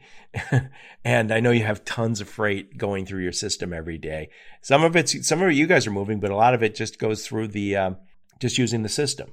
and 1.04 1.32
I 1.32 1.40
know 1.40 1.50
you 1.50 1.64
have 1.64 1.84
tons 1.84 2.20
of 2.20 2.28
freight 2.28 2.78
going 2.78 3.06
through 3.06 3.22
your 3.22 3.32
system 3.32 3.72
every 3.72 3.98
day. 3.98 4.30
Some 4.62 4.84
of 4.84 4.96
it's 4.96 5.26
some 5.26 5.42
of 5.42 5.48
it 5.48 5.54
you 5.54 5.66
guys 5.66 5.86
are 5.86 5.92
moving, 5.92 6.20
but 6.20 6.30
a 6.30 6.36
lot 6.36 6.54
of 6.54 6.62
it 6.62 6.74
just 6.74 6.98
goes 6.98 7.26
through 7.26 7.48
the 7.48 7.76
um, 7.76 7.96
just 8.40 8.58
using 8.58 8.82
the 8.82 8.88
system. 8.88 9.32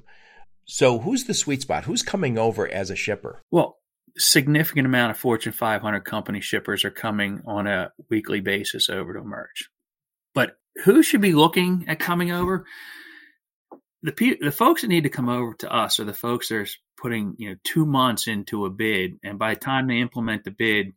So 0.65 0.99
who's 0.99 1.25
the 1.25 1.33
sweet 1.33 1.61
spot? 1.61 1.85
Who's 1.85 2.03
coming 2.03 2.37
over 2.37 2.67
as 2.67 2.89
a 2.89 2.95
shipper? 2.95 3.41
Well, 3.51 3.77
significant 4.17 4.85
amount 4.85 5.11
of 5.11 5.17
Fortune 5.17 5.53
500 5.53 6.01
company 6.01 6.41
shippers 6.41 6.85
are 6.85 6.91
coming 6.91 7.41
on 7.45 7.67
a 7.67 7.91
weekly 8.09 8.41
basis 8.41 8.89
over 8.89 9.13
to 9.13 9.19
Emerge. 9.19 9.69
But 10.33 10.57
who 10.83 11.03
should 11.03 11.21
be 11.21 11.33
looking 11.33 11.85
at 11.87 11.99
coming 11.99 12.31
over? 12.31 12.65
The 14.01 14.11
pe- 14.11 14.37
the 14.39 14.51
folks 14.51 14.81
that 14.81 14.89
need 14.89 15.03
to 15.03 15.09
come 15.09 15.29
over 15.29 15.53
to 15.59 15.73
us 15.73 15.99
are 15.99 16.05
the 16.05 16.13
folks 16.13 16.49
that 16.49 16.55
are 16.55 16.67
putting 16.97 17.35
you 17.37 17.51
know 17.51 17.55
two 17.63 17.85
months 17.85 18.27
into 18.27 18.65
a 18.65 18.69
bid, 18.69 19.13
and 19.23 19.39
by 19.39 19.53
the 19.53 19.59
time 19.59 19.87
they 19.87 19.99
implement 19.99 20.43
the 20.43 20.51
bid, 20.51 20.93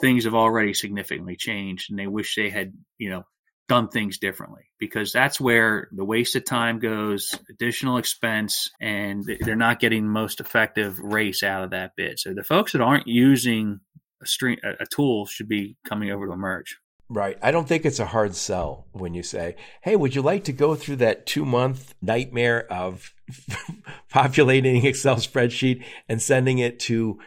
things 0.00 0.24
have 0.24 0.34
already 0.34 0.72
significantly 0.72 1.36
changed, 1.36 1.90
and 1.90 1.98
they 1.98 2.06
wish 2.06 2.34
they 2.34 2.48
had 2.48 2.72
you 2.98 3.10
know 3.10 3.24
done 3.68 3.88
things 3.88 4.18
differently 4.18 4.62
because 4.78 5.12
that's 5.12 5.40
where 5.40 5.88
the 5.92 6.04
waste 6.04 6.36
of 6.36 6.44
time 6.44 6.78
goes, 6.78 7.38
additional 7.50 7.96
expense, 7.96 8.70
and 8.80 9.24
they're 9.40 9.56
not 9.56 9.80
getting 9.80 10.04
the 10.04 10.10
most 10.10 10.40
effective 10.40 10.98
race 10.98 11.42
out 11.42 11.64
of 11.64 11.70
that 11.70 11.92
bid. 11.96 12.18
So 12.18 12.34
the 12.34 12.44
folks 12.44 12.72
that 12.72 12.80
aren't 12.80 13.08
using 13.08 13.80
a 14.22 14.26
stream 14.26 14.58
a 14.64 14.86
tool 14.86 15.26
should 15.26 15.48
be 15.48 15.76
coming 15.84 16.10
over 16.10 16.26
to 16.26 16.32
Emerge. 16.32 16.78
Right. 17.08 17.38
I 17.40 17.52
don't 17.52 17.68
think 17.68 17.84
it's 17.84 18.00
a 18.00 18.06
hard 18.06 18.34
sell 18.34 18.86
when 18.92 19.14
you 19.14 19.22
say, 19.22 19.54
"Hey, 19.82 19.94
would 19.94 20.14
you 20.14 20.22
like 20.22 20.44
to 20.44 20.52
go 20.52 20.74
through 20.74 20.96
that 20.96 21.24
2-month 21.26 21.94
nightmare 22.02 22.66
of 22.72 23.14
populating 24.10 24.84
Excel 24.84 25.16
spreadsheet 25.16 25.84
and 26.08 26.20
sending 26.20 26.58
it 26.58 26.80
to 26.80 27.18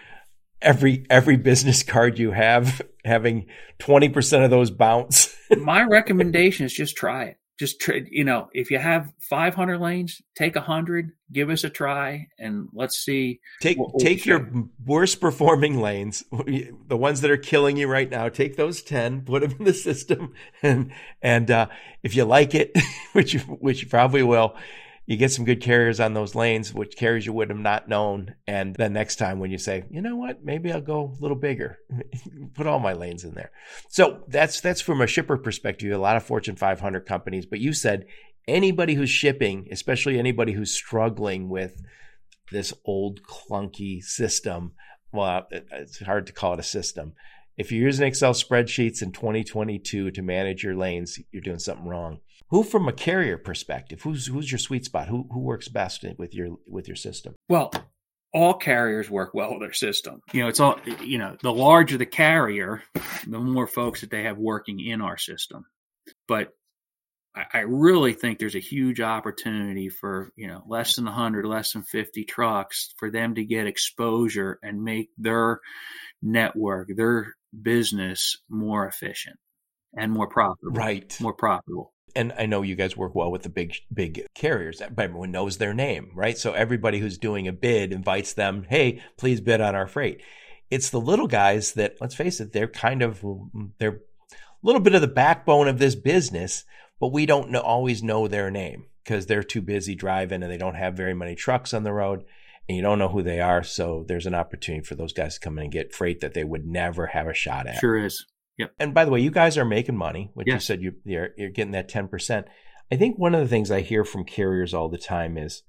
every 0.61 1.05
every 1.09 1.37
business 1.37 1.83
card 1.83 2.19
you 2.19 2.31
have 2.31 2.81
having 3.05 3.47
20% 3.79 4.43
of 4.43 4.49
those 4.49 4.71
bounce?" 4.71 5.35
My 5.57 5.83
recommendation 5.83 6.65
is 6.65 6.73
just 6.73 6.95
try 6.95 7.25
it. 7.25 7.35
Just 7.59 7.81
try, 7.81 8.01
you 8.09 8.23
know, 8.23 8.47
if 8.53 8.71
you 8.71 8.77
have 8.79 9.11
500 9.29 9.79
lanes, 9.81 10.21
take 10.37 10.55
100, 10.55 11.11
give 11.33 11.49
us 11.49 11.65
a 11.65 11.69
try, 11.69 12.27
and 12.37 12.69
let's 12.73 12.95
see. 13.03 13.41
Take 13.61 13.77
What- 13.77 13.99
take 13.99 14.25
your 14.25 14.39
say. 14.39 14.61
worst 14.85 15.19
performing 15.19 15.81
lanes, 15.81 16.23
the 16.31 16.95
ones 16.95 17.19
that 17.19 17.29
are 17.31 17.35
killing 17.37 17.75
you 17.75 17.87
right 17.89 18.09
now. 18.09 18.29
Take 18.29 18.55
those 18.55 18.81
ten, 18.81 19.23
put 19.23 19.41
them 19.41 19.55
in 19.59 19.65
the 19.65 19.73
system, 19.73 20.33
and 20.63 20.91
and 21.21 21.51
uh, 21.51 21.67
if 22.01 22.15
you 22.15 22.23
like 22.23 22.55
it, 22.55 22.71
which 23.11 23.33
you 23.33 23.39
which 23.41 23.81
you 23.81 23.89
probably 23.89 24.23
will, 24.23 24.55
you 25.09 25.17
get 25.17 25.31
some 25.31 25.43
good 25.43 25.59
carriers 25.59 25.99
on 25.99 26.13
those 26.13 26.35
lanes, 26.35 26.71
which 26.71 26.95
carriers 26.95 27.25
you 27.25 27.33
would 27.33 27.49
have 27.49 27.57
not 27.57 27.89
known. 27.89 28.35
And 28.45 28.75
then 28.75 28.93
next 28.93 29.15
time 29.15 29.39
when 29.39 29.49
you 29.49 29.57
say, 29.57 29.83
you 29.89 30.03
know 30.03 30.15
what, 30.15 30.45
maybe 30.45 30.71
I'll 30.71 30.81
go 30.81 31.15
a 31.17 31.19
little 31.19 31.35
bigger, 31.35 31.79
put 32.53 32.67
all 32.67 32.77
my 32.77 32.93
lanes 32.93 33.23
in 33.23 33.33
there. 33.33 33.49
So 33.89 34.23
that's 34.27 34.61
that's 34.61 34.81
from 34.81 35.01
a 35.01 35.07
shipper 35.07 35.35
perspective. 35.35 35.91
A 35.91 35.97
lot 35.97 36.15
of 36.15 36.21
Fortune 36.21 36.55
500 36.55 37.07
companies, 37.07 37.47
but 37.47 37.59
you 37.59 37.73
said 37.73 38.05
anybody 38.47 38.93
who's 38.93 39.09
shipping, 39.09 39.67
especially 39.71 40.19
anybody 40.19 40.53
who's 40.53 40.75
struggling 40.75 41.49
with 41.49 41.81
this 42.51 42.71
old 42.85 43.23
clunky 43.23 44.03
system. 44.03 44.73
Well, 45.11 45.47
it's 45.49 45.99
hard 46.01 46.27
to 46.27 46.33
call 46.33 46.53
it 46.53 46.59
a 46.59 46.63
system. 46.63 47.13
If 47.59 47.73
you're 47.73 47.85
using 47.85 48.07
Excel 48.07 48.31
spreadsheets 48.31 49.01
in 49.01 49.11
2022 49.11 50.11
to 50.11 50.21
manage 50.21 50.63
your 50.63 50.77
lanes, 50.77 51.19
you're 51.33 51.41
doing 51.41 51.59
something 51.59 51.85
wrong. 51.85 52.21
Who, 52.51 52.63
from 52.63 52.87
a 52.87 52.93
carrier 52.93 53.37
perspective, 53.37 54.01
who's 54.01 54.27
who's 54.27 54.49
your 54.49 54.59
sweet 54.59 54.85
spot? 54.85 55.09
Who 55.09 55.27
who 55.29 55.41
works 55.41 55.67
best 55.67 56.05
with 56.17 56.33
your 56.33 56.55
with 56.65 56.87
your 56.87 56.95
system? 56.95 57.35
Well, 57.49 57.71
all 58.33 58.53
carriers 58.53 59.09
work 59.09 59.33
well 59.33 59.51
with 59.51 59.59
their 59.59 59.73
system. 59.73 60.21
You 60.31 60.43
know, 60.43 60.47
it's 60.47 60.61
all 60.61 60.79
you 61.03 61.17
know. 61.17 61.35
The 61.43 61.51
larger 61.51 61.97
the 61.97 62.05
carrier, 62.05 62.81
the 63.27 63.39
more 63.39 63.67
folks 63.67 64.01
that 64.01 64.09
they 64.09 64.23
have 64.23 64.37
working 64.37 64.79
in 64.79 65.01
our 65.01 65.17
system. 65.17 65.65
But 66.29 66.53
I, 67.35 67.59
really 67.59 68.13
think 68.13 68.39
there's 68.39 68.55
a 68.55 68.59
huge 68.59 69.01
opportunity 69.01 69.89
for 69.89 70.31
you 70.35 70.47
know 70.47 70.63
less 70.67 70.95
than 70.95 71.05
100, 71.05 71.45
less 71.45 71.73
than 71.73 71.83
50 71.83 72.23
trucks 72.23 72.93
for 72.97 73.11
them 73.11 73.35
to 73.35 73.43
get 73.43 73.67
exposure 73.67 74.59
and 74.63 74.83
make 74.83 75.09
their 75.17 75.59
network, 76.21 76.89
their 76.95 77.35
business 77.61 78.37
more 78.49 78.87
efficient 78.87 79.37
and 79.97 80.11
more 80.11 80.27
profitable. 80.27 80.77
Right. 80.77 81.17
More 81.19 81.33
profitable. 81.33 81.93
and 82.15 82.33
I 82.37 82.45
know 82.45 82.61
you 82.63 82.75
guys 82.75 82.97
work 82.97 83.15
well 83.15 83.31
with 83.31 83.43
the 83.43 83.49
big 83.49 83.75
big 83.93 84.25
carriers, 84.35 84.81
but 84.93 85.03
everyone 85.03 85.31
knows 85.31 85.57
their 85.57 85.73
name, 85.73 86.11
right? 86.15 86.37
So 86.37 86.53
everybody 86.53 86.99
who's 86.99 87.17
doing 87.17 87.47
a 87.47 87.53
bid 87.53 87.93
invites 87.93 88.33
them, 88.33 88.65
"Hey, 88.69 89.01
please 89.17 89.41
bid 89.41 89.61
on 89.61 89.75
our 89.75 89.87
freight." 89.87 90.21
it's 90.71 90.91
the 90.91 91.01
little 91.01 91.27
guys 91.27 91.73
that, 91.73 91.95
let's 91.99 92.15
face 92.15 92.39
it, 92.39 92.53
they're 92.53 92.67
kind 92.67 93.01
of, 93.01 93.21
mm, 93.21 93.71
they're 93.79 94.01
a 94.31 94.37
little 94.61 94.81
bit 94.81 94.93
of 94.93 95.01
the 95.01 95.07
backbone 95.07 95.67
of 95.67 95.79
this 95.79 95.95
business, 95.95 96.63
but 96.99 97.11
we 97.11 97.25
don't 97.25 97.49
know, 97.49 97.61
always 97.61 98.03
know 98.03 98.27
their 98.27 98.51
name 98.51 98.85
because 99.03 99.25
they're 99.25 99.43
too 99.43 99.61
busy 99.61 99.95
driving 99.95 100.43
and 100.43 100.51
they 100.51 100.57
don't 100.57 100.75
have 100.75 100.93
very 100.95 101.15
many 101.15 101.33
trucks 101.33 101.73
on 101.73 101.83
the 101.83 101.93
road 101.93 102.23
and 102.69 102.75
you 102.75 102.83
don't 102.83 102.99
know 102.99 103.09
who 103.09 103.23
they 103.23 103.41
are. 103.41 103.63
So 103.63 104.05
there's 104.07 104.27
an 104.27 104.35
opportunity 104.35 104.85
for 104.85 104.93
those 104.93 105.11
guys 105.11 105.33
to 105.33 105.39
come 105.39 105.57
in 105.57 105.63
and 105.63 105.73
get 105.73 105.93
freight 105.93 106.19
that 106.21 106.35
they 106.35 106.43
would 106.43 106.67
never 106.67 107.07
have 107.07 107.27
a 107.27 107.33
shot 107.33 107.65
at. 107.65 107.79
Sure 107.79 107.97
is. 107.97 108.27
Yep. 108.59 108.73
And 108.79 108.93
by 108.93 109.05
the 109.05 109.11
way, 109.11 109.21
you 109.21 109.31
guys 109.31 109.57
are 109.57 109.65
making 109.65 109.97
money, 109.97 110.29
which 110.35 110.47
yes. 110.47 110.55
you 110.55 110.59
said 110.59 110.81
you, 110.83 110.93
you're, 111.03 111.29
you're 111.35 111.49
getting 111.49 111.71
that 111.71 111.89
10%. 111.89 112.45
I 112.91 112.95
think 112.95 113.17
one 113.17 113.33
of 113.33 113.41
the 113.41 113.47
things 113.47 113.71
I 113.71 113.81
hear 113.81 114.05
from 114.05 114.23
carriers 114.23 114.75
all 114.75 114.87
the 114.87 114.99
time 114.99 115.35
is, 115.35 115.63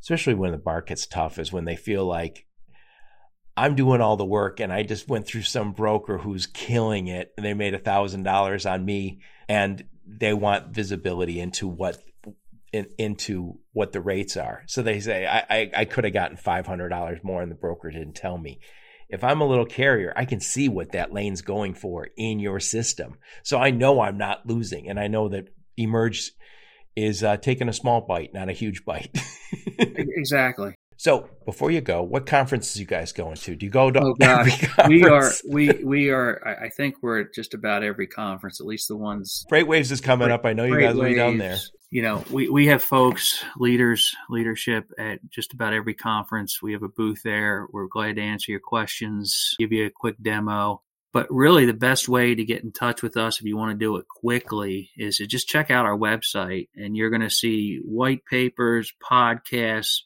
especially 0.00 0.34
when 0.34 0.52
the 0.52 0.62
market's 0.64 1.06
tough, 1.06 1.40
is 1.40 1.52
when 1.52 1.64
they 1.64 1.74
feel 1.74 2.06
like 2.06 2.46
I'm 3.56 3.74
doing 3.74 4.00
all 4.00 4.16
the 4.16 4.24
work 4.24 4.60
and 4.60 4.72
I 4.72 4.84
just 4.84 5.08
went 5.08 5.26
through 5.26 5.42
some 5.42 5.72
broker 5.72 6.18
who's 6.18 6.46
killing 6.46 7.08
it 7.08 7.32
and 7.36 7.44
they 7.44 7.54
made 7.54 7.74
a 7.74 7.78
thousand 7.78 8.22
dollars 8.22 8.64
on 8.64 8.84
me 8.84 9.20
and 9.48 9.84
they 10.06 10.34
want 10.34 10.74
visibility 10.74 11.40
into 11.40 11.66
what 11.66 12.00
in, 12.74 12.88
into 12.98 13.60
what 13.72 13.92
the 13.92 14.00
rates 14.00 14.36
are. 14.36 14.64
So 14.66 14.82
they 14.82 14.98
say 14.98 15.26
I, 15.26 15.44
I, 15.48 15.70
I 15.76 15.84
could 15.84 16.02
have 16.02 16.12
gotten 16.12 16.36
five 16.36 16.66
hundred 16.66 16.88
dollars 16.88 17.20
more 17.22 17.40
and 17.40 17.50
the 17.50 17.56
broker 17.56 17.88
didn't 17.90 18.16
tell 18.16 18.36
me. 18.36 18.58
If 19.08 19.22
I'm 19.22 19.40
a 19.40 19.46
little 19.46 19.66
carrier, 19.66 20.12
I 20.16 20.24
can 20.24 20.40
see 20.40 20.68
what 20.68 20.90
that 20.92 21.12
lane's 21.12 21.40
going 21.40 21.74
for 21.74 22.08
in 22.16 22.40
your 22.40 22.58
system. 22.58 23.18
So 23.44 23.58
I 23.58 23.70
know 23.70 24.00
I'm 24.00 24.18
not 24.18 24.46
losing 24.46 24.88
and 24.88 24.98
I 24.98 25.06
know 25.06 25.28
that 25.28 25.50
emerge 25.76 26.32
is 26.96 27.22
uh, 27.22 27.36
taking 27.36 27.68
a 27.68 27.72
small 27.72 28.00
bite, 28.00 28.34
not 28.34 28.48
a 28.48 28.52
huge 28.52 28.84
bite. 28.84 29.16
exactly. 29.78 30.74
So 30.96 31.28
before 31.44 31.70
you 31.70 31.80
go, 31.80 32.02
what 32.02 32.26
conferences 32.26 32.78
you 32.78 32.86
guys 32.86 33.12
going 33.12 33.36
to? 33.36 33.56
Do 33.56 33.66
you 33.66 33.70
go 33.70 33.90
to? 33.90 34.00
Oh 34.00 34.14
gosh, 34.14 34.64
we 34.88 35.04
are 35.04 35.30
we 35.48 35.70
we 35.84 36.10
are. 36.10 36.40
I 36.62 36.68
think 36.68 36.96
we're 37.02 37.22
at 37.22 37.34
just 37.34 37.54
about 37.54 37.82
every 37.82 38.06
conference, 38.06 38.60
at 38.60 38.66
least 38.66 38.88
the 38.88 38.96
ones. 38.96 39.44
FreightWaves 39.50 39.90
is 39.90 40.00
coming 40.00 40.30
up. 40.30 40.44
I 40.44 40.52
know 40.52 40.64
you 40.64 40.80
guys 40.80 40.94
will 40.94 41.04
be 41.04 41.14
down 41.14 41.38
there. 41.38 41.58
You 41.90 42.02
know, 42.02 42.24
we 42.30 42.48
we 42.48 42.66
have 42.66 42.82
folks, 42.82 43.44
leaders, 43.56 44.14
leadership 44.28 44.90
at 44.98 45.18
just 45.30 45.52
about 45.52 45.72
every 45.72 45.94
conference. 45.94 46.62
We 46.62 46.72
have 46.72 46.82
a 46.82 46.88
booth 46.88 47.22
there. 47.22 47.66
We're 47.72 47.86
glad 47.86 48.16
to 48.16 48.22
answer 48.22 48.50
your 48.50 48.60
questions, 48.60 49.54
give 49.58 49.72
you 49.72 49.86
a 49.86 49.90
quick 49.90 50.16
demo. 50.22 50.82
But 51.12 51.28
really, 51.30 51.64
the 51.64 51.74
best 51.74 52.08
way 52.08 52.34
to 52.34 52.44
get 52.44 52.64
in 52.64 52.72
touch 52.72 53.00
with 53.00 53.16
us 53.16 53.38
if 53.38 53.46
you 53.46 53.56
want 53.56 53.70
to 53.70 53.84
do 53.84 53.96
it 53.98 54.06
quickly 54.08 54.90
is 54.96 55.18
to 55.18 55.28
just 55.28 55.46
check 55.46 55.70
out 55.70 55.86
our 55.86 55.96
website, 55.96 56.68
and 56.74 56.96
you're 56.96 57.10
going 57.10 57.22
to 57.22 57.30
see 57.30 57.78
white 57.84 58.24
papers, 58.28 58.92
podcasts, 59.00 60.00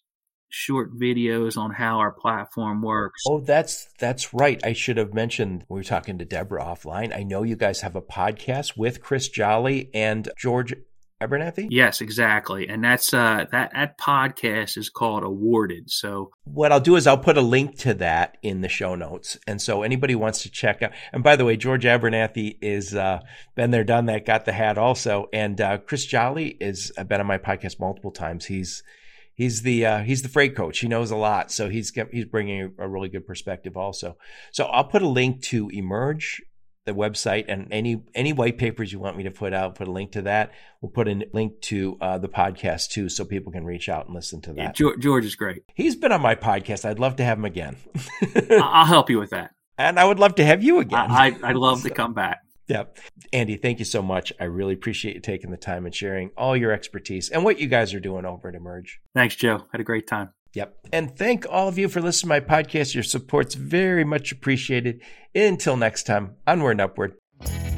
short 0.49 0.99
videos 0.99 1.57
on 1.57 1.73
how 1.73 1.99
our 1.99 2.13
platform 2.13 2.83
works. 2.83 3.23
Oh, 3.27 3.41
that's 3.41 3.89
that's 3.99 4.33
right. 4.33 4.61
I 4.65 4.73
should 4.73 4.97
have 4.97 5.15
mentioned 5.15 5.65
we 5.69 5.79
were 5.79 5.85
talking 5.85 6.19
to 6.19 6.25
Deborah 6.25 6.65
offline. 6.65 7.15
I 7.15 7.23
know 7.23 7.43
you 7.43 7.57
guys 7.57 7.81
have 7.83 7.97
a 7.97 8.03
podcast 8.03 8.77
with 8.77 9.03
Chris 9.03 9.29
Jolly 9.29 9.91
and 9.95 10.29
George 10.39 10.75
Abernathy? 11.21 11.67
Yes, 11.71 12.01
exactly. 12.01 12.69
And 12.69 12.83
that's 12.85 13.13
uh 13.13 13.47
that 13.51 13.73
that 13.73 13.99
podcast 13.99 14.77
is 14.77 14.89
called 14.89 15.25
Awarded. 15.25 15.91
So 15.91 16.31
what 16.45 16.71
I'll 16.71 16.81
do 16.81 16.95
is 16.95 17.07
I'll 17.09 17.19
put 17.19 17.37
a 17.37 17.43
link 17.43 17.77
to 17.79 17.95
that 17.95 18.39
in 18.43 18.61
the 18.61 18.69
show 18.69 18.95
notes. 18.95 19.37
And 19.47 19.61
so 19.61 19.83
anybody 19.83 20.15
wants 20.15 20.43
to 20.43 20.51
check 20.51 20.81
out 20.81 20.93
and 21.13 21.25
by 21.25 21.35
the 21.35 21.45
way, 21.45 21.57
George 21.57 21.85
Abernathy 21.85 22.59
is 22.61 22.95
uh 22.95 23.21
been 23.57 23.73
there, 23.73 23.85
done 23.85 24.07
that, 24.07 24.27
got 24.27 24.45
the 24.45 24.53
hat 24.53 24.79
also. 24.79 25.29
And 25.33 25.61
uh 25.61 25.79
Chris 25.79 26.07
Jolly 26.07 26.57
is 26.61 26.93
uh, 26.97 27.03
been 27.03 27.21
on 27.21 27.27
my 27.27 27.39
podcast 27.39 27.81
multiple 27.81 28.13
times. 28.13 28.47
He's 28.47 28.85
he's 29.39 29.63
the 29.63 29.87
uh, 29.87 30.03
he's 30.03 30.21
the 30.21 30.29
freight 30.29 30.55
coach. 30.55 30.81
He 30.81 30.89
knows 30.89 31.11
a 31.11 31.17
lot, 31.17 31.51
so 31.51 31.71
he's 31.71 31.91
he's 32.13 32.27
bringing 32.27 32.75
a, 32.79 32.87
really 32.87 33.09
good 33.09 33.27
perspective 33.27 33.77
also. 33.77 34.19
So 34.53 34.67
I'll 34.67 34.85
put 34.85 35.01
a 35.01 35.09
link 35.09 35.43
to 35.45 35.71
Emerge 35.71 36.43
the 36.85 36.95
website 36.95 37.45
and 37.49 37.69
any 37.71 38.03
any 38.15 38.33
white 38.33 38.57
papers 38.57 38.91
you 38.91 38.99
want 38.99 39.15
me 39.15 39.23
to 39.23 39.31
put 39.31 39.53
out 39.53 39.75
put 39.75 39.89
a 39.89 39.93
link 39.93 40.13
to 40.13 40.23
that. 40.23 40.53
We'll 40.81 40.91
put 40.91 41.09
a 41.09 41.23
link 41.33 41.61
to 41.63 41.97
uh, 42.01 42.19
the 42.19 42.29
podcast 42.29 42.91
too 42.91 43.09
so 43.09 43.25
people 43.25 43.53
can 43.53 43.65
reach 43.65 43.89
out 43.89 44.07
and 44.07 44.15
listen 44.15 44.41
to 44.43 44.53
that. 44.55 44.63
Yeah, 44.63 44.73
george, 44.73 45.01
george 45.01 45.25
is 45.25 45.37
great. 45.37 45.63
He's 45.75 45.97
been 45.97 46.13
on 46.13 46.21
my 46.21 46.35
podcast. 46.35 46.85
I'd 46.85 46.99
love 46.99 47.17
to 47.17 47.25
have 47.25 47.39
him 47.39 47.45
again. 47.45 47.77
I'll 48.51 48.87
help 48.87 49.09
you 49.09 49.19
with 49.19 49.31
that. 49.31 49.53
And 49.77 50.01
i 50.01 50.05
would 50.05 50.19
love 50.19 50.35
to 50.37 50.45
have 50.45 50.63
you 50.63 50.81
again. 50.81 51.11
I, 51.11 51.37
i'd 51.45 51.57
love 51.57 51.81
so, 51.83 51.89
to 51.89 51.95
come 51.95 52.13
back 52.13 52.41
Yep. 52.69 52.99
Andy, 53.33 53.57
thank 53.57 53.79
you 53.79 53.85
so 53.85 54.03
much. 54.03 54.33
I 54.39 54.45
really 54.45 54.75
appreciate 54.75 55.15
you 55.15 55.21
taking 55.21 55.51
the 55.51 55.57
time 55.57 55.87
and 55.87 55.95
sharing 55.95 56.31
all 56.37 56.57
your 56.57 56.71
expertise 56.71 57.31
and 57.31 57.45
what 57.45 57.59
you 57.59 57.67
guys 57.67 57.95
are 57.95 58.01
doing 58.01 58.25
over 58.25 58.49
at 58.49 58.55
Emerge. 58.55 59.01
Thanks, 59.15 59.37
Joe. 59.37 59.67
Had 59.73 59.81
a 59.81 59.85
great 59.85 60.07
time. 60.07 60.31
Yep. 60.55 60.77
And 60.93 61.17
thank 61.17 61.47
all 61.49 61.69
of 61.69 61.79
you 61.79 61.89
for 61.89 62.01
listening 62.01 62.41
to 62.41 62.49
my 62.49 62.63
podcast. 62.63 62.95
Your 62.95 63.05
support's 63.05 63.55
very 63.55 64.05
much 64.05 64.33
appreciated. 64.33 65.03
Until 65.35 65.77
next 65.77 66.05
time, 66.05 66.37
onward 66.47 66.73
and 66.73 66.81
upward. 66.81 67.78